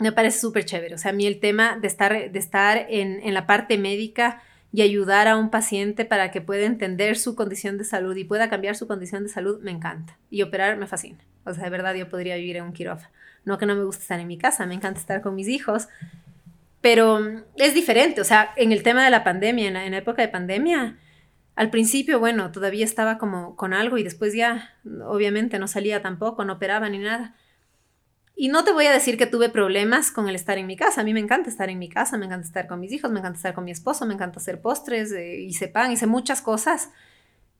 Me 0.00 0.12
parece 0.12 0.40
súper 0.40 0.64
chévere, 0.64 0.94
o 0.94 0.98
sea, 0.98 1.12
a 1.12 1.14
mí 1.14 1.26
el 1.26 1.38
tema 1.38 1.78
de 1.80 1.86
estar, 1.86 2.32
de 2.32 2.38
estar 2.38 2.86
en, 2.88 3.20
en 3.22 3.34
la 3.34 3.46
parte 3.46 3.78
médica 3.78 4.42
y 4.72 4.82
ayudar 4.82 5.28
a 5.28 5.36
un 5.36 5.50
paciente 5.50 6.04
para 6.04 6.30
que 6.30 6.40
pueda 6.40 6.64
entender 6.64 7.16
su 7.16 7.34
condición 7.34 7.76
de 7.76 7.84
salud 7.84 8.16
y 8.16 8.24
pueda 8.24 8.48
cambiar 8.48 8.76
su 8.76 8.86
condición 8.86 9.24
de 9.24 9.28
salud, 9.28 9.60
me 9.62 9.70
encanta. 9.70 10.16
Y 10.30 10.42
operar 10.42 10.76
me 10.76 10.86
fascina. 10.86 11.18
O 11.44 11.52
sea, 11.52 11.64
de 11.64 11.70
verdad 11.70 11.94
yo 11.94 12.08
podría 12.08 12.36
vivir 12.36 12.56
en 12.56 12.64
un 12.64 12.72
quirófano. 12.72 13.12
No 13.44 13.58
que 13.58 13.66
no 13.66 13.74
me 13.74 13.84
guste 13.84 14.02
estar 14.02 14.20
en 14.20 14.28
mi 14.28 14.38
casa, 14.38 14.66
me 14.66 14.74
encanta 14.74 15.00
estar 15.00 15.22
con 15.22 15.34
mis 15.34 15.48
hijos, 15.48 15.88
pero 16.80 17.20
mm, 17.20 17.42
es 17.56 17.74
diferente. 17.74 18.20
O 18.20 18.24
sea, 18.24 18.52
en 18.56 18.72
el 18.72 18.82
tema 18.82 19.04
de 19.04 19.10
la 19.10 19.24
pandemia, 19.24 19.68
en 19.68 19.92
la, 19.92 19.98
época 19.98 20.22
de 20.22 20.28
pandemia, 20.28 20.98
al 21.56 21.70
principio, 21.70 22.20
bueno, 22.20 22.52
todavía 22.52 22.84
estaba 22.84 23.18
como 23.18 23.56
con 23.56 23.72
algo 23.72 23.98
y 23.98 24.02
después 24.02 24.34
ya, 24.34 24.74
obviamente, 25.04 25.58
no 25.58 25.66
salía 25.66 26.02
tampoco, 26.02 26.44
no 26.44 26.54
operaba 26.54 26.88
ni 26.88 26.98
nada. 26.98 27.34
Y 28.40 28.48
no 28.48 28.64
te 28.64 28.72
voy 28.72 28.86
a 28.86 28.90
decir 28.90 29.18
que 29.18 29.26
tuve 29.26 29.50
problemas 29.50 30.10
con 30.10 30.26
el 30.26 30.34
estar 30.34 30.56
en 30.56 30.66
mi 30.66 30.74
casa. 30.74 31.02
A 31.02 31.04
mí 31.04 31.12
me 31.12 31.20
encanta 31.20 31.50
estar 31.50 31.68
en 31.68 31.78
mi 31.78 31.90
casa, 31.90 32.16
me 32.16 32.24
encanta 32.24 32.46
estar 32.46 32.66
con 32.66 32.80
mis 32.80 32.90
hijos, 32.90 33.10
me 33.10 33.18
encanta 33.18 33.36
estar 33.36 33.52
con 33.52 33.66
mi 33.66 33.70
esposo, 33.70 34.06
me 34.06 34.14
encanta 34.14 34.38
hacer 34.38 34.62
postres, 34.62 35.12
eh, 35.12 35.40
hice 35.40 35.68
pan, 35.68 35.92
hice 35.92 36.06
muchas 36.06 36.40
cosas. 36.40 36.88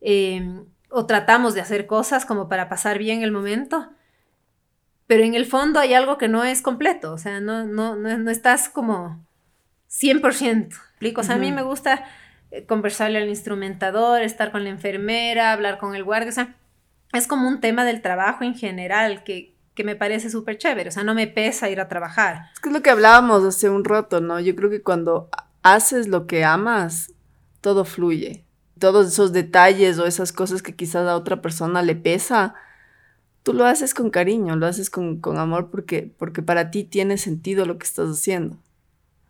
Eh, 0.01 0.43
o 0.89 1.05
tratamos 1.05 1.53
de 1.53 1.61
hacer 1.61 1.87
cosas 1.87 2.25
como 2.25 2.49
para 2.49 2.71
pasar 2.71 2.97
bien 2.97 3.21
el 3.21 3.31
momento, 3.31 3.91
pero 5.07 5.23
en 5.23 5.35
el 5.35 5.45
fondo 5.45 5.81
hay 5.81 5.93
algo 5.93 6.17
que 6.17 6.29
no 6.29 6.45
es 6.45 6.63
completo, 6.63 7.13
o 7.13 7.19
sea, 7.19 7.41
no, 7.41 7.67
no, 7.67 7.97
no, 7.97 8.31
estás 8.31 8.71
como 8.71 9.23
100%, 9.91 10.69
¿explico? 10.69 11.21
O 11.21 11.25
sea, 11.25 11.35
a 11.35 11.39
mí 11.39 11.53
me 11.53 11.63
gusta 11.63 12.07
eh, 12.53 12.65
conversarle 12.65 13.19
al 13.19 13.29
instrumentador, 13.29 14.23
estar 14.23 14.51
con 14.51 14.65
la 14.65 14.71
enfermera, 14.71 15.53
hablar 15.53 15.77
con 15.77 15.95
el 15.95 16.05
guardia, 16.05 16.31
o 16.31 16.33
sea, 16.33 16.55
es 17.13 17.27
como 17.27 17.47
un 17.49 17.61
tema 17.61 17.85
del 17.85 18.01
trabajo 18.01 18.45
en 18.45 18.55
general 18.55 19.25
que, 19.25 19.60
que 19.81 19.85
me 19.85 19.97
parece 19.97 20.29
súper 20.29 20.59
chévere, 20.59 20.91
o 20.91 20.93
sea, 20.93 21.05
no 21.05 21.15
me 21.15 21.27
pesa 21.27 21.71
ir 21.71 21.81
a 21.81 21.89
trabajar. 21.89 22.51
Es 22.53 22.61
que 22.61 22.69
es 22.69 22.75
lo 22.75 22.83
que 22.83 22.91
hablábamos 22.91 23.45
hace 23.45 23.71
un 23.71 23.85
rato, 23.85 24.21
¿no? 24.21 24.39
Yo 24.41 24.55
creo 24.55 24.69
que 24.69 24.83
cuando 24.83 25.31
haces 25.63 26.07
lo 26.09 26.27
que 26.27 26.45
amas, 26.45 27.13
todo 27.63 27.85
fluye 27.85 28.45
todos 28.81 29.07
esos 29.07 29.33
detalles 29.33 29.99
o 30.01 30.07
esas 30.07 30.33
cosas 30.33 30.63
que 30.63 30.75
quizás 30.75 31.07
a 31.07 31.15
otra 31.15 31.41
persona 31.41 31.83
le 31.83 31.95
pesa, 31.95 32.55
tú 33.45 33.53
lo 33.53 33.67
haces 33.67 33.95
con 33.95 34.11
cariño, 34.11 34.57
lo 34.57 34.67
haces 34.67 34.91
con, 34.91 35.21
amor 35.37 35.71
porque, 35.71 36.11
porque 36.19 36.43
para 36.43 36.73
ti 36.73 36.83
tiene 36.83 37.19
sentido 37.19 37.67
lo 37.67 37.79
que 37.79 37.87
estás 37.87 38.09
haciendo. 38.09 38.57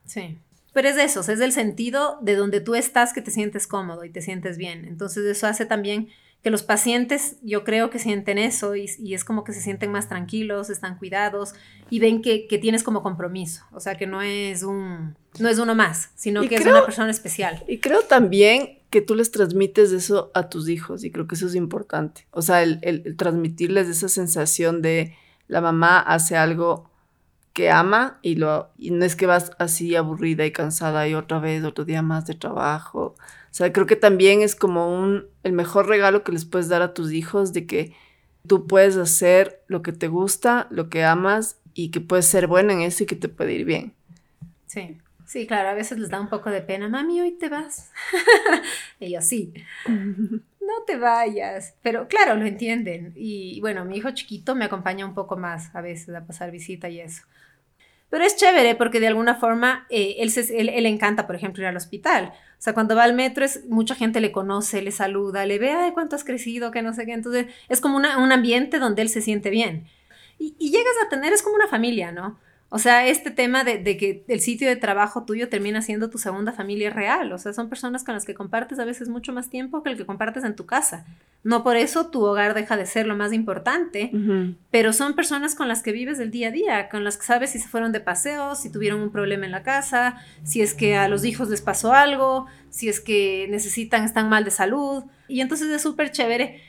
Sí. 0.07 0.39
Pero 0.73 0.89
es 0.89 0.97
de 0.97 1.03
eso, 1.03 1.21
es 1.21 1.39
del 1.39 1.53
sentido 1.53 2.19
de 2.23 2.37
donde 2.37 2.61
tú 2.61 2.77
estás 2.77 3.13
que 3.13 3.23
te 3.23 3.33
sientes 3.33 3.67
cómodo 3.67 4.05
y 4.05 4.11
te 4.11 4.23
sientes 4.23 4.57
bien. 4.57 4.85
Entonces 4.87 5.25
eso 5.25 5.49
hace 5.49 5.67
también 5.67 6.09
que 6.43 6.51
los 6.51 6.63
pacientes 6.63 7.37
yo 7.43 7.65
creo 7.65 7.91
que 7.91 7.99
sienten 7.99 8.39
eso 8.39 8.75
y, 8.75 8.87
es 9.13 9.25
como 9.25 9.45
que 9.45 9.53
se 9.53 9.61
sienten 9.61 9.93
más 9.93 10.09
tranquilos, 10.09 10.71
están 10.71 10.97
cuidados 10.97 11.53
y 11.91 12.01
ven 12.01 12.23
que, 12.23 12.47
tienes 12.61 12.83
como 12.83 13.03
compromiso, 13.03 13.65
o 13.73 13.81
sea 13.81 13.97
que 13.97 14.07
no 14.07 14.23
es 14.23 14.63
un 14.63 15.17
no 15.39 15.49
es 15.49 15.59
uno 15.59 15.75
más, 15.75 16.11
sino 16.17 16.43
que 16.43 16.57
es 16.57 16.67
una 16.67 16.85
persona 16.85 17.11
especial. 17.11 17.63
Y 17.69 17.79
creo 17.79 18.03
también 18.03 18.79
que 18.91 19.01
tú 19.01 19.15
les 19.15 19.31
transmites 19.31 19.93
eso 19.93 20.31
a 20.35 20.49
tus 20.49 20.69
hijos 20.69 21.05
y 21.05 21.11
creo 21.11 21.29
que 21.29 21.35
eso 21.35 21.47
es 21.47 21.55
importante, 21.55 22.27
o 22.31 22.43
sea, 22.43 22.63
el, 22.63 23.17
transmitirles 23.17 23.89
esa 23.89 24.09
sensación 24.09 24.83
de 24.83 25.15
la 25.47 25.61
mamá 25.61 26.01
hace 26.01 26.37
algo 26.37 26.91
que 27.53 27.71
ama 27.71 28.19
y, 28.23 28.37
lo, 28.37 28.71
y 28.79 28.91
no 28.91 29.05
es 29.05 29.17
que 29.17 29.27
vas 29.27 29.53
así 29.59 29.97
aburrida 29.97 30.47
y 30.47 30.53
cansada 30.53 31.09
y 31.09 31.15
otra 31.15 31.39
vez 31.41 31.65
otro 31.65 31.85
día 31.85 32.03
más 32.03 32.27
de 32.27 32.35
trabajo 32.35 33.17
o 33.51 33.53
sea, 33.53 33.73
creo 33.73 33.87
que 33.87 33.97
también 33.97 34.43
es 34.43 34.55
como 34.55 34.97
un, 34.97 35.27
el 35.43 35.53
mejor 35.53 35.89
regalo 35.89 36.23
que 36.23 36.31
les 36.31 36.45
puedes 36.45 36.69
dar 36.69 36.83
a 36.83 36.95
tus 36.95 37.13
hijos 37.13 37.53
de 37.53 37.67
que 37.67 37.93
tú 38.47 38.69
puedes 38.69 38.97
hacer 38.97 39.61
lo 39.67 39.83
que 39.83 39.93
te 39.93 40.07
gusta, 40.07 40.69
lo 40.71 40.89
que 40.89 41.03
amas 41.03 41.59
y 41.75 41.91
que 41.91 42.01
puedes 42.01 42.27
ser 42.27 42.47
buena 42.47 42.73
en 42.73 42.83
eso 42.83 43.03
y 43.03 43.07
que 43.07 43.17
te 43.17 43.29
puede 43.29 43.55
ir 43.55 43.65
bien. 43.65 43.93
Sí, 44.69 44.99
sí, 45.27 45.49
claro, 45.49 45.71
a 45.71 45.75
veces 45.75 45.99
les 45.99 46.11
da 46.11 46.21
un 46.21 46.29
poco 46.29 46.49
de 46.51 46.63
pena, 46.63 46.89
mami, 46.89 47.21
hoy 47.21 47.33
te 47.33 47.49
vas. 47.49 47.91
y 49.01 49.11
yo, 49.11 49.21
sí, 49.21 49.53
no 49.89 50.85
te 50.87 50.97
vayas. 50.97 51.75
Pero 51.83 52.07
claro, 52.07 52.37
lo 52.37 52.47
entienden. 52.47 53.13
Y 53.17 53.61
bueno, 53.61 53.85
mi 53.85 53.97
hijo 53.97 54.13
chiquito 54.13 54.55
me 54.55 54.67
acompaña 54.67 55.05
un 55.05 55.15
poco 55.15 55.37
más 55.37 55.75
a 55.75 55.81
veces 55.81 56.15
a 56.15 56.25
pasar 56.25 56.53
visita 56.53 56.89
y 56.89 57.01
eso. 57.01 57.25
Pero 58.11 58.25
es 58.25 58.37
chévere 58.37 58.75
porque 58.75 59.01
de 59.01 59.07
alguna 59.07 59.37
forma 59.37 59.87
eh, 59.89 60.17
él, 60.19 60.31
se, 60.31 60.61
él, 60.61 60.69
él, 60.69 60.85
encanta, 60.87 61.27
por 61.27 61.37
ejemplo, 61.37 61.63
ir 61.63 61.69
al 61.69 61.77
hospital. 61.77 62.33
O 62.35 62.63
sea, 62.63 62.75
cuando 62.75 62.97
va 62.97 63.05
al 63.05 63.15
metro, 63.15 63.45
es, 63.45 63.65
mucha 63.67 63.95
gente 63.95 64.21
le 64.21 64.33
conoce, 64.33 64.83
le 64.83 64.91
saluda, 64.91 65.47
le 65.47 65.59
ve, 65.59 65.71
ay, 65.71 65.93
cuánto 65.93 66.17
has 66.17 66.25
crecido, 66.25 66.73
que 66.73 66.83
no 66.83 66.93
sé 66.93 67.07
qué. 67.07 67.13
Entonces, 67.13 67.47
es 67.69 67.81
como 67.81 67.97
un 67.97 68.05
ambiente 68.05 68.81
donde 68.81 69.03
él 69.03 69.09
se 69.09 69.23
siente 69.23 69.49
bien. 69.49 69.87
Y, 70.39 70.57
y, 70.59 70.71
llegas 70.71 70.95
a 71.07 71.09
tener, 71.09 71.33
es 71.33 71.43
como 71.43 71.55
una 71.55 71.69
familia, 71.69 72.11
¿no? 72.11 72.39
O 72.73 72.79
sea, 72.79 73.09
este 73.09 73.33
tema 73.33 73.65
de, 73.65 73.83
que 73.97 74.25
el 74.29 74.41
sitio 74.41 74.69
de 74.69 74.77
trabajo 74.77 75.25
tuyo 75.25 75.49
termina 75.49 75.83
siendo 75.83 76.09
tu 76.09 76.19
segunda 76.19 76.53
familia 76.53 76.91
real. 76.91 77.33
O 77.33 77.39
sea, 77.39 77.53
son 77.53 77.69
personas 77.69 78.05
con 78.05 78.15
las 78.15 78.25
que 78.25 78.33
compartes 78.33 78.79
a 78.79 78.85
veces 78.85 79.09
mucho 79.09 79.33
más 79.33 79.51
tiempo 79.51 79.83
que 79.83 79.91
el 79.91 79.97
que 79.97 80.07
compartes 80.07 80.45
en 80.45 80.55
tu 80.55 80.67
casa. 80.67 81.05
No 81.43 81.65
por 81.65 81.75
eso 81.75 82.11
tu 82.11 82.25
hogar 82.25 82.55
deja 82.55 82.77
de 82.77 82.87
ser 82.87 83.09
lo 83.09 83.17
más 83.17 83.33
importante, 83.33 84.13
pero 84.71 84.93
son 84.93 85.17
personas 85.17 85.57
con 85.57 85.67
las 85.67 85.83
que 85.83 85.91
vives 85.91 86.21
el 86.21 86.31
día 86.31 86.49
a 86.49 86.53
día, 86.53 86.89
con 86.91 87.03
las 87.03 87.17
que 87.17 87.25
sabes 87.25 87.51
si 87.51 87.59
se 87.59 87.67
fueron 87.67 87.91
de 87.91 87.99
paseo, 87.99 88.55
si 88.55 88.71
tuvieron 88.71 89.01
un 89.01 89.11
problema 89.11 89.47
en 89.47 89.53
la 89.53 89.65
casa, 89.65 90.19
si 90.45 90.63
es 90.63 90.73
que 90.73 90.97
a 90.97 91.09
los 91.09 91.25
hijos 91.25 91.49
les 91.49 91.63
pasó 91.63 91.93
algo, 91.93 92.47
si 92.69 92.89
es 92.89 93.01
que 93.01 93.49
necesitan, 93.51 94.05
están 94.05 94.29
mal 94.29 94.45
de 94.45 94.53
salud. 94.53 95.03
Y 95.27 95.41
entonces 95.41 95.69
es 95.71 95.83
súper 95.83 96.13
chévere 96.13 96.63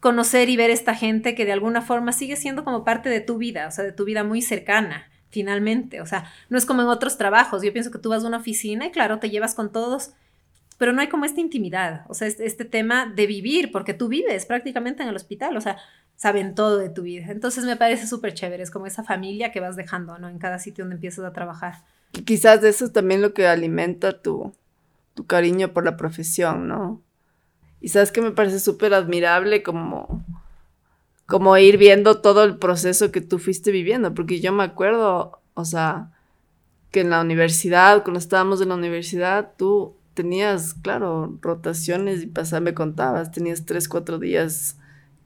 conocer 0.00 0.48
y 0.48 0.56
ver 0.56 0.70
esta 0.70 0.94
gente 0.94 1.34
que 1.34 1.44
de 1.44 1.52
alguna 1.52 1.82
forma 1.82 2.12
sigue 2.12 2.36
siendo 2.36 2.64
como 2.64 2.82
parte 2.82 3.10
de 3.10 3.20
tu 3.20 3.36
vida, 3.36 3.68
o 3.68 3.70
sea, 3.70 3.84
de 3.84 3.92
tu 3.92 4.06
vida 4.06 4.24
muy 4.24 4.40
cercana 4.40 5.10
finalmente. 5.34 6.00
O 6.00 6.06
sea, 6.06 6.24
no 6.48 6.56
es 6.56 6.64
como 6.64 6.80
en 6.80 6.88
otros 6.88 7.18
trabajos. 7.18 7.62
Yo 7.62 7.72
pienso 7.72 7.90
que 7.90 7.98
tú 7.98 8.08
vas 8.08 8.24
a 8.24 8.28
una 8.28 8.38
oficina 8.38 8.86
y 8.86 8.92
claro, 8.92 9.18
te 9.18 9.28
llevas 9.28 9.54
con 9.54 9.72
todos, 9.72 10.12
pero 10.78 10.92
no 10.92 11.00
hay 11.00 11.08
como 11.08 11.24
esta 11.24 11.40
intimidad, 11.40 12.04
o 12.08 12.14
sea, 12.14 12.28
este, 12.28 12.64
tema 12.64 13.06
de 13.06 13.26
vivir, 13.26 13.70
porque 13.70 13.94
tú 13.94 14.08
vives 14.08 14.46
prácticamente 14.46 15.02
en 15.02 15.08
el 15.08 15.16
hospital, 15.16 15.56
o 15.56 15.60
sea, 15.60 15.76
saben 16.16 16.54
todo 16.54 16.78
de 16.78 16.88
tu 16.88 17.02
vida. 17.02 17.26
Entonces 17.30 17.64
me 17.64 17.76
parece 17.76 18.06
súper 18.06 18.34
chévere, 18.34 18.62
es 18.62 18.70
como 18.70 18.86
esa 18.86 19.02
familia 19.02 19.52
que 19.52 19.60
vas 19.60 19.76
dejando, 19.76 20.18
¿no? 20.18 20.28
En 20.28 20.38
cada 20.38 20.58
sitio 20.58 20.84
donde 20.84 20.96
empiezas 20.96 21.24
a 21.24 21.32
trabajar. 21.32 21.82
Quizás 22.24 22.62
eso 22.62 22.84
es 22.84 22.92
también 22.92 23.22
lo 23.22 23.34
que 23.34 23.46
alimenta 23.46 24.20
tu, 24.20 24.52
tu 25.14 25.26
cariño 25.26 25.72
por 25.72 25.84
la 25.84 25.96
profesión, 25.96 26.68
¿no? 26.68 27.02
Y 27.80 27.88
sabes 27.88 28.12
que 28.12 28.22
me 28.22 28.30
parece 28.30 28.60
súper 28.60 28.94
admirable 28.94 29.62
como 29.62 30.24
como 31.26 31.56
ir 31.56 31.78
viendo 31.78 32.20
todo 32.20 32.44
el 32.44 32.58
proceso 32.58 33.10
que 33.10 33.20
tú 33.20 33.38
fuiste 33.38 33.70
viviendo, 33.70 34.14
porque 34.14 34.40
yo 34.40 34.52
me 34.52 34.64
acuerdo, 34.64 35.40
o 35.54 35.64
sea, 35.64 36.10
que 36.90 37.00
en 37.00 37.10
la 37.10 37.20
universidad, 37.20 38.02
cuando 38.02 38.18
estábamos 38.18 38.60
en 38.60 38.68
la 38.68 38.74
universidad, 38.74 39.52
tú 39.56 39.96
tenías, 40.14 40.74
claro, 40.74 41.38
rotaciones 41.40 42.22
y 42.22 42.26
pasaba, 42.26 42.60
me 42.60 42.74
contabas, 42.74 43.32
tenías 43.32 43.66
tres, 43.66 43.88
cuatro 43.88 44.18
días 44.18 44.78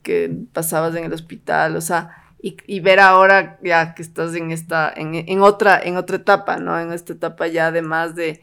que 0.03 0.35
pasabas 0.53 0.95
en 0.95 1.05
el 1.05 1.13
hospital, 1.13 1.77
o 1.77 1.81
sea, 1.81 2.25
y, 2.41 2.81
ver 2.81 3.01
ahora 3.01 3.59
ya 3.65 3.95
que 3.95 4.03
estás 4.03 4.35
en 4.37 4.53
esta, 4.53 4.93
en, 4.95 5.43
otra, 5.43 5.81
en 5.83 5.97
otra 5.97 6.17
etapa, 6.17 6.59
¿no? 6.59 6.79
En 6.79 6.93
esta 6.93 7.13
etapa 7.13 7.49
ya 7.49 7.67
además 7.67 8.15
de, 8.15 8.43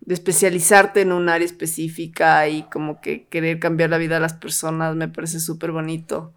de 0.00 0.14
especializarte 0.14 1.02
en 1.02 1.12
un 1.12 1.28
área 1.28 1.46
específica 1.46 2.48
y 2.48 2.64
como 2.64 3.00
que 3.00 3.26
querer 3.28 3.60
cambiar 3.60 3.90
la 3.90 3.98
vida 3.98 4.16
de 4.16 4.20
las 4.20 4.34
personas, 4.34 4.96
me 4.96 5.08
parece 5.08 5.38
súper 5.38 5.70
bonito. 5.70 6.34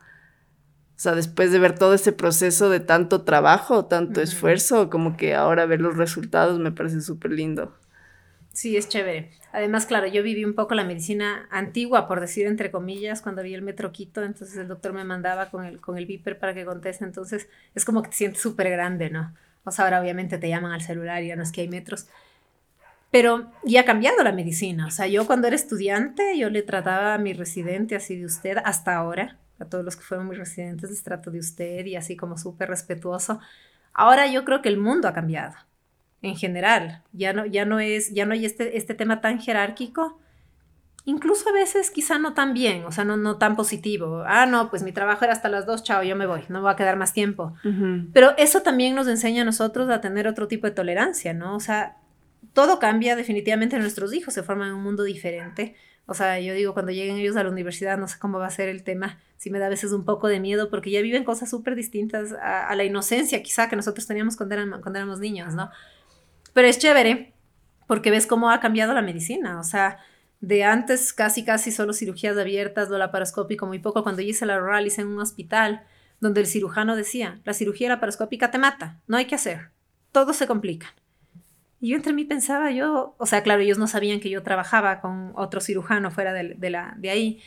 O 0.99 1.01
sea, 1.01 1.15
después 1.15 1.53
de 1.53 1.59
ver 1.59 1.79
todo 1.79 1.93
ese 1.93 2.11
proceso 2.11 2.69
de 2.69 2.81
tanto 2.81 3.21
trabajo, 3.21 3.85
tanto 3.85 4.19
esfuerzo, 4.19 4.89
como 4.89 5.15
que 5.15 5.33
ahora 5.33 5.65
ver 5.65 5.79
los 5.79 5.95
resultados 5.95 6.59
me 6.59 6.73
parece 6.73 6.99
súper 6.99 7.31
lindo. 7.31 7.73
Sí, 8.51 8.75
es 8.75 8.89
chévere. 8.89 9.31
Además, 9.53 9.85
claro, 9.85 10.07
yo 10.07 10.21
viví 10.23 10.43
un 10.43 10.55
poco 10.55 10.75
la 10.75 10.83
medicina 10.83 11.47
antigua, 11.51 12.05
por 12.05 12.19
decir 12.19 12.47
entre 12.47 12.69
comillas, 12.69 13.21
cuando 13.21 13.43
vi 13.43 13.53
el 13.53 13.61
metroquito, 13.61 14.25
entonces 14.25 14.57
el 14.57 14.67
doctor 14.67 14.91
me 14.91 15.05
mandaba 15.05 15.49
con 15.49 15.63
el, 15.63 15.79
con 15.79 15.97
el 15.97 16.05
viper 16.05 16.37
para 16.37 16.53
que 16.53 16.65
conteste, 16.65 17.05
entonces 17.05 17.47
es 17.75 17.85
como 17.85 18.03
que 18.03 18.09
te 18.09 18.17
sientes 18.17 18.41
súper 18.41 18.69
grande, 18.69 19.09
¿no? 19.09 19.33
O 19.63 19.71
sea, 19.71 19.85
ahora 19.85 20.01
obviamente 20.01 20.37
te 20.37 20.49
llaman 20.49 20.73
al 20.73 20.81
celular 20.81 21.23
y 21.23 21.27
ya 21.27 21.37
no 21.37 21.43
es 21.43 21.53
que 21.53 21.61
hay 21.61 21.69
metros. 21.69 22.07
Pero 23.09 23.49
ya 23.63 23.81
ha 23.81 23.85
cambiado 23.85 24.21
la 24.21 24.33
medicina. 24.33 24.87
O 24.87 24.91
sea, 24.91 25.07
yo 25.07 25.25
cuando 25.25 25.47
era 25.47 25.55
estudiante, 25.55 26.37
yo 26.37 26.49
le 26.49 26.61
trataba 26.61 27.13
a 27.13 27.19
mi 27.19 27.31
residente 27.31 27.95
así 27.95 28.17
de 28.17 28.25
usted 28.25 28.57
hasta 28.65 28.97
ahora. 28.97 29.37
A 29.59 29.65
todos 29.65 29.83
los 29.83 29.95
que 29.95 30.03
fueron 30.03 30.27
mis 30.29 30.37
residentes 30.37 30.89
les 30.89 31.03
trato 31.03 31.31
de 31.31 31.39
usted 31.39 31.85
y 31.85 31.95
así 31.95 32.15
como 32.15 32.37
súper 32.37 32.69
respetuoso. 32.69 33.39
Ahora 33.93 34.27
yo 34.27 34.45
creo 34.45 34.61
que 34.61 34.69
el 34.69 34.77
mundo 34.77 35.07
ha 35.07 35.13
cambiado 35.13 35.55
en 36.21 36.35
general. 36.35 37.03
Ya 37.13 37.33
no, 37.33 37.45
ya 37.45 37.65
no 37.65 37.79
es, 37.79 38.13
ya 38.13 38.25
no 38.25 38.33
hay 38.33 38.45
este, 38.45 38.77
este 38.77 38.93
tema 38.93 39.21
tan 39.21 39.39
jerárquico. 39.39 40.19
Incluso 41.05 41.49
a 41.49 41.53
veces 41.53 41.91
quizá 41.91 42.19
no 42.19 42.33
tan 42.33 42.53
bien, 42.53 42.83
o 42.85 42.91
sea, 42.91 43.03
no, 43.03 43.17
no 43.17 43.37
tan 43.37 43.55
positivo. 43.55 44.23
Ah, 44.27 44.45
no, 44.45 44.69
pues 44.69 44.83
mi 44.83 44.91
trabajo 44.91 45.23
era 45.23 45.33
hasta 45.33 45.49
las 45.49 45.65
dos, 45.65 45.83
chao, 45.83 46.03
yo 46.03 46.15
me 46.15 46.27
voy, 46.27 46.43
no 46.49 46.61
voy 46.61 46.71
a 46.71 46.75
quedar 46.75 46.97
más 46.97 47.13
tiempo. 47.13 47.53
Pero 48.13 48.35
eso 48.37 48.61
también 48.61 48.95
nos 48.95 49.07
enseña 49.07 49.41
a 49.41 49.45
nosotros 49.45 49.89
a 49.89 50.01
tener 50.01 50.27
otro 50.27 50.47
tipo 50.47 50.67
de 50.67 50.71
tolerancia, 50.71 51.33
¿no? 51.33 51.55
O 51.55 51.59
sea, 51.59 51.97
todo 52.53 52.79
cambia 52.79 53.15
definitivamente 53.15 53.79
nuestros 53.79 54.13
hijos, 54.13 54.33
se 54.33 54.43
forman 54.43 54.69
en 54.69 54.75
un 54.75 54.83
mundo 54.83 55.03
diferente. 55.03 55.75
O 56.09 56.15
sea, 56.15 56.39
yo 56.39 56.53
digo, 56.53 56.73
cuando 56.73 56.91
lleguen 56.91 57.17
ellos 57.17 57.35
a 57.35 57.43
la 57.43 57.49
universidad, 57.49 57.97
no 57.97 58.07
sé 58.07 58.17
cómo 58.17 58.39
va 58.39 58.47
a 58.47 58.51
ser 58.51 58.67
el 58.67 58.83
tema. 58.83 59.19
Sí 59.37 59.51
me 59.51 59.59
da 59.59 59.67
a 59.67 59.69
veces 59.69 59.91
un 59.91 60.05
poco 60.05 60.27
de 60.27 60.39
miedo 60.39 60.69
porque 60.69 60.89
ya 60.89 61.01
viven 61.01 61.23
cosas 61.23 61.49
súper 61.49 61.75
distintas 61.75 62.33
a, 62.41 62.73
la 62.75 62.83
inocencia 62.83 63.43
quizá 63.43 63.69
que 63.69 63.75
nosotros 63.75 64.07
teníamos 64.07 64.35
cuando, 64.35 64.55
cuando 64.81 64.97
éramos 64.97 65.19
niños, 65.19 65.53
¿no? 65.53 65.69
Pero 66.53 66.67
es 66.67 66.79
chévere 66.79 67.33
porque 67.85 68.11
ves 68.11 68.25
cómo 68.25 68.49
ha 68.49 68.59
cambiado 68.59 68.93
la 68.93 69.03
medicina. 69.03 69.59
O 69.59 69.63
sea, 69.63 69.99
de 70.41 70.63
antes 70.63 71.13
casi 71.13 71.45
casi 71.45 71.71
solo 71.71 71.93
cirugías 71.93 72.37
abiertas, 72.37 72.89
lo 72.89 72.97
laparoscópico 72.97 73.67
muy 73.67 73.79
poco. 73.79 74.03
Cuando 74.03 74.21
yo 74.21 74.29
hice 74.29 74.45
la 74.45 74.59
rural 74.59 74.87
hice 74.87 75.01
en 75.01 75.07
un 75.07 75.19
hospital 75.19 75.83
donde 76.19 76.41
el 76.41 76.47
cirujano 76.47 76.95
decía, 76.95 77.39
la 77.45 77.53
cirugía 77.53 77.89
laparoscópica 77.89 78.51
te 78.51 78.57
mata, 78.57 78.99
no 79.07 79.17
hay 79.17 79.25
que 79.25 79.35
hacer, 79.35 79.69
todo 80.11 80.33
se 80.33 80.47
complica. 80.47 80.95
Y 81.81 81.89
yo 81.89 81.95
entre 81.95 82.13
mí 82.13 82.25
pensaba, 82.25 82.71
yo, 82.71 83.15
o 83.17 83.25
sea, 83.25 83.41
claro, 83.41 83.61
ellos 83.61 83.77
no 83.77 83.87
sabían 83.87 84.19
que 84.19 84.29
yo 84.29 84.43
trabajaba 84.43 84.99
con 84.99 85.31
otro 85.35 85.61
cirujano 85.61 86.11
fuera 86.11 86.33
de, 86.33 86.69
la, 86.69 86.93
de 86.97 87.09
ahí, 87.09 87.41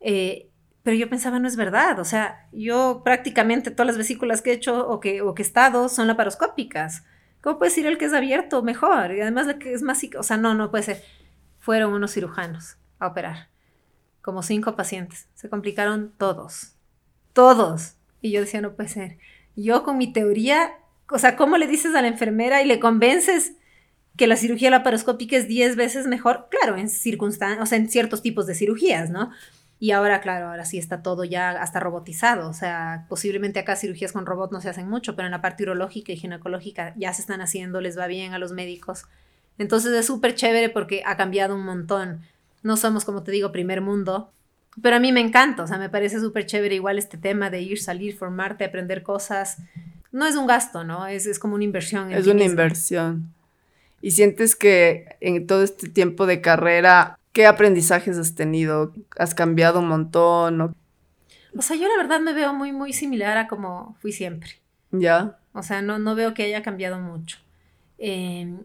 eh, 0.00 0.48
pero 0.82 0.96
yo 0.96 1.08
pensaba, 1.08 1.38
no 1.38 1.46
es 1.46 1.56
verdad, 1.56 1.98
o 1.98 2.04
sea, 2.04 2.48
yo 2.50 3.02
prácticamente 3.04 3.70
todas 3.70 3.88
las 3.88 3.98
vesículas 3.98 4.42
que 4.42 4.50
he 4.50 4.54
hecho 4.54 4.88
o 4.88 5.00
que, 5.00 5.22
o 5.22 5.34
que 5.34 5.42
he 5.42 5.46
estado 5.46 5.88
son 5.88 6.06
laparoscópicas. 6.06 7.04
¿Cómo 7.42 7.58
puede 7.58 7.70
decir 7.70 7.86
el 7.86 7.98
que 7.98 8.06
es 8.06 8.14
abierto 8.14 8.62
mejor? 8.62 9.12
Y 9.12 9.20
además 9.20 9.54
que 9.60 9.72
es 9.72 9.82
más, 9.82 10.00
o 10.18 10.22
sea, 10.22 10.36
no, 10.38 10.54
no 10.54 10.70
puede 10.70 10.84
ser. 10.84 11.04
Fueron 11.58 11.92
unos 11.92 12.14
cirujanos 12.14 12.78
a 12.98 13.08
operar, 13.08 13.48
como 14.22 14.42
cinco 14.42 14.76
pacientes, 14.76 15.28
se 15.34 15.48
complicaron 15.48 16.12
todos, 16.16 16.72
todos. 17.32 17.96
Y 18.20 18.32
yo 18.32 18.40
decía, 18.40 18.60
no 18.60 18.74
puede 18.74 18.88
ser. 18.88 19.18
Yo 19.54 19.84
con 19.84 19.98
mi 19.98 20.12
teoría 20.12 20.77
o 21.10 21.18
sea, 21.18 21.36
¿cómo 21.36 21.56
le 21.58 21.66
dices 21.66 21.94
a 21.94 22.02
la 22.02 22.08
enfermera 22.08 22.62
y 22.62 22.66
le 22.66 22.80
convences 22.80 23.52
que 24.16 24.26
la 24.26 24.36
cirugía 24.36 24.70
laparoscópica 24.70 25.36
es 25.36 25.48
10 25.48 25.76
veces 25.76 26.06
mejor? 26.06 26.48
Claro, 26.50 26.76
en 26.76 26.88
circunstancias, 26.88 27.62
o 27.62 27.66
sea, 27.66 27.78
en 27.78 27.88
ciertos 27.88 28.22
tipos 28.22 28.46
de 28.46 28.54
cirugías, 28.54 29.10
¿no? 29.10 29.30
Y 29.80 29.92
ahora, 29.92 30.20
claro, 30.20 30.48
ahora 30.48 30.64
sí 30.64 30.76
está 30.76 31.02
todo 31.02 31.24
ya 31.24 31.50
hasta 31.50 31.78
robotizado. 31.78 32.48
O 32.48 32.52
sea, 32.52 33.06
posiblemente 33.08 33.60
acá 33.60 33.76
cirugías 33.76 34.12
con 34.12 34.26
robot 34.26 34.50
no 34.50 34.60
se 34.60 34.68
hacen 34.68 34.88
mucho, 34.88 35.14
pero 35.14 35.26
en 35.26 35.32
la 35.32 35.40
parte 35.40 35.62
urológica 35.62 36.12
y 36.12 36.16
ginecológica 36.16 36.94
ya 36.96 37.12
se 37.12 37.22
están 37.22 37.40
haciendo, 37.40 37.80
les 37.80 37.96
va 37.96 38.08
bien 38.08 38.34
a 38.34 38.38
los 38.38 38.52
médicos. 38.52 39.04
Entonces 39.56 39.92
es 39.92 40.06
súper 40.06 40.34
chévere 40.34 40.68
porque 40.68 41.02
ha 41.06 41.16
cambiado 41.16 41.54
un 41.54 41.64
montón. 41.64 42.22
No 42.62 42.76
somos, 42.76 43.04
como 43.04 43.22
te 43.22 43.30
digo, 43.30 43.52
primer 43.52 43.80
mundo, 43.80 44.32
pero 44.82 44.96
a 44.96 45.00
mí 45.00 45.12
me 45.12 45.20
encanta. 45.20 45.62
O 45.62 45.66
sea, 45.68 45.78
me 45.78 45.88
parece 45.88 46.18
súper 46.18 46.46
chévere 46.46 46.74
igual 46.74 46.98
este 46.98 47.16
tema 47.16 47.48
de 47.48 47.60
ir, 47.60 47.80
salir, 47.80 48.16
formarte, 48.16 48.64
aprender 48.64 49.04
cosas 49.04 49.58
no 50.12 50.26
es 50.26 50.36
un 50.36 50.46
gasto, 50.46 50.84
¿no? 50.84 51.06
Es, 51.06 51.26
es 51.26 51.38
como 51.38 51.54
una 51.54 51.64
inversión. 51.64 52.12
es 52.12 52.26
una 52.26 52.44
inversión. 52.44 53.32
¿Y 54.00 54.12
sientes 54.12 54.54
que 54.54 55.16
en 55.20 55.46
todo 55.46 55.62
este 55.62 55.88
tiempo 55.88 56.26
de 56.26 56.40
carrera, 56.40 57.18
qué 57.32 57.46
aprendizajes 57.46 58.16
has 58.16 58.34
tenido? 58.34 58.94
¿Has 59.16 59.34
cambiado 59.34 59.80
un 59.80 59.88
montón? 59.88 60.60
O, 60.60 60.74
o 61.56 61.62
sea, 61.62 61.76
yo 61.76 61.88
la 61.88 61.96
verdad 61.96 62.20
me 62.20 62.32
veo 62.32 62.54
muy, 62.54 62.72
muy 62.72 62.92
similar 62.92 63.36
a 63.36 63.48
como 63.48 63.96
fui 64.00 64.12
siempre. 64.12 64.50
¿Ya? 64.90 65.38
O 65.52 65.62
sea, 65.62 65.82
no, 65.82 65.98
no 65.98 66.14
veo 66.14 66.32
que 66.32 66.44
haya 66.44 66.62
cambiado 66.62 66.98
mucho. 66.98 67.38
Em, 67.98 68.60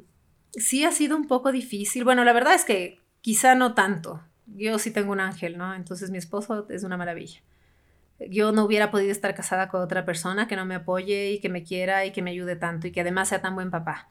sí 0.51 0.85
ha 0.85 0.91
sido 0.91 1.17
un 1.17 1.27
poco 1.27 1.51
difícil. 1.51 2.03
Bueno, 2.03 2.23
la 2.23 2.33
verdad 2.33 2.53
es 2.53 2.63
que 2.63 2.99
quizá 3.21 3.55
no 3.55 3.73
tanto. 3.73 4.21
Yo 4.45 4.77
sí 4.77 4.91
tengo 4.91 5.11
un 5.11 5.19
ángel, 5.19 5.57
¿no? 5.57 5.73
Entonces 5.73 6.11
mi 6.11 6.17
esposo 6.17 6.67
es 6.69 6.83
una 6.83 6.97
maravilla 6.97 7.41
yo 8.29 8.51
no 8.51 8.63
hubiera 8.65 8.91
podido 8.91 9.11
estar 9.11 9.33
casada 9.35 9.67
con 9.69 9.81
otra 9.81 10.05
persona 10.05 10.47
que 10.47 10.55
no 10.55 10.65
me 10.65 10.75
apoye 10.75 11.31
y 11.31 11.39
que 11.39 11.49
me 11.49 11.63
quiera 11.63 12.05
y 12.05 12.11
que 12.11 12.21
me 12.21 12.31
ayude 12.31 12.55
tanto 12.55 12.87
y 12.87 12.91
que 12.91 13.01
además 13.01 13.29
sea 13.29 13.41
tan 13.41 13.55
buen 13.55 13.71
papá. 13.71 14.09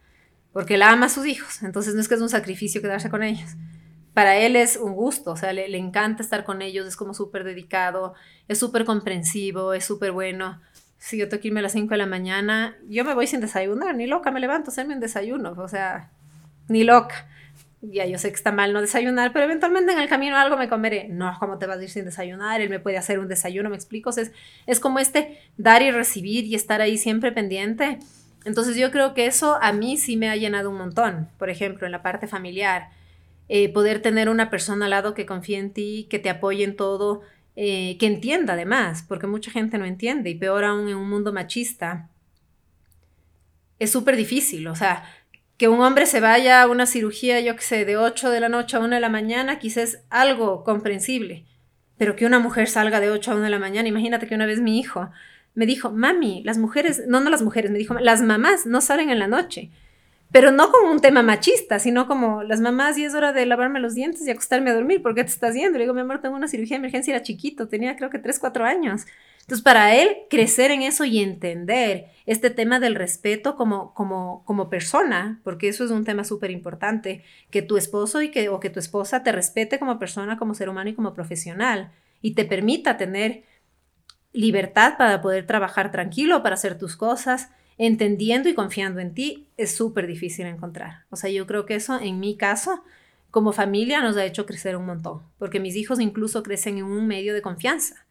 Porque 0.52 0.74
él 0.74 0.82
ama 0.82 1.06
a 1.06 1.08
sus 1.08 1.26
hijos, 1.26 1.62
entonces 1.62 1.94
no 1.94 2.00
es 2.00 2.08
que 2.08 2.14
es 2.14 2.20
un 2.20 2.28
sacrificio 2.28 2.82
quedarse 2.82 3.10
con 3.10 3.22
ellos. 3.22 3.50
Para 4.14 4.36
él 4.36 4.56
es 4.56 4.76
un 4.76 4.92
gusto, 4.92 5.32
o 5.32 5.36
sea, 5.36 5.52
le, 5.52 5.68
le 5.68 5.78
encanta 5.78 6.22
estar 6.22 6.44
con 6.44 6.60
ellos, 6.60 6.86
es 6.86 6.96
como 6.96 7.14
súper 7.14 7.44
dedicado, 7.44 8.14
es 8.48 8.58
súper 8.58 8.84
comprensivo, 8.84 9.72
es 9.72 9.84
súper 9.84 10.12
bueno. 10.12 10.60
Si 10.98 11.16
yo 11.16 11.28
tengo 11.28 11.40
que 11.40 11.48
irme 11.48 11.60
a 11.60 11.62
las 11.64 11.72
5 11.72 11.88
de 11.88 11.96
la 11.96 12.06
mañana, 12.06 12.76
yo 12.88 13.04
me 13.04 13.14
voy 13.14 13.26
sin 13.26 13.40
desayunar, 13.40 13.96
ni 13.96 14.06
loca 14.06 14.30
me 14.30 14.40
levanto 14.40 14.70
hacerme 14.70 14.94
un 14.94 15.00
desayuno, 15.00 15.54
o 15.56 15.68
sea, 15.68 16.10
ni 16.68 16.84
loca 16.84 17.26
ya 17.82 18.06
yo 18.06 18.16
sé 18.16 18.28
que 18.28 18.36
está 18.36 18.52
mal 18.52 18.72
no 18.72 18.80
desayunar, 18.80 19.32
pero 19.32 19.44
eventualmente 19.44 19.92
en 19.92 19.98
el 19.98 20.08
camino 20.08 20.36
algo 20.36 20.56
me 20.56 20.68
comeré. 20.68 21.08
No, 21.08 21.36
¿cómo 21.40 21.58
te 21.58 21.66
vas 21.66 21.78
a 21.78 21.82
ir 21.82 21.90
sin 21.90 22.04
desayunar? 22.04 22.60
Él 22.60 22.70
me 22.70 22.78
puede 22.78 22.96
hacer 22.96 23.18
un 23.18 23.28
desayuno, 23.28 23.70
¿me 23.70 23.76
explico? 23.76 24.10
es, 24.10 24.32
es 24.66 24.80
como 24.80 25.00
este 25.00 25.38
dar 25.56 25.82
y 25.82 25.90
recibir 25.90 26.44
y 26.44 26.54
estar 26.54 26.80
ahí 26.80 26.96
siempre 26.96 27.32
pendiente. 27.32 27.98
Entonces 28.44 28.76
yo 28.76 28.90
creo 28.90 29.14
que 29.14 29.26
eso 29.26 29.58
a 29.60 29.72
mí 29.72 29.96
sí 29.96 30.16
me 30.16 30.28
ha 30.28 30.36
llenado 30.36 30.70
un 30.70 30.78
montón. 30.78 31.28
Por 31.38 31.50
ejemplo, 31.50 31.86
en 31.86 31.92
la 31.92 32.02
parte 32.02 32.26
familiar, 32.26 32.90
eh, 33.48 33.68
poder 33.72 34.00
tener 34.00 34.28
una 34.28 34.50
persona 34.50 34.86
al 34.86 34.90
lado 34.90 35.14
que 35.14 35.26
confíe 35.26 35.58
en 35.58 35.72
ti, 35.72 36.06
que 36.08 36.18
te 36.18 36.30
apoye 36.30 36.64
en 36.64 36.76
todo, 36.76 37.22
eh, 37.56 37.96
que 37.98 38.06
entienda 38.06 38.54
además, 38.54 39.04
porque 39.06 39.26
mucha 39.26 39.50
gente 39.50 39.76
no 39.78 39.84
entiende 39.84 40.30
y 40.30 40.34
peor 40.34 40.64
aún 40.64 40.88
en 40.88 40.96
un 40.96 41.10
mundo 41.10 41.32
machista. 41.32 42.08
Es 43.78 43.90
súper 43.90 44.16
difícil, 44.16 44.66
o 44.68 44.76
sea, 44.76 45.04
que 45.62 45.68
un 45.68 45.80
hombre 45.80 46.06
se 46.06 46.18
vaya 46.18 46.60
a 46.60 46.66
una 46.66 46.86
cirugía, 46.86 47.38
yo 47.40 47.54
que 47.54 47.62
sé, 47.62 47.84
de 47.84 47.96
8 47.96 48.30
de 48.30 48.40
la 48.40 48.48
noche 48.48 48.76
a 48.76 48.80
1 48.80 48.96
de 48.96 49.00
la 49.00 49.08
mañana, 49.08 49.60
quizás 49.60 49.94
es 49.94 50.00
algo 50.10 50.64
comprensible. 50.64 51.44
Pero 51.96 52.16
que 52.16 52.26
una 52.26 52.40
mujer 52.40 52.66
salga 52.68 52.98
de 52.98 53.12
8 53.12 53.30
a 53.30 53.34
1 53.34 53.44
de 53.44 53.50
la 53.50 53.60
mañana, 53.60 53.86
imagínate 53.86 54.26
que 54.26 54.34
una 54.34 54.44
vez 54.44 54.60
mi 54.60 54.80
hijo 54.80 55.12
me 55.54 55.64
dijo, 55.64 55.92
mami, 55.92 56.42
las 56.42 56.58
mujeres, 56.58 57.04
no, 57.06 57.20
no 57.20 57.30
las 57.30 57.42
mujeres, 57.42 57.70
me 57.70 57.78
dijo, 57.78 57.94
las 57.94 58.22
mamás 58.22 58.66
no 58.66 58.80
salen 58.80 59.08
en 59.10 59.20
la 59.20 59.28
noche. 59.28 59.70
Pero 60.32 60.50
no 60.50 60.72
como 60.72 60.90
un 60.90 60.98
tema 60.98 61.22
machista, 61.22 61.78
sino 61.78 62.08
como 62.08 62.42
las 62.42 62.60
mamás 62.60 62.98
y 62.98 63.04
es 63.04 63.14
hora 63.14 63.32
de 63.32 63.46
lavarme 63.46 63.78
los 63.78 63.94
dientes 63.94 64.26
y 64.26 64.32
acostarme 64.32 64.70
a 64.70 64.74
dormir, 64.74 65.00
¿por 65.00 65.14
qué 65.14 65.22
te 65.22 65.30
estás 65.30 65.54
yendo? 65.54 65.78
Le 65.78 65.84
digo, 65.84 65.94
mi 65.94 66.00
amor, 66.00 66.20
tengo 66.20 66.34
una 66.34 66.48
cirugía 66.48 66.74
de 66.74 66.80
emergencia, 66.80 67.14
era 67.14 67.22
chiquito, 67.22 67.68
tenía 67.68 67.94
creo 67.94 68.10
que 68.10 68.18
3, 68.18 68.36
4 68.40 68.64
años. 68.64 69.06
Entonces, 69.42 69.64
para 69.64 69.96
él, 69.96 70.18
crecer 70.30 70.70
en 70.70 70.82
eso 70.82 71.04
y 71.04 71.18
entender 71.18 72.06
este 72.26 72.48
tema 72.50 72.78
del 72.78 72.94
respeto 72.94 73.56
como, 73.56 73.92
como, 73.92 74.44
como 74.44 74.70
persona, 74.70 75.40
porque 75.42 75.68
eso 75.68 75.84
es 75.84 75.90
un 75.90 76.04
tema 76.04 76.22
súper 76.22 76.52
importante, 76.52 77.24
que 77.50 77.60
tu 77.60 77.76
esposo 77.76 78.22
y 78.22 78.30
que, 78.30 78.48
o 78.48 78.60
que 78.60 78.70
tu 78.70 78.78
esposa 78.78 79.24
te 79.24 79.32
respete 79.32 79.80
como 79.80 79.98
persona, 79.98 80.38
como 80.38 80.54
ser 80.54 80.68
humano 80.68 80.90
y 80.90 80.94
como 80.94 81.12
profesional, 81.12 81.90
y 82.20 82.34
te 82.34 82.44
permita 82.44 82.96
tener 82.96 83.42
libertad 84.32 84.96
para 84.96 85.20
poder 85.20 85.44
trabajar 85.44 85.90
tranquilo, 85.90 86.44
para 86.44 86.54
hacer 86.54 86.78
tus 86.78 86.96
cosas, 86.96 87.50
entendiendo 87.78 88.48
y 88.48 88.54
confiando 88.54 89.00
en 89.00 89.12
ti, 89.12 89.48
es 89.56 89.74
súper 89.74 90.06
difícil 90.06 90.46
encontrar. 90.46 91.04
O 91.10 91.16
sea, 91.16 91.30
yo 91.30 91.48
creo 91.48 91.66
que 91.66 91.74
eso, 91.74 91.98
en 92.00 92.20
mi 92.20 92.36
caso, 92.36 92.84
como 93.32 93.52
familia, 93.52 94.02
nos 94.02 94.16
ha 94.16 94.24
hecho 94.24 94.46
crecer 94.46 94.76
un 94.76 94.86
montón, 94.86 95.22
porque 95.36 95.58
mis 95.58 95.74
hijos 95.74 95.98
incluso 95.98 96.44
crecen 96.44 96.78
en 96.78 96.84
un 96.84 97.08
medio 97.08 97.34
de 97.34 97.42
confianza 97.42 98.06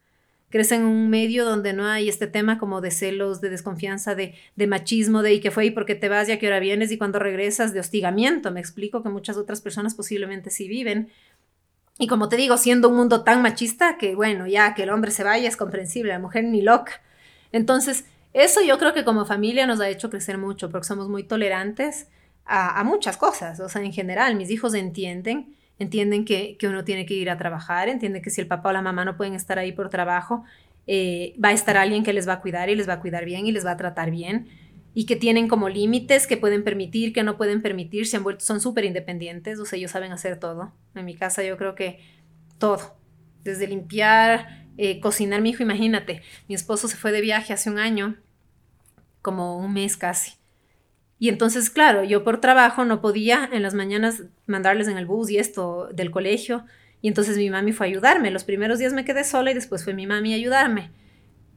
crecen 0.52 0.82
en 0.82 0.88
un 0.88 1.10
medio 1.10 1.45
donde 1.45 1.74
no 1.74 1.88
hay 1.88 2.10
este 2.10 2.28
tema 2.28 2.60
como 2.60 2.82
de 2.82 2.91
celos, 2.91 3.41
de 3.41 3.49
desconfianza, 3.49 4.14
de, 4.14 4.36
machismo, 4.68 5.24
de 5.24 5.34
y 5.34 5.39
que 5.39 5.49
fue 5.49 5.66
y 5.66 5.72
por 5.72 5.86
qué 5.86 5.95
te 5.95 6.10
vas 6.10 6.30
y 6.30 6.34
a 6.34 6.39
qué 6.39 6.47
hora 6.47 6.60
vienes 6.60 6.91
y 6.91 6.97
cuando 6.97 7.18
regresas, 7.18 7.74
de 7.74 7.80
hostigamiento. 7.80 8.52
Me 8.52 8.60
explico 8.60 9.02
que 9.02 9.10
muchas 9.10 9.38
otras 9.38 9.62
personas 9.62 9.95
posiblemente 9.95 10.52
sí 10.52 10.68
viven. 10.68 11.10
Y 11.97 12.08
como 12.08 12.30
te 12.30 12.36
digo, 12.36 12.58
siendo 12.58 12.89
un 12.89 12.97
mundo 12.97 13.24
tan 13.24 13.41
machista 13.41 13.97
que, 13.97 14.14
bueno, 14.14 14.45
ya 14.45 14.76
que 14.76 14.84
el 14.84 14.89
hombre 14.89 15.12
se 15.12 15.24
vaya 15.24 15.47
es 15.47 15.58
comprensible, 15.58 16.12
la 16.12 16.20
mujer 16.20 16.43
ni 16.43 16.62
loca. 16.62 17.02
Entonces, 17.52 18.06
eso 18.34 18.62
yo 18.62 18.78
creo 18.78 18.93
que 18.93 19.04
como 19.04 19.26
familia 19.26 19.66
nos 19.66 19.80
ha 19.80 19.89
hecho 19.89 20.10
crecer 20.10 20.38
mucho 20.38 20.70
porque 20.70 20.88
somos 20.88 21.10
muy 21.10 21.24
tolerantes 21.24 22.08
a, 22.45 22.80
a 22.80 22.84
muchas 22.84 23.18
cosas. 23.18 23.60
O 23.60 23.70
sea, 23.70 23.82
en 23.82 23.93
general, 23.93 24.36
mis 24.36 24.52
hijos 24.52 24.74
entienden 24.74 25.56
entienden 25.82 26.26
que, 26.26 26.58
uno 26.64 26.84
tiene 26.84 27.06
que 27.06 27.16
ir 27.16 27.30
a 27.30 27.38
trabajar, 27.38 27.90
entienden 27.90 28.22
que 28.22 28.30
si 28.30 28.40
el 28.40 28.48
papá 28.48 28.70
o 28.70 28.72
la 28.72 28.82
mamá 28.82 29.04
no 29.04 29.18
pueden 29.18 29.34
estar 29.34 29.58
ahí 29.58 29.72
por 29.72 29.90
trabajo, 29.90 30.44
eh, 30.86 31.34
va 31.44 31.50
a 31.50 31.54
estar 31.54 31.78
alguien 31.78 32.04
que 32.04 32.14
les 32.14 32.28
va 32.28 32.34
a 32.34 32.42
cuidar 32.42 32.70
y 32.70 32.76
les 32.76 32.88
va 32.88 32.94
a 32.94 33.00
cuidar 33.00 33.26
bien 33.26 33.48
y 33.48 33.52
les 33.52 33.66
va 33.66 33.72
a 33.72 33.78
tratar 33.78 34.12
bien 34.12 34.48
y 34.94 35.06
que 35.06 35.16
tienen 35.16 35.48
como 35.48 35.70
límites 35.70 36.28
que 36.28 36.38
pueden 36.38 36.64
permitir, 36.64 37.14
que 37.14 37.24
no 37.24 37.38
pueden 37.38 37.62
permitir, 37.62 38.06
se 38.06 38.18
han 38.18 38.24
vuelto, 38.24 38.44
son 38.46 38.60
súper 38.60 38.86
independientes, 38.86 39.60
o 39.60 39.66
sea, 39.66 39.78
ellos 39.78 39.92
saben 39.92 40.12
hacer 40.12 40.38
todo. 40.38 40.74
En 40.96 41.06
mi 41.06 41.16
casa 41.16 41.44
yo 41.44 41.58
creo 41.58 41.76
que 41.76 42.00
todo, 42.58 42.98
desde 43.44 43.68
limpiar, 43.68 44.68
eh, 44.78 45.00
cocinar, 45.00 45.42
mi 45.42 45.52
hijo, 45.52 45.64
imagínate, 45.64 46.22
mi 46.48 46.56
esposo 46.56 46.88
se 46.88 46.98
fue 46.98 47.12
de 47.12 47.22
viaje 47.22 47.54
hace 47.54 47.70
un 47.70 47.80
año, 47.80 48.18
como 49.22 49.58
un 49.58 49.74
mes 49.74 49.98
casi, 49.98 50.34
Y 51.22 51.30
entonces, 51.30 51.69
claro, 51.69 52.03
yo 52.03 52.24
por 52.24 52.41
trabajo 52.41 52.84
no 52.84 52.99
podía 52.99 53.47
en 53.53 53.61
las 53.61 53.76
mañanas 53.76 54.24
mandarles 54.47 54.88
en 54.88 54.97
el 54.97 55.05
bus 55.05 55.30
y 55.30 55.38
esto 55.38 55.88
del 55.93 56.09
colegio. 56.09 56.65
Y 56.99 57.09
entonces 57.09 57.38
mi 57.38 57.51
mami 57.51 57.74
fue 57.74 57.86
a 57.86 57.89
ayudarme. 57.89 58.32
Los 58.32 58.43
primeros 58.43 58.80
días 58.80 58.91
me 58.91 59.05
quedé 59.05 59.24
sola 59.24 59.51
y 59.51 59.53
después 59.53 59.84
fue 59.84 59.93
mi 59.93 60.07
mami 60.07 60.34
a 60.34 60.38
ayudarme. 60.38 60.89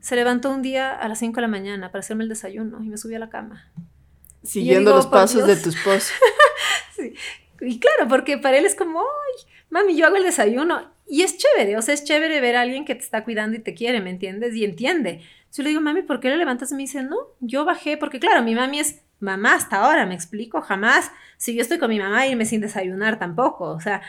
Se 0.01 0.17
levantó 0.17 0.51
un 0.51 0.61
día 0.61 0.93
a 0.93 1.09
las 1.09 1.19
5 1.19 1.37
de 1.37 1.41
la 1.41 1.49
mañana 1.49 1.91
para 1.91 2.01
hacerme 2.01 2.25
el 2.25 2.29
desayuno 2.29 2.85
y 2.85 2.91
me 2.91 2.99
subí 2.99 3.15
a 3.15 3.19
la 3.19 3.31
cama. 3.31 3.73
Siguiendo 4.43 4.95
los 4.95 5.07
pasos 5.07 5.47
de 5.47 5.57
tu 5.57 5.71
esposo. 5.71 6.13
sí. 6.95 7.15
Y 7.63 7.81
claro, 7.81 8.07
porque 8.07 8.37
para 8.37 8.59
él 8.59 8.67
es 8.67 8.75
como, 8.75 9.01
ay, 9.01 9.51
mami, 9.71 9.97
yo 9.97 10.05
hago 10.05 10.17
el 10.17 10.25
desayuno. 10.25 10.93
Y 11.09 11.23
es 11.23 11.39
chévere, 11.39 11.79
o 11.79 11.81
sea, 11.81 11.95
es 11.95 12.05
chévere 12.05 12.39
ver 12.43 12.57
a 12.57 12.61
alguien 12.61 12.85
que 12.85 12.95
te 12.95 13.03
está 13.03 13.25
cuidando 13.25 13.57
y 13.57 13.61
te 13.61 13.73
quiere, 13.73 14.03
¿me 14.03 14.11
entiendes? 14.11 14.55
Y 14.57 14.63
entiende. 14.63 15.23
Yo 15.55 15.63
le 15.63 15.71
digo, 15.71 15.81
mami, 15.81 16.03
¿por 16.03 16.21
qué 16.21 16.29
le 16.29 16.37
levantas? 16.37 16.71
Y 16.71 16.75
me 16.75 16.83
dice, 16.83 17.03
no, 17.03 17.17
yo 17.41 17.65
bajé, 17.65 17.97
porque 17.97 18.21
claro, 18.21 18.43
mi 18.43 18.55
mami 18.55 18.81
es 18.81 19.01
mamá 19.25 19.55
hasta 19.55 19.79
ahora, 19.79 20.07
me 20.07 20.15
explico, 20.15 20.61
jamás, 20.61 21.11
si 21.37 21.55
yo 21.55 21.63
estoy 21.63 21.79
con 21.79 21.91
mi 21.91 21.99
mamá, 21.99 22.27
irme 22.27 22.45
sin 22.47 22.61
desayunar 22.61 23.19
tampoco, 23.19 23.71
o 23.71 23.81
sea, 23.81 24.03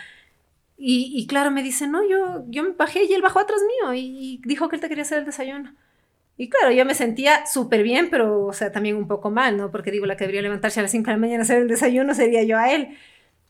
y, 0.78 1.26
claro, 1.28 1.52
me 1.52 1.64
dice, 1.64 1.88
no, 1.88 2.08
yo, 2.08 2.44
yo 2.48 2.64
me 2.64 2.72
bajé 2.72 3.06
y 3.06 3.14
él 3.14 3.22
bajó 3.22 3.40
atrás 3.40 3.62
mío 3.62 3.94
y, 3.94 4.42
dijo 4.46 4.68
que 4.68 4.76
él 4.76 4.82
te 4.82 4.90
quería 4.90 5.04
hacer 5.04 5.20
el 5.20 5.26
desayuno. 5.26 5.74
Y 6.38 6.50
claro, 6.50 6.72
yo 6.72 6.86
me 6.86 6.96
sentía 6.96 7.46
súper 7.46 7.82
bien, 7.84 8.10
pero, 8.12 8.46
o 8.46 8.54
sea, 8.54 8.72
también 8.72 8.98
un 8.98 9.08
poco 9.08 9.32
mal, 9.32 9.56
¿no? 9.56 9.72
Porque 9.72 9.92
digo, 9.92 10.06
la 10.06 10.18
que 10.18 10.26
debería 10.26 10.42
levantarse 10.42 10.82
a 10.82 10.84
las 10.84 10.92
5 10.92 11.06
de 11.06 11.12
la 11.14 11.18
mañana 11.18 11.40
a 11.40 11.44
hacer 11.44 11.60
el 11.62 11.70
desayuno 11.70 12.14
sería 12.14 12.44
yo 12.44 12.58
a 12.58 12.72
él. 12.74 12.98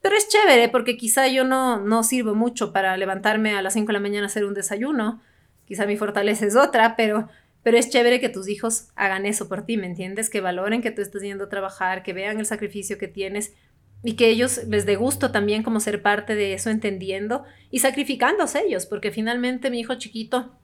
Pero 0.02 0.16
es 0.16 0.28
chévere, 0.30 0.70
porque 0.70 0.98
quizá 0.98 1.28
yo 1.28 1.44
no, 1.46 1.80
no 1.80 2.04
sirvo 2.04 2.36
mucho 2.36 2.72
para 2.72 2.96
levantarme 2.96 3.56
a 3.56 3.64
las 3.64 3.74
5 3.74 3.88
de 3.88 3.94
la 3.94 4.00
mañana 4.00 4.26
a 4.26 4.28
hacer 4.28 4.46
un 4.46 4.54
desayuno. 4.54 5.20
Quizá 5.66 5.88
mi 5.88 5.98
fortaleza 5.98 6.46
es 6.46 6.56
otra, 6.56 6.96
pero 6.96 7.28
pero 7.66 7.80
es 7.80 7.90
chévere 7.90 8.20
que 8.20 8.30
tus 8.30 8.48
hijos 8.48 8.90
hagan 8.96 9.26
eso 9.26 9.50
por 9.50 9.66
ti, 9.66 9.76
¿me 9.76 9.88
entiendes? 9.88 10.30
Que 10.30 10.40
valoren 10.40 10.84
que 10.84 10.92
tú 10.92 11.02
estás 11.02 11.24
yendo 11.24 11.46
a 11.46 11.50
trabajar, 11.50 12.04
que 12.04 12.14
vean 12.14 12.38
el 12.40 12.46
sacrificio 12.46 13.00
que 13.00 13.08
tienes 13.08 13.56
y 14.04 14.14
que 14.14 14.30
ellos 14.30 14.62
les 14.68 14.86
dé 14.86 14.96
gusto 14.96 15.32
también 15.32 15.64
como 15.64 15.80
ser 15.80 16.04
parte 16.04 16.36
de 16.36 16.54
eso, 16.54 16.70
entendiendo 16.70 17.44
y 17.72 17.80
sacrificándose 17.80 18.62
ellos, 18.68 18.86
porque 18.86 19.10
finalmente 19.10 19.72
mi 19.72 19.80
hijo 19.80 19.96
chiquito 19.96 20.56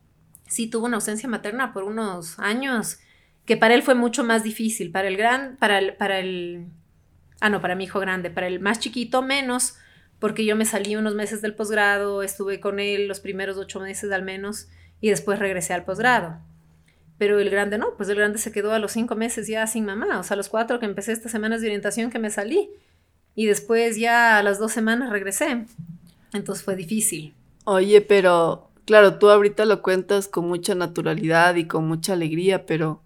sí 0.47 0.69
tuvo 0.69 0.85
una 0.85 0.97
ausencia 0.97 1.27
materna 1.27 1.73
por 1.73 1.85
unos 1.85 2.37
años, 2.37 2.99
que 3.45 3.57
para 3.57 3.73
él 3.73 3.81
fue 3.81 3.95
mucho 3.95 4.23
más 4.23 4.43
difícil, 4.43 4.91
para 4.91 5.07
el 5.07 5.17
gran, 5.17 5.57
para 5.57 5.79
el, 5.79 5.95
para 5.95 6.19
el, 6.19 6.67
ah 7.39 7.49
no, 7.49 7.61
para 7.61 7.73
mi 7.73 7.85
hijo 7.85 7.99
grande, 7.99 8.29
para 8.29 8.45
el 8.45 8.59
más 8.59 8.79
chiquito 8.79 9.23
menos, 9.23 9.73
porque 10.19 10.45
yo 10.45 10.55
me 10.55 10.65
salí 10.65 10.95
unos 10.95 11.15
meses 11.15 11.41
del 11.41 11.55
posgrado, 11.55 12.21
estuve 12.21 12.59
con 12.59 12.79
él 12.79 13.07
los 13.07 13.21
primeros 13.21 13.57
ocho 13.57 13.79
meses 13.79 14.11
al 14.11 14.21
menos 14.21 14.67
y 14.99 15.09
después 15.09 15.39
regresé 15.39 15.73
al 15.73 15.83
posgrado. 15.83 16.50
Pero 17.21 17.39
el 17.39 17.51
grande 17.51 17.77
no, 17.77 17.93
pues 17.97 18.09
el 18.09 18.15
grande 18.15 18.39
se 18.39 18.51
quedó 18.51 18.73
a 18.73 18.79
los 18.79 18.93
cinco 18.93 19.15
meses 19.15 19.47
ya 19.47 19.67
sin 19.67 19.85
mamá, 19.85 20.19
o 20.19 20.23
sea, 20.23 20.33
a 20.33 20.37
los 20.37 20.49
cuatro 20.49 20.79
que 20.79 20.87
empecé 20.87 21.11
estas 21.11 21.31
semanas 21.31 21.61
de 21.61 21.67
orientación 21.67 22.09
que 22.09 22.17
me 22.17 22.31
salí. 22.31 22.71
Y 23.35 23.45
después 23.45 23.95
ya 23.95 24.39
a 24.39 24.41
las 24.41 24.57
dos 24.57 24.71
semanas 24.71 25.11
regresé. 25.11 25.65
Entonces 26.33 26.65
fue 26.65 26.75
difícil. 26.75 27.35
Oye, 27.65 28.01
pero 28.01 28.71
claro, 28.85 29.19
tú 29.19 29.29
ahorita 29.29 29.65
lo 29.65 29.83
cuentas 29.83 30.27
con 30.27 30.47
mucha 30.47 30.73
naturalidad 30.73 31.53
y 31.57 31.67
con 31.67 31.87
mucha 31.87 32.13
alegría, 32.13 32.65
pero 32.65 33.03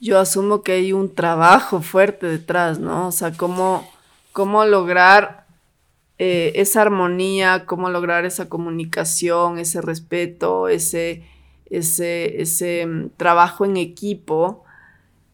yo 0.00 0.18
asumo 0.18 0.62
que 0.62 0.72
hay 0.72 0.94
un 0.94 1.14
trabajo 1.14 1.82
fuerte 1.82 2.26
detrás, 2.26 2.78
¿no? 2.78 3.08
O 3.08 3.12
sea, 3.12 3.32
cómo, 3.32 3.86
cómo 4.32 4.64
lograr 4.64 5.44
eh, 6.16 6.52
esa 6.54 6.80
armonía, 6.80 7.66
cómo 7.66 7.90
lograr 7.90 8.24
esa 8.24 8.48
comunicación, 8.48 9.58
ese 9.58 9.82
respeto, 9.82 10.68
ese 10.68 11.35
ese, 11.70 12.40
ese 12.40 12.86
mm, 12.86 13.10
trabajo 13.16 13.64
en 13.64 13.76
equipo, 13.76 14.64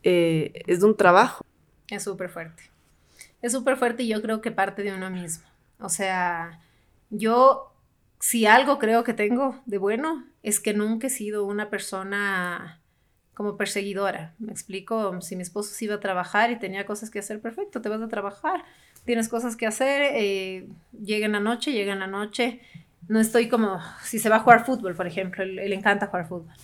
eh, 0.03 0.63
es 0.67 0.81
de 0.81 0.87
un 0.87 0.97
trabajo. 0.97 1.45
Es 1.89 2.05
súper 2.05 2.29
fuerte. 2.29 2.65
Es 3.41 3.53
súper 3.53 3.77
fuerte 3.77 4.05
y 4.05 4.09
yo 4.09 4.23
creo 4.23 4.41
que 4.41 4.51
parte 4.51 4.83
de 4.83 4.93
uno 4.93 5.11
mismo. 5.11 5.45
O 5.81 5.89
sea, 5.89 6.61
yo, 7.11 7.73
si 8.21 8.47
algo 8.47 8.79
creo 8.79 9.05
que 9.05 9.15
tengo 9.15 9.61
de 9.67 9.79
bueno, 9.79 10.25
es 10.43 10.61
que 10.61 10.75
nunca 10.75 11.09
he 11.09 11.11
sido 11.11 11.45
una 11.45 11.69
persona 11.71 12.81
como 13.35 13.57
perseguidora. 13.57 14.35
Me 14.39 14.53
explico, 14.53 15.21
si 15.21 15.37
mi 15.37 15.43
esposo 15.43 15.75
se 15.75 15.87
iba 15.87 15.97
a 15.97 16.01
trabajar 16.01 16.51
y 16.51 16.59
tenía 16.59 16.87
cosas 16.87 17.11
que 17.11 17.19
hacer, 17.19 17.41
perfecto, 17.41 17.81
te 17.81 17.89
vas 17.89 18.03
a 18.03 18.09
trabajar, 18.09 18.65
tienes 19.05 19.29
cosas 19.29 19.57
que 19.57 19.67
hacer, 19.67 20.03
eh, 20.15 20.69
llega 21.03 21.27
en 21.27 21.33
la 21.33 21.41
noche, 21.41 21.73
llega 21.73 21.93
en 21.93 22.01
la 22.01 22.07
noche, 22.07 22.61
no 23.09 23.21
estoy 23.21 23.49
como, 23.49 23.81
si 24.03 24.19
se 24.19 24.29
va 24.29 24.37
a 24.37 24.41
jugar 24.41 24.65
fútbol, 24.65 24.95
por 24.95 25.07
ejemplo, 25.07 25.43
él, 25.43 25.57
le 25.57 25.75
encanta 25.75 26.07
jugar 26.07 26.27
fútbol. 26.27 26.55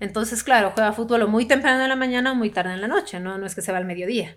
Entonces, 0.00 0.42
claro, 0.42 0.72
juega 0.74 0.92
fútbol 0.92 1.22
o 1.22 1.28
muy 1.28 1.46
temprano 1.46 1.82
en 1.82 1.88
la 1.88 1.96
mañana 1.96 2.32
o 2.32 2.34
muy 2.34 2.50
tarde 2.50 2.74
en 2.74 2.80
la 2.80 2.88
noche, 2.88 3.20
¿no? 3.20 3.38
No 3.38 3.46
es 3.46 3.54
que 3.54 3.62
se 3.62 3.70
va 3.70 3.78
al 3.78 3.84
mediodía. 3.84 4.36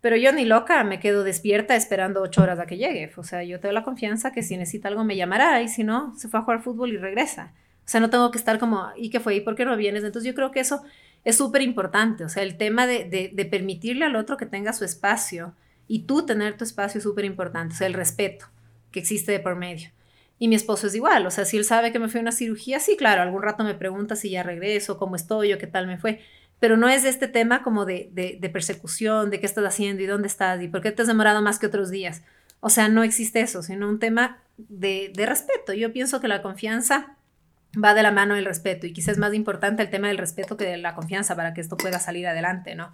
Pero 0.00 0.16
yo 0.16 0.32
ni 0.32 0.44
loca 0.44 0.82
me 0.84 0.98
quedo 0.98 1.24
despierta 1.24 1.76
esperando 1.76 2.22
ocho 2.22 2.42
horas 2.42 2.58
a 2.58 2.66
que 2.66 2.76
llegue. 2.76 3.12
O 3.16 3.22
sea, 3.22 3.42
yo 3.42 3.60
tengo 3.60 3.72
la 3.72 3.82
confianza 3.82 4.32
que 4.32 4.42
si 4.42 4.56
necesita 4.56 4.88
algo 4.88 5.04
me 5.04 5.16
llamará 5.16 5.60
y 5.62 5.68
si 5.68 5.84
no, 5.84 6.14
se 6.16 6.28
fue 6.28 6.40
a 6.40 6.42
jugar 6.42 6.62
fútbol 6.62 6.92
y 6.92 6.96
regresa. 6.96 7.52
O 7.80 7.88
sea, 7.88 8.00
no 8.00 8.08
tengo 8.08 8.30
que 8.30 8.38
estar 8.38 8.58
como, 8.58 8.88
¿y 8.96 9.10
qué 9.10 9.20
fue? 9.20 9.36
¿Y 9.36 9.40
por 9.40 9.56
qué 9.56 9.64
no 9.64 9.76
vienes? 9.76 10.04
Entonces 10.04 10.26
yo 10.26 10.34
creo 10.34 10.50
que 10.50 10.60
eso 10.60 10.82
es 11.24 11.36
súper 11.36 11.60
importante. 11.62 12.24
O 12.24 12.28
sea, 12.28 12.42
el 12.42 12.56
tema 12.56 12.86
de, 12.86 13.04
de, 13.04 13.30
de, 13.32 13.44
permitirle 13.44 14.04
al 14.04 14.16
otro 14.16 14.36
que 14.36 14.46
tenga 14.46 14.72
su 14.72 14.84
espacio 14.84 15.54
y 15.86 16.04
tú 16.04 16.24
tener 16.24 16.56
tu 16.56 16.64
espacio 16.64 16.98
es 16.98 17.04
súper 17.04 17.24
importante. 17.24 17.74
O 17.74 17.76
sea, 17.76 17.86
el 17.86 17.94
respeto 17.94 18.46
que 18.90 19.00
existe 19.00 19.32
de 19.32 19.40
por 19.40 19.56
medio. 19.56 19.90
Y 20.38 20.48
mi 20.48 20.54
esposo 20.54 20.86
es 20.86 20.94
igual, 20.94 21.26
o 21.26 21.30
sea, 21.30 21.46
si 21.46 21.56
él 21.56 21.64
sabe 21.64 21.92
que 21.92 21.98
me 21.98 22.08
fui 22.08 22.18
a 22.18 22.22
una 22.22 22.32
cirugía, 22.32 22.78
sí, 22.78 22.96
claro, 22.96 23.22
algún 23.22 23.42
rato 23.42 23.64
me 23.64 23.74
pregunta 23.74 24.16
si 24.16 24.30
ya 24.30 24.42
regreso, 24.42 24.98
cómo 24.98 25.16
estoy 25.16 25.54
o 25.54 25.58
qué 25.58 25.66
tal 25.66 25.86
me 25.86 25.96
fue, 25.96 26.20
pero 26.60 26.76
no 26.76 26.88
es 26.88 27.04
este 27.04 27.26
tema 27.26 27.62
como 27.62 27.84
de, 27.86 28.10
de, 28.12 28.50
persecución, 28.50 29.30
de 29.30 29.40
qué 29.40 29.46
estás 29.46 29.64
haciendo 29.64 30.02
y 30.02 30.06
dónde 30.06 30.28
estás 30.28 30.60
y 30.62 30.68
por 30.68 30.82
qué 30.82 30.92
te 30.92 31.02
has 31.02 31.08
demorado 31.08 31.42
más 31.42 31.58
que 31.58 31.66
otros 31.66 31.90
días. 31.90 32.22
O 32.60 32.70
sea, 32.70 32.88
no 32.88 33.02
existe 33.02 33.40
eso, 33.40 33.62
sino 33.62 33.88
un 33.88 33.98
tema 33.98 34.38
de, 34.56 35.12
de 35.14 35.26
respeto. 35.26 35.72
Yo 35.74 35.92
pienso 35.92 36.20
que 36.20 36.28
la 36.28 36.42
confianza 36.42 37.16
va 37.82 37.94
de 37.94 38.02
la 38.02 38.10
mano 38.10 38.34
del 38.34 38.46
respeto 38.46 38.86
y 38.86 38.92
quizás 38.92 39.12
es 39.12 39.18
más 39.18 39.34
importante 39.34 39.82
el 39.82 39.90
tema 39.90 40.08
del 40.08 40.18
respeto 40.18 40.56
que 40.56 40.64
de 40.64 40.78
la 40.78 40.94
confianza 40.94 41.36
para 41.36 41.52
que 41.52 41.60
esto 41.60 41.76
pueda 41.76 41.98
salir 41.98 42.26
adelante, 42.26 42.74
¿no? 42.74 42.92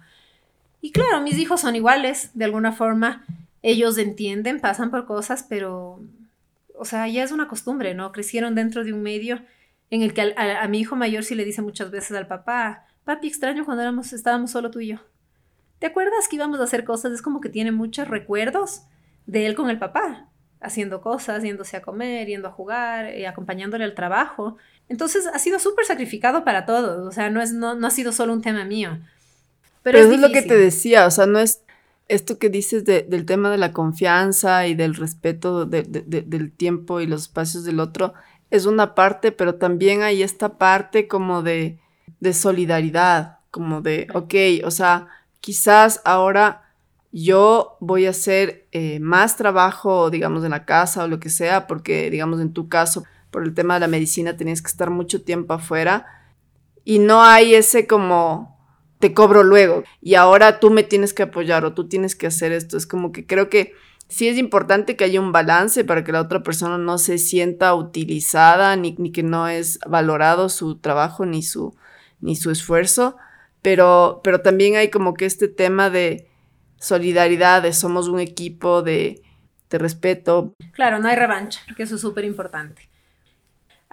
Y 0.81 0.91
claro, 0.91 1.21
mis 1.21 1.37
hijos 1.37 1.61
son 1.61 1.75
iguales, 1.77 2.31
de 2.33 2.43
alguna 2.43 2.73
forma, 2.73 3.25
ellos 3.61 3.97
entienden, 3.97 4.59
pasan 4.59 4.91
por 4.91 5.05
cosas, 5.05 5.45
pero 5.47 6.01
o 6.77 6.85
sea, 6.85 7.07
ya 7.07 7.23
es 7.23 7.31
una 7.31 7.47
costumbre, 7.47 7.93
¿no? 7.93 8.11
Crecieron 8.11 8.55
dentro 8.55 8.83
de 8.83 8.93
un 8.93 9.01
medio 9.01 9.41
en 9.89 10.01
el 10.01 10.13
que 10.13 10.33
a, 10.35 10.67
mi 10.67 10.79
hijo 10.79 10.95
mayor 10.95 11.23
sí 11.23 11.35
le 11.35 11.45
dice 11.45 11.61
muchas 11.61 11.91
veces 11.91 12.17
al 12.17 12.27
papá, 12.27 12.85
papi, 13.03 13.27
extraño 13.27 13.65
cuando 13.65 13.83
éramos, 13.83 14.11
estábamos 14.13 14.51
solo 14.51 14.71
tú 14.71 14.79
y 14.79 14.87
yo. 14.87 14.97
¿Te 15.79 15.87
acuerdas 15.87 16.27
que 16.29 16.37
íbamos 16.37 16.59
a 16.59 16.63
hacer 16.63 16.83
cosas? 16.83 17.11
Es 17.11 17.21
como 17.21 17.41
que 17.41 17.49
tiene 17.49 17.71
muchos 17.71 18.07
recuerdos 18.07 18.83
de 19.25 19.45
él 19.45 19.55
con 19.55 19.69
el 19.69 19.77
papá, 19.77 20.29
haciendo 20.61 21.01
cosas, 21.01 21.43
yéndose 21.43 21.77
a 21.77 21.81
comer, 21.81 22.27
yendo 22.27 22.47
a 22.47 22.51
jugar, 22.51 23.05
eh, 23.05 23.27
acompañándole 23.27 23.83
al 23.83 23.93
trabajo. 23.93 24.57
Entonces 24.89 25.27
ha 25.27 25.37
sido 25.39 25.59
súper 25.59 25.85
sacrificado 25.85 26.43
para 26.43 26.65
todos, 26.65 27.05
o 27.07 27.11
sea, 27.11 27.29
no, 27.29 27.41
es, 27.41 27.53
no, 27.53 27.75
no 27.75 27.85
ha 27.85 27.91
sido 27.91 28.11
solo 28.11 28.33
un 28.33 28.41
tema 28.41 28.65
mío. 28.65 28.97
Pero, 29.83 29.99
es, 29.99 30.05
es 30.05 30.19
lo 30.19 30.31
que 30.31 30.41
te 30.41 30.57
decía, 30.57 31.05
o 31.05 31.11
sea, 31.11 31.25
no 31.25 31.39
es 31.39 31.61
esto 32.13 32.37
que 32.37 32.49
dices 32.49 32.85
del 32.85 33.25
tema 33.25 33.49
de 33.49 33.57
la 33.57 33.71
confianza 33.71 34.67
y 34.67 34.75
del 34.75 34.95
respeto 34.95 35.65
del 35.65 36.51
tiempo 36.51 37.01
y 37.01 37.07
los 37.07 37.23
espacios 37.23 37.63
del 37.63 37.79
otro 37.79 38.13
es 38.51 38.67
una 38.67 38.93
parte, 38.93 39.31
pero 39.31 39.55
también 39.55 40.03
hay 40.03 40.21
esta 40.21 40.59
parte 40.59 41.07
como 41.07 41.41
de, 41.41 41.79
solidaridad, 42.33 43.39
como 43.49 43.81
de, 43.81 44.07
ok, 44.13 44.65
o 44.65 44.69
sea, 44.69 45.07
quizás 45.39 46.01
ahora 46.05 46.61
yo 47.11 47.77
voy 47.79 48.05
a 48.05 48.11
hacer 48.11 48.67
eh, 48.71 48.99
más 48.99 49.37
trabajo, 49.37 50.11
digamos, 50.11 50.43
en 50.43 50.51
la 50.51 50.65
casa 50.65 51.03
o 51.03 51.07
lo 51.07 51.19
que 51.19 51.29
sea, 51.31 51.65
porque, 51.65 52.11
digamos, 52.11 52.39
en 52.41 52.53
tu 52.53 52.69
caso, 52.69 53.03
por 53.31 53.43
el 53.43 53.55
tema 53.55 53.73
de 53.73 53.79
la 53.79 53.87
medicina, 53.87 54.37
tenías 54.37 54.61
que 54.61 54.69
estar 54.69 54.91
mucho 54.91 55.23
tiempo 55.23 55.55
afuera 55.55 56.05
y 56.85 56.99
no 56.99 57.23
hay 57.23 57.55
ese 57.55 57.87
como 57.87 58.52
te 59.03 59.13
cobro 59.13 59.43
luego 59.43 59.83
y 59.99 60.15
ahora 60.15 60.61
tú 60.61 60.69
me 60.69 60.81
tienes 60.81 61.13
que 61.13 61.23
apoyar 61.23 61.65
o 61.65 61.73
tú 61.73 61.89
tienes 61.89 62.15
que 62.15 62.25
hacer 62.25 62.53
esto. 62.53 62.77
Es 62.77 62.87
como 62.87 63.11
que 63.11 63.25
creo 63.25 63.49
que 63.49 63.73
sí 64.07 64.29
es 64.29 64.37
importante 64.37 64.95
que 64.95 65.03
haya 65.03 65.19
un 65.19 65.33
balance 65.33 65.83
para 65.83 66.05
que 66.05 66.13
la 66.13 66.21
otra 66.21 66.41
persona 66.41 66.77
no 66.77 66.97
se 66.97 67.17
sienta 67.17 67.75
utilizada 67.75 68.77
ni, 68.77 68.95
ni 68.97 69.11
que 69.11 69.21
no 69.21 69.49
es 69.49 69.77
valorado 69.85 70.47
su 70.47 70.77
trabajo 70.77 71.25
ni 71.25 71.43
su, 71.43 71.75
ni 72.21 72.37
su 72.37 72.49
esfuerzo, 72.49 73.17
pero, 73.61 74.21
pero 74.23 74.39
también 74.39 74.77
hay 74.77 74.89
como 74.89 75.15
que 75.15 75.25
este 75.25 75.49
tema 75.49 75.89
de 75.89 76.29
solidaridad, 76.79 77.61
de 77.61 77.73
somos 77.73 78.07
un 78.07 78.21
equipo, 78.21 78.83
de, 78.83 79.21
de 79.69 79.77
respeto. 79.79 80.53
Claro, 80.71 80.99
no 80.99 81.09
hay 81.09 81.17
revancha, 81.17 81.59
que 81.75 81.83
eso 81.83 81.95
es 81.95 82.01
súper 82.01 82.23
importante 82.23 82.92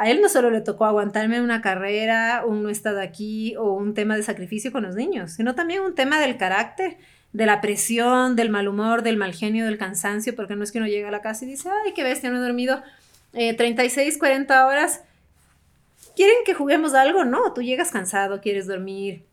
a 0.01 0.09
él 0.09 0.23
no 0.23 0.31
solo 0.31 0.49
le 0.49 0.63
tocó 0.63 0.87
aguantarme 0.87 1.43
una 1.43 1.61
carrera, 1.61 2.45
un 2.47 2.63
no 2.63 2.71
estar 2.71 2.99
aquí 2.99 3.55
o 3.57 3.75
un 3.75 3.93
tema 3.93 4.17
de 4.17 4.23
sacrificio 4.23 4.73
con 4.73 4.83
los 4.83 4.95
niños, 4.95 5.33
sino 5.33 5.55
también 5.55 5.83
un 5.83 5.95
tema 5.95 6.19
del 6.19 6.39
carácter, 6.39 6.97
de 7.35 7.45
la 7.45 7.61
presión, 7.61 8.35
del 8.35 8.49
mal 8.49 8.67
humor, 8.67 9.03
del 9.03 9.19
mal 9.19 9.35
genio, 9.35 9.67
del 9.67 9.77
cansancio, 9.77 10.35
porque 10.35 10.57
no 10.57 10.65
es 10.65 10.73
que 10.73 10.79
uno 10.79 10.87
llega 10.87 11.09
a 11.09 11.11
la 11.11 11.21
casa 11.21 11.45
y 11.45 11.49
dice, 11.49 11.69
ay, 11.85 11.93
qué 11.93 12.03
bestia, 12.03 12.31
no 12.31 12.39
he 12.39 12.41
dormido 12.41 12.83
36, 13.33 14.15
eh, 14.15 14.19
40 14.19 14.67
horas. 14.67 15.03
¿Quieren 16.17 16.37
que 16.47 16.55
juguemos 16.55 16.95
algo? 16.95 17.27
No, 17.27 17.53
tú 17.53 17.61
llegas 17.61 17.91
cansado, 17.91 18.41
quieres 18.41 18.67
dormir, 18.67 19.27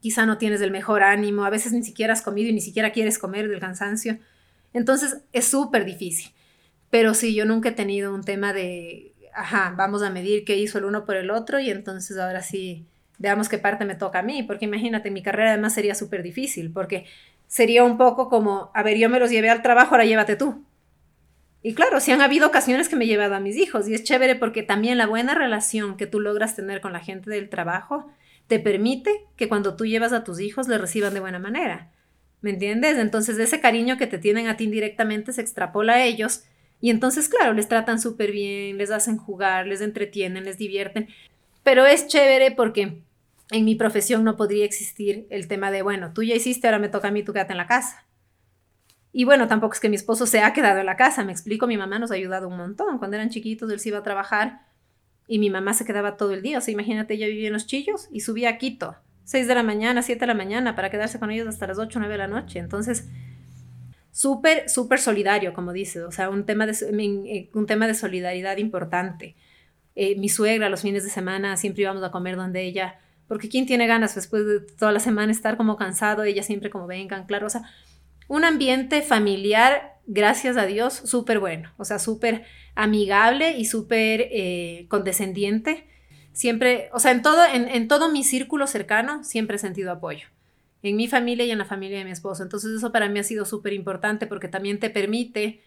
quizá 0.00 0.26
no 0.26 0.38
tienes 0.38 0.60
el 0.60 0.72
mejor 0.72 1.04
ánimo, 1.04 1.44
a 1.44 1.50
veces 1.50 1.72
ni 1.72 1.84
siquiera 1.84 2.14
has 2.14 2.22
comido 2.22 2.48
y 2.48 2.52
ni 2.52 2.60
siquiera 2.60 2.90
quieres 2.90 3.16
comer 3.20 3.48
del 3.48 3.60
cansancio. 3.60 4.18
Entonces 4.72 5.18
es 5.32 5.44
súper 5.44 5.84
difícil. 5.84 6.32
Pero 6.90 7.14
sí, 7.14 7.32
yo 7.32 7.44
nunca 7.44 7.68
he 7.68 7.72
tenido 7.72 8.12
un 8.12 8.24
tema 8.24 8.52
de, 8.52 9.09
ajá, 9.34 9.74
vamos 9.76 10.02
a 10.02 10.10
medir 10.10 10.44
qué 10.44 10.56
hizo 10.56 10.78
el 10.78 10.84
uno 10.84 11.04
por 11.04 11.16
el 11.16 11.30
otro 11.30 11.60
y 11.60 11.70
entonces 11.70 12.18
ahora 12.18 12.42
sí, 12.42 12.86
veamos 13.18 13.48
qué 13.48 13.58
parte 13.58 13.84
me 13.84 13.94
toca 13.94 14.20
a 14.20 14.22
mí, 14.22 14.42
porque 14.42 14.64
imagínate, 14.64 15.10
mi 15.10 15.22
carrera 15.22 15.50
además 15.50 15.74
sería 15.74 15.94
súper 15.94 16.22
difícil, 16.22 16.72
porque 16.72 17.06
sería 17.46 17.84
un 17.84 17.98
poco 17.98 18.28
como, 18.28 18.70
a 18.74 18.82
ver, 18.82 18.96
yo 18.96 19.08
me 19.10 19.20
los 19.20 19.30
llevé 19.30 19.50
al 19.50 19.62
trabajo, 19.62 19.94
ahora 19.94 20.04
llévate 20.04 20.36
tú. 20.36 20.64
Y 21.62 21.74
claro, 21.74 22.00
sí 22.00 22.10
han 22.12 22.22
habido 22.22 22.46
ocasiones 22.46 22.88
que 22.88 22.96
me 22.96 23.04
he 23.04 23.08
llevado 23.08 23.34
a 23.34 23.40
mis 23.40 23.56
hijos 23.56 23.86
y 23.86 23.94
es 23.94 24.04
chévere 24.04 24.34
porque 24.34 24.62
también 24.62 24.96
la 24.96 25.06
buena 25.06 25.34
relación 25.34 25.96
que 25.96 26.06
tú 26.06 26.20
logras 26.20 26.56
tener 26.56 26.80
con 26.80 26.92
la 26.92 27.00
gente 27.00 27.28
del 27.28 27.50
trabajo 27.50 28.10
te 28.46 28.58
permite 28.58 29.26
que 29.36 29.48
cuando 29.48 29.76
tú 29.76 29.84
llevas 29.84 30.12
a 30.12 30.24
tus 30.24 30.40
hijos 30.40 30.68
le 30.68 30.78
reciban 30.78 31.12
de 31.12 31.20
buena 31.20 31.38
manera. 31.38 31.90
¿Me 32.40 32.50
entiendes? 32.50 32.96
Entonces 32.96 33.38
ese 33.38 33.60
cariño 33.60 33.98
que 33.98 34.06
te 34.06 34.18
tienen 34.18 34.48
a 34.48 34.56
ti 34.56 34.64
indirectamente 34.64 35.34
se 35.34 35.42
extrapola 35.42 35.94
a 35.94 36.04
ellos 36.04 36.44
y 36.80 36.90
entonces, 36.90 37.28
claro, 37.28 37.52
les 37.52 37.68
tratan 37.68 38.00
súper 38.00 38.32
bien, 38.32 38.78
les 38.78 38.90
hacen 38.90 39.18
jugar, 39.18 39.66
les 39.66 39.80
entretienen, 39.80 40.44
les 40.44 40.56
divierten. 40.56 41.08
Pero 41.62 41.84
es 41.84 42.06
chévere 42.06 42.52
porque 42.52 43.02
en 43.50 43.64
mi 43.64 43.74
profesión 43.74 44.24
no 44.24 44.36
podría 44.36 44.64
existir 44.64 45.26
el 45.30 45.46
tema 45.46 45.70
de, 45.70 45.82
bueno, 45.82 46.12
tú 46.14 46.22
ya 46.22 46.34
hiciste, 46.34 46.66
ahora 46.66 46.78
me 46.78 46.88
toca 46.88 47.08
a 47.08 47.10
mí, 47.10 47.22
tú 47.22 47.32
quédate 47.32 47.52
en 47.52 47.58
la 47.58 47.66
casa. 47.66 48.06
Y 49.12 49.24
bueno, 49.24 49.48
tampoco 49.48 49.74
es 49.74 49.80
que 49.80 49.88
mi 49.88 49.96
esposo 49.96 50.24
se 50.24 50.40
ha 50.40 50.52
quedado 50.52 50.78
en 50.78 50.86
la 50.86 50.96
casa, 50.96 51.24
me 51.24 51.32
explico, 51.32 51.66
mi 51.66 51.76
mamá 51.76 51.98
nos 51.98 52.12
ha 52.12 52.14
ayudado 52.14 52.48
un 52.48 52.56
montón. 52.56 52.98
Cuando 52.98 53.16
eran 53.16 53.28
chiquitos, 53.28 53.70
él 53.70 53.80
se 53.80 53.88
iba 53.88 53.98
a 53.98 54.02
trabajar 54.02 54.62
y 55.26 55.38
mi 55.38 55.50
mamá 55.50 55.74
se 55.74 55.84
quedaba 55.84 56.16
todo 56.16 56.32
el 56.32 56.42
día. 56.42 56.58
O 56.58 56.60
sea, 56.60 56.72
imagínate, 56.72 57.14
ella 57.14 57.26
vivía 57.26 57.48
en 57.48 57.52
Los 57.52 57.66
Chillos 57.66 58.08
y 58.10 58.20
subía 58.20 58.50
a 58.50 58.58
Quito, 58.58 58.96
6 59.24 59.48
de 59.48 59.54
la 59.54 59.64
mañana, 59.64 60.02
7 60.02 60.20
de 60.20 60.26
la 60.28 60.34
mañana, 60.34 60.76
para 60.76 60.90
quedarse 60.90 61.18
con 61.18 61.30
ellos 61.30 61.48
hasta 61.48 61.66
las 61.66 61.78
8 61.78 61.98
o 61.98 62.00
9 62.00 62.14
de 62.14 62.18
la 62.18 62.28
noche. 62.28 62.60
Entonces, 62.60 63.08
súper, 64.12 64.68
súper 64.68 64.98
solidario, 64.98 65.52
como 65.52 65.72
dices, 65.72 66.02
o 66.02 66.12
sea, 66.12 66.30
un 66.30 66.44
tema 66.46 66.66
de, 66.66 66.72
eh, 66.72 67.50
un 67.54 67.66
tema 67.66 67.86
de 67.86 67.94
solidaridad 67.94 68.56
importante. 68.58 69.36
Eh, 69.94 70.16
mi 70.16 70.28
suegra, 70.28 70.68
los 70.68 70.82
fines 70.82 71.04
de 71.04 71.10
semana, 71.10 71.56
siempre 71.56 71.82
íbamos 71.82 72.02
a 72.02 72.10
comer 72.10 72.36
donde 72.36 72.62
ella, 72.62 72.98
porque 73.28 73.48
¿quién 73.48 73.66
tiene 73.66 73.86
ganas 73.86 74.14
después 74.14 74.46
de 74.46 74.60
toda 74.60 74.92
la 74.92 75.00
semana 75.00 75.32
estar 75.32 75.56
como 75.56 75.76
cansado? 75.76 76.24
Ella 76.24 76.42
siempre 76.42 76.70
como 76.70 76.86
vengan, 76.86 77.26
claro, 77.26 77.46
o 77.46 77.50
sea, 77.50 77.62
un 78.28 78.44
ambiente 78.44 79.02
familiar, 79.02 79.98
gracias 80.06 80.56
a 80.56 80.66
Dios, 80.66 80.94
súper 80.94 81.40
bueno, 81.40 81.72
o 81.78 81.84
sea, 81.84 81.98
súper 81.98 82.44
amigable 82.74 83.58
y 83.58 83.64
súper 83.64 84.28
eh, 84.30 84.86
condescendiente. 84.88 85.88
Siempre, 86.32 86.88
o 86.92 87.00
sea, 87.00 87.10
en 87.10 87.22
todo, 87.22 87.44
en, 87.44 87.88
todo 87.88 88.10
mi 88.10 88.22
círculo 88.22 88.68
cercano, 88.68 89.24
siempre 89.24 89.56
he 89.56 89.58
sentido 89.58 89.90
apoyo. 89.90 90.28
En 90.82 90.96
mi 90.96 91.08
familia 91.08 91.44
y 91.44 91.50
en 91.50 91.58
la 91.58 91.64
familia 91.64 91.98
de 91.98 92.04
mi 92.04 92.10
esposo. 92.10 92.42
Entonces 92.42 92.70
eso 92.72 92.92
para 92.92 93.08
mí 93.08 93.18
ha 93.18 93.24
sido 93.24 93.44
súper 93.44 93.72
importante 93.72 94.26
porque 94.26 94.48
también 94.48 94.78
te 94.78 94.90
permite 94.90 95.60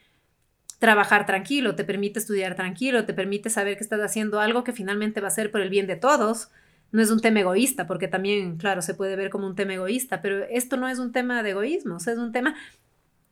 trabajar 0.79 1.25
tranquilo, 1.25 1.75
te 1.75 1.85
permite 1.85 2.19
estudiar 2.19 2.55
tranquilo, 2.55 3.05
te 3.05 3.13
permite 3.13 3.49
saber 3.49 3.77
que 3.77 3.83
estás 3.83 4.01
haciendo 4.01 4.39
algo 4.39 4.63
que 4.63 4.73
finalmente 4.73 5.21
va 5.21 5.29
a 5.29 5.31
ser 5.31 5.49
por 5.49 5.61
el 5.61 5.69
bien 5.69 5.87
de 5.87 5.95
todos, 5.95 6.49
no 6.91 7.01
es 7.01 7.09
un 7.09 7.21
tema 7.21 7.39
egoísta, 7.39 7.87
porque 7.87 8.07
también, 8.07 8.57
claro, 8.57 8.81
se 8.81 8.93
puede 8.93 9.15
ver 9.15 9.29
como 9.29 9.47
un 9.47 9.55
tema 9.55 9.73
egoísta, 9.73 10.21
pero 10.21 10.43
esto 10.43 10.75
no 10.77 10.89
es 10.89 10.99
un 10.99 11.11
tema 11.11 11.41
de 11.41 11.51
egoísmo, 11.51 11.97
es 11.97 12.07
un 12.07 12.31
tema... 12.31 12.55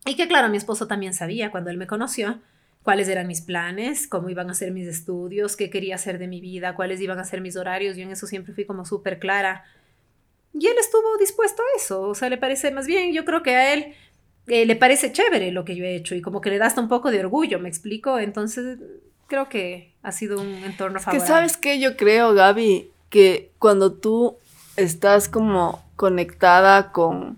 Y 0.06 0.16
que 0.16 0.28
claro, 0.28 0.50
mi 0.50 0.58
esposo 0.58 0.88
también 0.88 1.14
sabía 1.14 1.52
cuando 1.52 1.70
él 1.70 1.78
me 1.78 1.88
conoció 1.88 2.40
cuáles 2.84 3.08
eran 3.08 3.28
mis 3.28 3.42
planes, 3.42 4.08
cómo 4.08 4.30
iban 4.30 4.50
a 4.50 4.54
ser 4.54 4.72
mis 4.72 4.88
estudios, 4.88 5.56
qué 5.56 5.70
quería 5.70 5.96
hacer 5.96 6.18
de 6.18 6.28
mi 6.28 6.42
vida, 6.42 6.76
cuáles 6.76 7.02
iban 7.02 7.20
a 7.20 7.24
ser 7.24 7.42
mis 7.42 7.56
horarios, 7.56 7.98
yo 7.98 8.04
en 8.04 8.12
eso 8.12 8.28
siempre 8.28 8.54
fui 8.54 8.66
como 8.66 8.86
súper 8.86 9.20
clara. 9.20 9.64
Y 10.54 10.68
él 10.68 10.76
estuvo 10.80 11.18
dispuesto 11.18 11.62
a 11.62 11.78
eso, 11.78 12.02
o 12.02 12.16
sea, 12.16 12.30
le 12.30 12.38
parece 12.38 12.72
más 12.72 12.86
bien, 12.86 13.14
yo 13.14 13.24
creo 13.24 13.42
que 13.42 13.56
a 13.56 13.74
él 13.74 13.94
eh, 14.48 14.66
le 14.66 14.76
parece 14.76 15.12
chévere 15.12 15.52
lo 15.52 15.64
que 15.64 15.76
yo 15.76 15.86
he 15.86 15.96
hecho 15.96 16.14
y 16.16 16.22
como 16.22 16.42
que 16.42 16.50
le 16.50 16.58
da 16.58 16.66
hasta 16.66 16.82
un 16.82 16.90
poco 16.90 17.12
de 17.12 17.20
orgullo, 17.20 17.60
me 17.60 17.70
explico, 17.70 18.20
entonces 18.20 18.80
creo 19.28 19.48
que 19.48 19.94
ha 20.04 20.12
sido 20.12 20.42
un 20.42 20.64
entorno 20.66 21.00
favorable. 21.00 21.26
Que 21.26 21.28
sabes 21.28 21.58
qué 21.58 21.80
yo 21.80 21.96
creo, 21.96 22.34
Gaby, 22.34 22.92
que 23.10 23.52
cuando 23.60 23.94
tú 23.94 24.36
estás 24.76 25.30
como 25.30 25.84
conectada 25.96 26.92
con, 26.92 27.38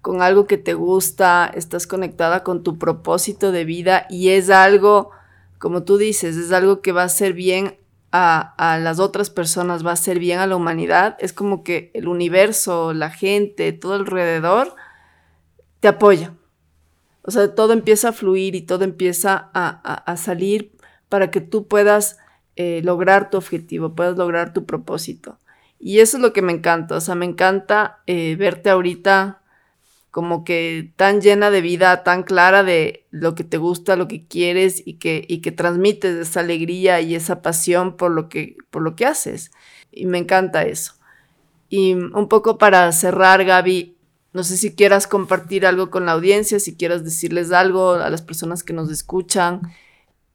con 0.00 0.22
algo 0.22 0.46
que 0.46 0.56
te 0.56 0.74
gusta, 0.74 1.50
estás 1.54 1.86
conectada 1.86 2.42
con 2.42 2.62
tu 2.62 2.78
propósito 2.78 3.52
de 3.52 3.64
vida 3.64 4.06
y 4.08 4.30
es 4.30 4.48
algo, 4.48 5.10
como 5.58 5.82
tú 5.82 5.98
dices, 5.98 6.36
es 6.36 6.52
algo 6.52 6.80
que 6.80 6.92
va 6.92 7.02
a 7.02 7.06
hacer 7.06 7.32
bien 7.32 7.76
a, 8.12 8.54
a, 8.56 8.78
las 8.78 8.98
otras 8.98 9.30
personas, 9.30 9.84
va 9.84 9.90
a 9.90 9.94
hacer 9.94 10.18
bien 10.18 10.38
a 10.38 10.46
la 10.46 10.56
humanidad, 10.56 11.16
es 11.20 11.32
como 11.32 11.64
que 11.64 11.90
el 11.94 12.08
universo, 12.08 12.92
la 12.92 13.10
gente, 13.10 13.72
todo 13.72 13.94
alrededor 13.94 14.74
te 15.80 15.88
apoya. 15.88 16.34
O 17.22 17.30
sea, 17.30 17.54
todo 17.54 17.72
empieza 17.72 18.10
a 18.10 18.12
fluir 18.12 18.54
y 18.54 18.62
todo 18.62 18.84
empieza 18.84 19.50
a, 19.52 19.68
a, 19.94 20.16
salir 20.16 20.72
para 21.08 21.32
que 21.32 21.40
tú 21.40 21.66
puedas 21.66 22.18
eh, 22.54 22.80
lograr 22.84 23.30
tu 23.30 23.36
objetivo, 23.36 23.94
puedas 23.94 24.16
lograr 24.16 24.52
tu 24.52 24.64
propósito. 24.64 25.38
Y 25.80 25.98
eso 25.98 26.18
es 26.18 26.22
lo 26.22 26.32
que 26.32 26.40
me 26.40 26.52
encanta, 26.52 26.96
o 26.96 27.00
sea, 27.00 27.16
me 27.16 27.26
encanta 27.26 27.98
eh, 28.06 28.36
verte 28.36 28.70
ahorita 28.70 29.42
como 30.16 30.44
que 30.44 30.94
tan 30.96 31.20
llena 31.20 31.50
de 31.50 31.60
vida, 31.60 32.02
tan 32.02 32.22
clara 32.22 32.62
de 32.62 33.04
lo 33.10 33.34
que 33.34 33.44
te 33.44 33.58
gusta, 33.58 33.96
lo 33.96 34.08
que 34.08 34.24
quieres 34.26 34.82
y 34.86 34.94
que, 34.94 35.26
y 35.28 35.42
que 35.42 35.52
transmites 35.52 36.16
esa 36.16 36.40
alegría 36.40 37.02
y 37.02 37.14
esa 37.14 37.42
pasión 37.42 37.98
por 37.98 38.12
lo, 38.12 38.30
que, 38.30 38.56
por 38.70 38.80
lo 38.80 38.96
que 38.96 39.04
haces. 39.04 39.50
Y 39.92 40.06
me 40.06 40.16
encanta 40.16 40.64
eso. 40.64 40.94
Y 41.68 41.92
un 41.92 42.28
poco 42.30 42.56
para 42.56 42.90
cerrar, 42.92 43.44
Gaby, 43.44 43.94
no 44.32 44.42
sé 44.42 44.56
si 44.56 44.74
quieras 44.74 45.06
compartir 45.06 45.66
algo 45.66 45.90
con 45.90 46.06
la 46.06 46.12
audiencia, 46.12 46.60
si 46.60 46.78
quieras 46.78 47.04
decirles 47.04 47.52
algo 47.52 47.90
a 47.90 48.08
las 48.08 48.22
personas 48.22 48.62
que 48.62 48.72
nos 48.72 48.90
escuchan 48.90 49.60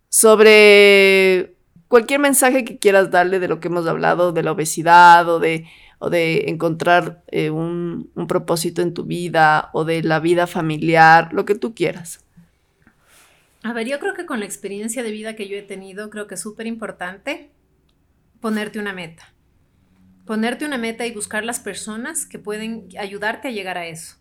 sobre 0.09 1.55
cualquier 1.87 2.19
mensaje 2.19 2.65
que 2.65 2.77
quieras 2.77 3.09
darle 3.09 3.39
de 3.39 3.47
lo 3.47 3.59
que 3.59 3.69
hemos 3.69 3.87
hablado, 3.87 4.31
de 4.31 4.43
la 4.43 4.51
obesidad 4.51 5.27
o 5.27 5.39
de, 5.39 5.65
o 6.01 6.09
de 6.09 6.49
encontrar 6.49 7.23
eh, 7.27 7.49
un, 7.49 8.09
un 8.15 8.27
propósito 8.27 8.81
en 8.81 8.93
tu 8.93 9.05
vida 9.05 9.69
o 9.71 9.85
de 9.85 10.03
la 10.03 10.19
vida 10.19 10.47
familiar, 10.47 11.31
lo 11.31 11.45
que 11.45 11.55
tú 11.55 11.73
quieras. 11.73 12.25
A 13.63 13.71
ver, 13.73 13.87
yo 13.87 13.99
creo 13.99 14.15
que 14.15 14.25
con 14.25 14.39
la 14.39 14.45
experiencia 14.45 15.03
de 15.03 15.11
vida 15.11 15.35
que 15.35 15.47
yo 15.47 15.55
he 15.55 15.61
tenido, 15.61 16.09
creo 16.09 16.27
que 16.27 16.35
es 16.35 16.41
súper 16.41 16.67
importante 16.67 17.51
ponerte 18.39 18.79
una 18.79 18.93
meta. 18.93 19.31
Ponerte 20.25 20.65
una 20.65 20.77
meta 20.77 21.05
y 21.05 21.13
buscar 21.13 21.45
las 21.45 21.59
personas 21.59 22.25
que 22.25 22.39
pueden 22.39 22.89
ayudarte 22.99 23.47
a 23.47 23.51
llegar 23.51 23.77
a 23.77 23.87
eso. 23.87 24.15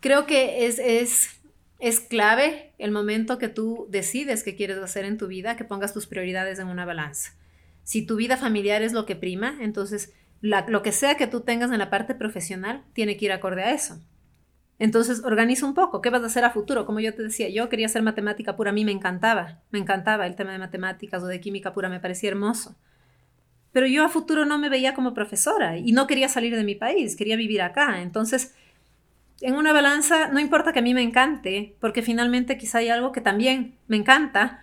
Creo 0.00 0.26
que 0.26 0.66
es, 0.66 0.78
es 0.78 1.40
es 1.84 2.00
clave 2.00 2.72
el 2.78 2.92
momento 2.92 3.36
que 3.36 3.48
tú 3.48 3.86
decides 3.90 4.42
qué 4.42 4.56
quieres 4.56 4.78
hacer 4.78 5.04
en 5.04 5.18
tu 5.18 5.26
vida, 5.26 5.54
que 5.56 5.64
pongas 5.64 5.92
tus 5.92 6.06
prioridades 6.06 6.58
en 6.58 6.68
una 6.68 6.86
balanza. 6.86 7.34
Si 7.82 8.06
tu 8.06 8.16
vida 8.16 8.38
familiar 8.38 8.82
es 8.82 8.94
lo 8.94 9.04
que 9.04 9.16
prima, 9.16 9.58
entonces 9.60 10.14
lo 10.44 10.82
que 10.82 10.92
sea 10.92 11.16
que 11.16 11.26
tú 11.26 11.40
tengas 11.40 11.72
en 11.72 11.78
la 11.78 11.88
parte 11.88 12.14
profesional 12.14 12.82
tiene 12.92 13.16
que 13.16 13.24
ir 13.24 13.32
acorde 13.32 13.62
a 13.62 13.72
eso. 13.72 13.98
Entonces, 14.78 15.22
organiza 15.24 15.64
un 15.64 15.72
poco. 15.72 16.02
¿Qué 16.02 16.10
vas 16.10 16.22
a 16.22 16.26
hacer 16.26 16.44
a 16.44 16.50
futuro? 16.50 16.84
Como 16.84 17.00
yo 17.00 17.14
te 17.14 17.22
decía, 17.22 17.48
yo 17.48 17.68
quería 17.70 17.86
hacer 17.86 18.02
matemática 18.02 18.54
pura, 18.54 18.70
a 18.70 18.74
mí 18.74 18.84
me 18.84 18.92
encantaba. 18.92 19.62
Me 19.70 19.78
encantaba 19.78 20.26
el 20.26 20.36
tema 20.36 20.52
de 20.52 20.58
matemáticas 20.58 21.22
o 21.22 21.26
de 21.26 21.40
química 21.40 21.72
pura, 21.72 21.88
me 21.88 22.00
parecía 22.00 22.28
hermoso. 22.28 22.76
Pero 23.72 23.86
yo 23.86 24.04
a 24.04 24.08
futuro 24.08 24.44
no 24.44 24.58
me 24.58 24.68
veía 24.68 24.94
como 24.94 25.14
profesora 25.14 25.78
y 25.78 25.92
no 25.92 26.06
quería 26.06 26.28
salir 26.28 26.54
de 26.54 26.64
mi 26.64 26.74
país, 26.74 27.16
quería 27.16 27.36
vivir 27.36 27.62
acá. 27.62 28.02
Entonces, 28.02 28.54
en 29.40 29.54
una 29.54 29.72
balanza, 29.72 30.28
no 30.28 30.40
importa 30.40 30.72
que 30.72 30.80
a 30.80 30.82
mí 30.82 30.92
me 30.92 31.02
encante, 31.02 31.74
porque 31.80 32.02
finalmente 32.02 32.58
quizá 32.58 32.78
hay 32.78 32.90
algo 32.90 33.12
que 33.12 33.20
también 33.20 33.76
me 33.88 33.96
encanta, 33.96 34.62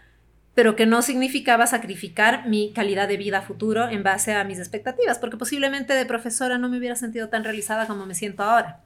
pero 0.54 0.76
que 0.76 0.86
no 0.86 1.02
significaba 1.02 1.68
sacrificar 1.68 2.47
mi 2.47 2.74
calidad 2.74 3.08
de 3.08 3.18
vida 3.18 3.41
futuro 3.41 3.88
en 3.88 4.04
base 4.04 4.34
a 4.34 4.43
mis 4.43 4.60
expectativas, 4.60 5.20
porque 5.20 5.38
posiblemente 5.38 5.93
de 5.93 6.06
profesora 6.06 6.58
no 6.58 6.70
me 6.70 6.78
hubiera 6.78 6.95
sentido 6.95 7.30
tan 7.30 7.43
realizada 7.43 7.88
como 7.88 8.06
me 8.06 8.16
siento 8.16 8.43
ahora. 8.43 8.82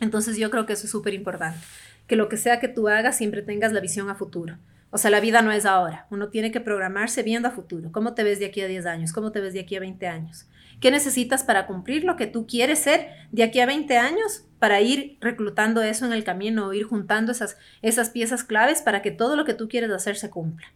Entonces 0.00 0.36
yo 0.36 0.50
creo 0.50 0.66
que 0.66 0.74
eso 0.74 0.84
es 0.84 0.90
súper 0.90 1.14
importante, 1.14 1.58
que 2.06 2.16
lo 2.16 2.28
que 2.28 2.36
sea 2.36 2.60
que 2.60 2.68
tú 2.68 2.88
hagas 2.88 3.16
siempre 3.16 3.42
tengas 3.42 3.72
la 3.72 3.80
visión 3.80 4.10
a 4.10 4.14
futuro. 4.14 4.58
O 4.90 4.98
sea, 4.98 5.10
la 5.10 5.20
vida 5.20 5.42
no 5.42 5.50
es 5.52 5.66
ahora, 5.66 6.06
uno 6.10 6.28
tiene 6.28 6.52
que 6.52 6.60
programarse 6.60 7.22
viendo 7.22 7.48
a 7.48 7.50
futuro. 7.50 7.90
¿Cómo 7.92 8.14
te 8.14 8.22
ves 8.22 8.38
de 8.38 8.46
aquí 8.46 8.60
a 8.60 8.66
10 8.66 8.86
años? 8.86 9.12
¿Cómo 9.12 9.32
te 9.32 9.40
ves 9.40 9.52
de 9.52 9.60
aquí 9.60 9.76
a 9.76 9.80
20 9.80 10.06
años? 10.06 10.46
¿Qué 10.80 10.90
necesitas 10.90 11.42
para 11.42 11.66
cumplir 11.66 12.04
lo 12.04 12.16
que 12.16 12.26
tú 12.26 12.46
quieres 12.46 12.80
ser 12.80 13.08
de 13.32 13.42
aquí 13.42 13.60
a 13.60 13.66
20 13.66 13.96
años? 13.96 14.44
Para 14.58 14.80
ir 14.80 15.16
reclutando 15.20 15.82
eso 15.82 16.04
en 16.06 16.12
el 16.12 16.22
camino, 16.22 16.72
ir 16.72 16.84
juntando 16.84 17.32
esas, 17.32 17.56
esas 17.82 18.10
piezas 18.10 18.44
claves 18.44 18.82
para 18.82 19.02
que 19.02 19.10
todo 19.10 19.36
lo 19.36 19.44
que 19.44 19.54
tú 19.54 19.68
quieres 19.68 19.90
hacer 19.90 20.16
se 20.16 20.30
cumpla. 20.30 20.66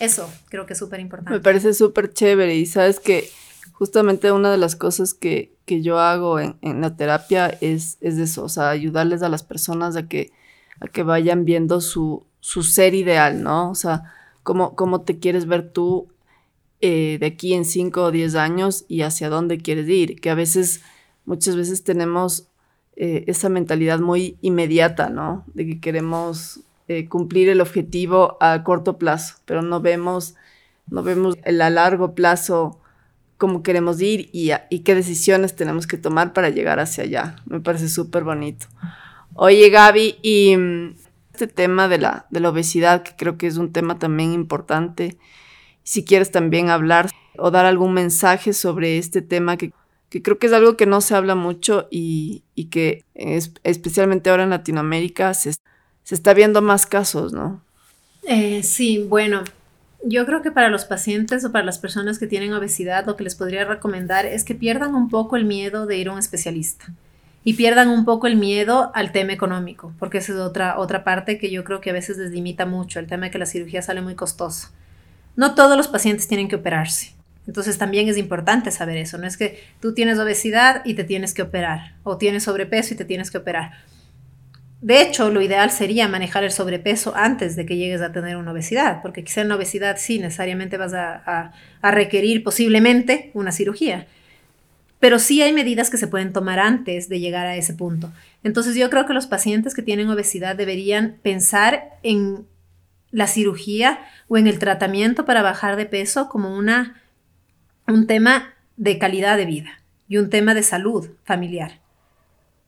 Eso 0.00 0.30
creo 0.48 0.66
que 0.66 0.74
es 0.74 0.78
súper 0.78 1.00
importante. 1.00 1.32
Me 1.32 1.40
parece 1.40 1.74
súper 1.74 2.12
chévere 2.12 2.56
y 2.56 2.66
sabes 2.66 3.00
que 3.00 3.28
justamente 3.72 4.32
una 4.32 4.50
de 4.50 4.58
las 4.58 4.76
cosas 4.76 5.14
que, 5.14 5.52
que 5.64 5.82
yo 5.82 5.98
hago 5.98 6.40
en, 6.40 6.56
en, 6.62 6.80
la 6.80 6.96
terapia 6.96 7.48
es, 7.60 7.98
es 8.00 8.18
eso, 8.18 8.44
o 8.44 8.48
sea, 8.48 8.70
ayudarles 8.70 9.22
a 9.22 9.28
las 9.28 9.42
personas 9.42 9.96
a 9.96 10.08
que, 10.08 10.32
a 10.80 10.88
que 10.88 11.02
vayan 11.02 11.44
viendo 11.44 11.80
su, 11.80 12.24
su 12.40 12.62
ser 12.62 12.94
ideal, 12.94 13.42
¿no? 13.42 13.70
O 13.70 13.74
sea, 13.74 14.12
cómo, 14.42 14.74
cómo 14.74 15.02
te 15.02 15.18
quieres 15.18 15.46
ver 15.46 15.70
tú 15.70 16.08
eh, 16.80 17.18
de 17.20 17.26
aquí 17.26 17.54
en 17.54 17.64
5 17.64 18.02
o 18.04 18.10
10 18.10 18.34
años 18.36 18.84
y 18.88 19.02
hacia 19.02 19.28
dónde 19.28 19.58
quieres 19.58 19.88
ir, 19.88 20.20
que 20.20 20.30
a 20.30 20.34
veces 20.34 20.80
muchas 21.24 21.56
veces 21.56 21.84
tenemos 21.84 22.48
eh, 22.96 23.24
esa 23.26 23.48
mentalidad 23.48 24.00
muy 24.00 24.38
inmediata, 24.40 25.10
¿no? 25.10 25.44
De 25.54 25.66
que 25.66 25.80
queremos 25.80 26.60
eh, 26.88 27.08
cumplir 27.08 27.48
el 27.48 27.60
objetivo 27.60 28.36
a 28.40 28.64
corto 28.64 28.98
plazo, 28.98 29.36
pero 29.44 29.62
no 29.62 29.80
vemos, 29.80 30.34
no 30.88 31.02
vemos 31.02 31.36
el 31.44 31.60
a 31.60 31.70
largo 31.70 32.14
plazo 32.14 32.80
cómo 33.36 33.62
queremos 33.62 34.00
ir 34.00 34.30
y, 34.32 34.50
y 34.68 34.80
qué 34.80 34.94
decisiones 34.94 35.54
tenemos 35.54 35.86
que 35.86 35.96
tomar 35.96 36.32
para 36.32 36.50
llegar 36.50 36.80
hacia 36.80 37.04
allá. 37.04 37.36
Me 37.46 37.60
parece 37.60 37.88
súper 37.88 38.24
bonito. 38.24 38.66
Oye, 39.34 39.70
Gaby, 39.70 40.16
y 40.22 40.56
mm, 40.56 40.96
este 41.32 41.46
tema 41.46 41.88
de 41.88 41.98
la, 41.98 42.26
de 42.30 42.40
la 42.40 42.50
obesidad, 42.50 43.02
que 43.02 43.12
creo 43.16 43.38
que 43.38 43.46
es 43.46 43.56
un 43.56 43.72
tema 43.72 43.98
también 43.98 44.32
importante, 44.32 45.18
si 45.84 46.04
quieres 46.04 46.30
también 46.30 46.68
hablar 46.68 47.08
o 47.38 47.50
dar 47.50 47.64
algún 47.64 47.94
mensaje 47.94 48.52
sobre 48.52 48.98
este 48.98 49.22
tema 49.22 49.56
que, 49.56 49.72
que 50.08 50.20
creo 50.20 50.38
que 50.38 50.48
es 50.48 50.52
algo 50.52 50.76
que 50.76 50.86
no 50.86 51.00
se 51.00 51.14
habla 51.14 51.36
mucho 51.36 51.86
y, 51.90 52.42
y 52.56 52.66
que 52.66 53.04
es, 53.14 53.52
especialmente 53.62 54.30
ahora 54.30 54.42
en 54.42 54.50
Latinoamérica 54.50 55.32
se, 55.34 55.52
se 56.08 56.14
está 56.14 56.32
viendo 56.32 56.62
más 56.62 56.86
casos, 56.86 57.34
¿no? 57.34 57.60
Eh, 58.22 58.62
sí, 58.62 59.04
bueno, 59.06 59.44
yo 60.02 60.24
creo 60.24 60.40
que 60.40 60.50
para 60.50 60.70
los 60.70 60.86
pacientes 60.86 61.44
o 61.44 61.52
para 61.52 61.66
las 61.66 61.78
personas 61.78 62.18
que 62.18 62.26
tienen 62.26 62.54
obesidad, 62.54 63.04
lo 63.04 63.14
que 63.14 63.24
les 63.24 63.34
podría 63.34 63.66
recomendar 63.66 64.24
es 64.24 64.42
que 64.42 64.54
pierdan 64.54 64.94
un 64.94 65.10
poco 65.10 65.36
el 65.36 65.44
miedo 65.44 65.84
de 65.84 65.98
ir 65.98 66.08
a 66.08 66.12
un 66.12 66.18
especialista 66.18 66.86
y 67.44 67.52
pierdan 67.52 67.90
un 67.90 68.06
poco 68.06 68.26
el 68.26 68.36
miedo 68.36 68.90
al 68.94 69.12
tema 69.12 69.34
económico, 69.34 69.92
porque 69.98 70.16
esa 70.16 70.32
es 70.32 70.38
otra, 70.38 70.78
otra 70.78 71.04
parte 71.04 71.36
que 71.36 71.50
yo 71.50 71.62
creo 71.62 71.82
que 71.82 71.90
a 71.90 71.92
veces 71.92 72.16
les 72.16 72.30
limita 72.30 72.64
mucho, 72.64 73.00
el 73.00 73.06
tema 73.06 73.26
de 73.26 73.30
que 73.30 73.38
la 73.38 73.44
cirugía 73.44 73.82
sale 73.82 74.00
muy 74.00 74.14
costosa. 74.14 74.70
No 75.36 75.54
todos 75.54 75.76
los 75.76 75.88
pacientes 75.88 76.26
tienen 76.26 76.48
que 76.48 76.56
operarse. 76.56 77.12
Entonces 77.46 77.76
también 77.76 78.08
es 78.08 78.16
importante 78.16 78.70
saber 78.70 78.96
eso. 78.96 79.18
No 79.18 79.26
es 79.26 79.36
que 79.36 79.62
tú 79.80 79.92
tienes 79.92 80.18
obesidad 80.18 80.80
y 80.86 80.94
te 80.94 81.04
tienes 81.04 81.34
que 81.34 81.42
operar, 81.42 81.96
o 82.02 82.16
tienes 82.16 82.44
sobrepeso 82.44 82.94
y 82.94 82.96
te 82.96 83.04
tienes 83.04 83.30
que 83.30 83.36
operar. 83.36 83.72
De 84.80 85.02
hecho, 85.02 85.30
lo 85.30 85.42
ideal 85.42 85.70
sería 85.72 86.06
manejar 86.06 86.44
el 86.44 86.52
sobrepeso 86.52 87.12
antes 87.16 87.56
de 87.56 87.66
que 87.66 87.76
llegues 87.76 88.00
a 88.00 88.12
tener 88.12 88.36
una 88.36 88.52
obesidad, 88.52 89.02
porque 89.02 89.24
quizá 89.24 89.40
en 89.40 89.48
la 89.48 89.56
obesidad 89.56 89.96
sí 89.98 90.20
necesariamente 90.20 90.76
vas 90.76 90.94
a, 90.94 91.52
requerir 91.82 92.44
posiblemente 92.44 93.30
una 93.34 93.50
cirugía. 93.50 94.06
Pero 95.00 95.18
sí 95.18 95.42
hay 95.42 95.52
medidas 95.52 95.90
que 95.90 95.96
se 95.96 96.06
pueden 96.06 96.32
tomar 96.32 96.60
antes 96.60 97.08
de 97.08 97.18
llegar 97.18 97.46
a 97.46 97.56
ese 97.56 97.74
punto. 97.74 98.12
Entonces 98.44 98.76
yo 98.76 98.88
creo 98.88 99.06
que 99.06 99.14
los 99.14 99.26
pacientes 99.26 99.74
que 99.74 99.82
tienen 99.82 100.10
obesidad 100.10 100.54
deberían 100.54 101.16
pensar 101.22 101.98
en 102.02 102.46
la 103.10 103.26
cirugía 103.26 104.00
o 104.28 104.36
en 104.36 104.46
el 104.46 104.58
tratamiento 104.58 105.24
para 105.24 105.42
bajar 105.42 105.76
de 105.76 105.86
peso 105.86 106.28
como 106.28 106.56
una, 106.56 107.02
un 107.86 108.06
tema 108.06 108.54
de 108.76 108.98
calidad 108.98 109.36
de 109.36 109.46
vida 109.46 109.82
y 110.08 110.18
un 110.18 110.30
tema 110.30 110.54
de 110.54 110.62
salud 110.62 111.08
familiar. 111.24 111.80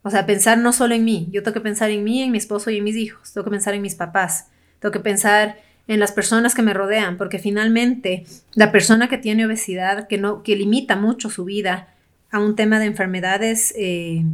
O 0.02 0.10
sea, 0.10 0.26
pensar 0.26 0.58
no 0.58 0.72
solo 0.72 0.94
en 0.94 1.04
mí, 1.04 1.28
yo 1.30 1.42
tengo 1.42 1.54
que 1.54 1.60
pensar 1.60 1.90
en 1.90 2.04
mí, 2.04 2.22
en 2.22 2.32
mi 2.32 2.38
esposo 2.38 2.70
y 2.70 2.78
en 2.78 2.84
mis 2.84 2.96
hijos, 2.96 3.32
tengo 3.32 3.44
que 3.44 3.50
pensar 3.50 3.74
en 3.74 3.82
mis 3.82 3.94
papás, 3.94 4.48
tengo 4.78 4.92
que 4.92 5.00
pensar 5.00 5.58
en 5.88 6.00
las 6.00 6.12
personas 6.12 6.54
que 6.54 6.62
me 6.62 6.72
rodean, 6.72 7.16
porque 7.16 7.38
finalmente 7.38 8.24
la 8.54 8.72
persona 8.72 9.08
que 9.08 9.18
tiene 9.18 9.44
obesidad, 9.44 10.06
que, 10.08 10.18
no, 10.18 10.42
que 10.42 10.56
limita 10.56 10.96
mucho 10.96 11.30
su 11.30 11.44
vida 11.44 11.88
a 12.30 12.38
un 12.38 12.56
tema 12.56 12.78
de 12.78 12.86
enfermedades 12.86 13.74
eh, 13.76 14.24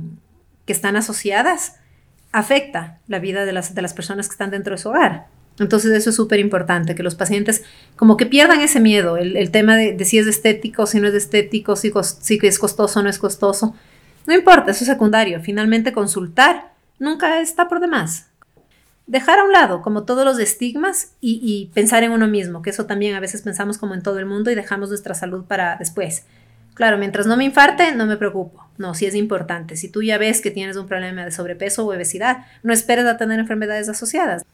que 0.66 0.72
están 0.72 0.96
asociadas, 0.96 1.76
afecta 2.30 3.00
la 3.08 3.18
vida 3.18 3.44
de 3.44 3.52
las, 3.52 3.74
de 3.74 3.82
las 3.82 3.94
personas 3.94 4.28
que 4.28 4.32
están 4.32 4.50
dentro 4.50 4.74
de 4.74 4.78
su 4.78 4.90
hogar. 4.90 5.28
Entonces 5.58 5.92
eso 5.92 6.10
es 6.10 6.16
súper 6.16 6.38
importante, 6.38 6.94
que 6.94 7.02
los 7.02 7.14
pacientes 7.14 7.64
como 7.96 8.16
que 8.16 8.26
pierdan 8.26 8.60
ese 8.60 8.78
miedo, 8.78 9.16
el, 9.16 9.50
tema 9.50 9.76
de, 9.76 10.04
si 10.04 10.18
es 10.18 10.26
estético, 10.26 10.86
si 10.86 11.00
no 11.00 11.08
es 11.08 11.14
estético, 11.14 11.76
si, 11.76 11.90
si 12.20 12.38
es 12.42 12.58
costoso 12.58 13.00
o 13.00 13.02
no 13.02 13.08
es 13.08 13.18
costoso. 13.18 13.74
No 14.26 14.34
importa, 14.34 14.72
eso 14.72 14.84
es 14.84 14.90
secundario. 14.90 15.40
Finalmente, 15.40 15.92
consultar 15.92 16.72
nunca 16.98 17.40
está 17.40 17.68
por 17.68 17.80
demás. 17.80 18.28
Dejar 19.06 19.38
a 19.38 19.44
un 19.44 19.52
lado 19.52 19.82
como 19.82 20.02
todos 20.02 20.24
los 20.24 20.38
estigmas 20.40 21.12
y, 21.20 21.70
pensar 21.74 22.02
en 22.02 22.10
uno 22.10 22.26
mismo, 22.26 22.60
que 22.60 22.70
eso 22.70 22.86
también 22.86 23.14
a 23.14 23.20
veces 23.20 23.42
pensamos 23.42 23.78
como 23.78 23.94
en 23.94 24.02
todo 24.02 24.18
el 24.18 24.26
mundo 24.26 24.50
y 24.50 24.56
dejamos 24.56 24.88
nuestra 24.88 25.14
salud 25.14 25.44
para 25.44 25.76
después. 25.76 26.24
Claro, 26.74 26.98
mientras 26.98 27.26
no 27.26 27.36
me 27.36 27.44
infarte, 27.44 27.94
no 27.94 28.06
me 28.06 28.16
preocupo. 28.16 28.68
No, 28.78 28.94
sí 28.94 29.06
es 29.06 29.14
importante. 29.14 29.76
Si 29.76 29.88
tú 29.88 30.02
ya 30.02 30.18
ves 30.18 30.40
que 30.40 30.50
tienes 30.50 30.76
un 30.76 30.86
problema 30.86 31.24
de 31.24 31.30
sobrepeso 31.30 31.86
o 31.86 31.94
obesidad, 31.94 32.46
no 32.62 32.72
esperes 32.72 33.06
a 33.06 33.16
tener 33.16 33.38
enfermedades 33.38 33.88
asociadas. 33.88 34.44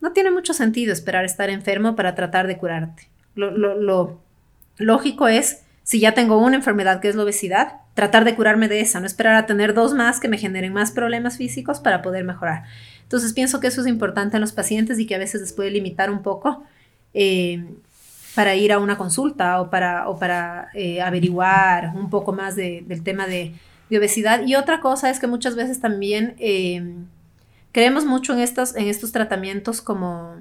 No 0.00 0.12
tiene 0.12 0.30
mucho 0.30 0.54
sentido 0.54 0.92
esperar 0.92 1.24
estar 1.24 1.50
enfermo 1.50 1.96
para 1.96 2.14
tratar 2.14 2.46
de 2.46 2.56
curarte. 2.56 3.08
lo 3.34 4.20
lógico 4.78 5.28
es 5.28 5.62
si 5.82 6.00
ya 6.00 6.14
tengo 6.14 6.38
una 6.38 6.56
enfermedad 6.56 7.00
que 7.00 7.08
es 7.08 7.14
la 7.14 7.24
obesidad, 7.24 7.80
tratar 7.94 8.24
de 8.24 8.34
curarme 8.34 8.68
de 8.68 8.80
esa, 8.80 9.00
no 9.00 9.06
esperar 9.06 9.36
a 9.36 9.46
tener 9.46 9.72
dos 9.72 9.94
más 9.94 10.20
que 10.20 10.28
me 10.28 10.36
generen 10.36 10.72
más 10.72 10.90
problemas 10.90 11.36
físicos 11.36 11.80
para 11.80 12.02
poder 12.02 12.24
mejorar. 12.24 12.64
Entonces 13.02 13.32
pienso 13.32 13.60
que 13.60 13.68
eso 13.68 13.80
es 13.80 13.86
importante 13.86 14.36
en 14.36 14.40
los 14.40 14.52
pacientes 14.52 14.98
y 14.98 15.06
que 15.06 15.14
a 15.14 15.18
veces 15.18 15.40
les 15.40 15.52
puede 15.52 15.70
limitar 15.70 16.10
un 16.10 16.22
poco 16.22 16.64
eh, 17.14 17.64
para 18.34 18.56
ir 18.56 18.72
a 18.72 18.80
una 18.80 18.98
consulta 18.98 19.60
o 19.60 19.70
para, 19.70 20.08
o 20.08 20.18
para 20.18 20.70
eh, 20.74 21.00
averiguar 21.00 21.92
un 21.94 22.10
poco 22.10 22.32
más 22.32 22.56
del 22.56 23.02
tema 23.04 23.26
de, 23.26 23.54
obesidad. 23.96 24.44
Y 24.44 24.56
otra 24.56 24.80
cosa 24.80 25.08
es 25.08 25.20
que 25.20 25.28
muchas 25.28 25.54
veces 25.54 25.80
también 25.80 26.34
eh, 26.40 26.96
creemos 27.70 28.04
mucho 28.04 28.32
en 28.32 28.40
estos, 28.40 28.74
en 28.74 28.88
estos 28.88 29.12
tratamientos 29.12 29.80
como 29.80 30.34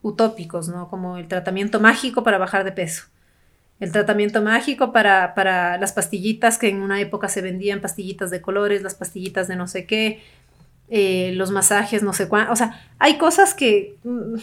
utópicos, 0.00 0.68
¿no? 0.68 0.88
Como 0.88 1.16
el 1.16 1.26
tratamiento 1.26 1.80
mágico 1.80 2.22
para 2.22 2.38
bajar 2.38 2.62
de 2.62 2.70
peso 2.70 3.06
el 3.82 3.90
tratamiento 3.90 4.40
mágico 4.42 4.92
para, 4.92 5.34
para, 5.34 5.76
las 5.76 5.92
pastillitas 5.92 6.56
que 6.56 6.68
en 6.68 6.82
una 6.82 7.00
época 7.00 7.28
se 7.28 7.42
vendían, 7.42 7.80
pastillitas 7.80 8.30
de 8.30 8.40
colores, 8.40 8.80
las 8.80 8.94
pastillitas 8.94 9.48
de 9.48 9.56
no 9.56 9.66
sé 9.66 9.86
qué, 9.86 10.22
eh, 10.88 11.32
los 11.34 11.50
masajes, 11.50 12.04
no 12.04 12.12
sé 12.12 12.28
cuánto. 12.28 12.52
O 12.52 12.56
sea, 12.56 12.80
hay 13.00 13.18
cosas 13.18 13.54
que 13.54 13.96
mm, 14.04 14.36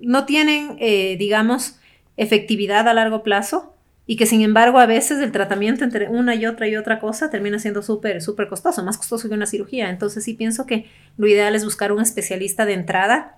no 0.00 0.24
tienen, 0.24 0.78
eh, 0.80 1.16
digamos, 1.18 1.78
efectividad 2.16 2.88
a 2.88 2.94
largo 2.94 3.22
plazo 3.22 3.74
y 4.06 4.16
que 4.16 4.24
sin 4.24 4.40
embargo 4.40 4.78
a 4.78 4.86
veces 4.86 5.20
el 5.20 5.30
tratamiento 5.30 5.84
entre 5.84 6.08
una 6.08 6.34
y 6.34 6.46
otra 6.46 6.66
y 6.66 6.74
otra 6.74 7.00
cosa 7.00 7.28
termina 7.28 7.58
siendo 7.58 7.82
súper, 7.82 8.22
súper 8.22 8.48
costoso, 8.48 8.82
más 8.82 8.96
costoso 8.96 9.28
que 9.28 9.34
una 9.34 9.44
cirugía. 9.44 9.90
Entonces 9.90 10.24
sí 10.24 10.32
pienso 10.32 10.64
que 10.64 10.86
lo 11.18 11.26
ideal 11.26 11.54
es 11.54 11.66
buscar 11.66 11.92
un 11.92 12.00
especialista 12.00 12.64
de 12.64 12.72
entrada 12.72 13.36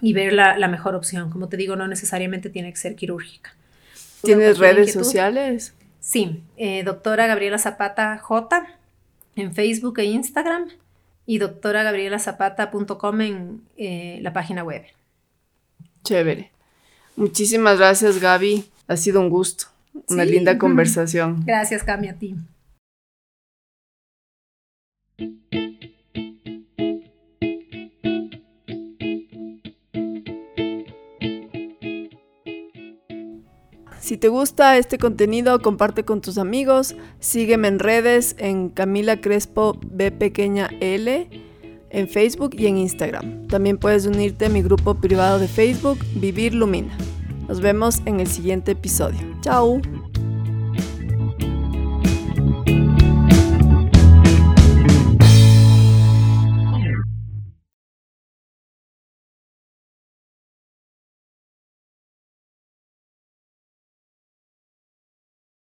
y 0.00 0.12
ver 0.12 0.32
la, 0.32 0.56
la 0.56 0.68
mejor 0.68 0.94
opción. 0.94 1.28
Como 1.28 1.48
te 1.48 1.56
digo, 1.56 1.74
no 1.74 1.88
necesariamente 1.88 2.50
tiene 2.50 2.70
que 2.70 2.78
ser 2.78 2.94
quirúrgica. 2.94 3.56
¿Tienes 4.26 4.58
redes 4.58 4.92
sociales? 4.92 5.74
Sí, 6.00 6.42
eh, 6.56 6.82
doctora 6.84 7.26
Gabriela 7.26 7.58
Zapata 7.58 8.18
J 8.18 8.66
en 9.36 9.52
Facebook 9.52 9.98
e 9.98 10.04
Instagram 10.04 10.68
y 11.26 11.38
doctoragabrielazapata.com 11.38 13.20
en 13.20 13.62
eh, 13.76 14.18
la 14.22 14.32
página 14.32 14.62
web. 14.62 14.84
Chévere. 16.04 16.50
Muchísimas 17.16 17.78
gracias, 17.78 18.20
Gaby. 18.20 18.64
Ha 18.86 18.96
sido 18.96 19.20
un 19.20 19.30
gusto. 19.30 19.66
Una 20.08 20.24
linda 20.24 20.58
conversación. 20.58 21.44
Gracias, 21.44 21.82
Cami, 21.82 22.08
a 22.08 22.18
ti. 22.18 22.36
Si 34.06 34.16
te 34.16 34.28
gusta 34.28 34.78
este 34.78 34.98
contenido, 34.98 35.60
comparte 35.60 36.04
con 36.04 36.20
tus 36.20 36.38
amigos, 36.38 36.94
sígueme 37.18 37.66
en 37.66 37.80
redes 37.80 38.36
en 38.38 38.68
Camila 38.68 39.20
Crespo 39.20 39.76
B 39.82 40.12
pequeña 40.12 40.70
L 40.78 41.28
en 41.90 42.08
Facebook 42.08 42.54
y 42.56 42.68
en 42.68 42.76
Instagram. 42.76 43.48
También 43.48 43.78
puedes 43.78 44.06
unirte 44.06 44.46
a 44.46 44.48
mi 44.48 44.62
grupo 44.62 44.94
privado 44.94 45.40
de 45.40 45.48
Facebook 45.48 45.98
Vivir 46.14 46.54
Lumina. 46.54 46.96
Nos 47.48 47.60
vemos 47.60 48.00
en 48.04 48.20
el 48.20 48.28
siguiente 48.28 48.70
episodio. 48.70 49.18
Chao. 49.40 49.80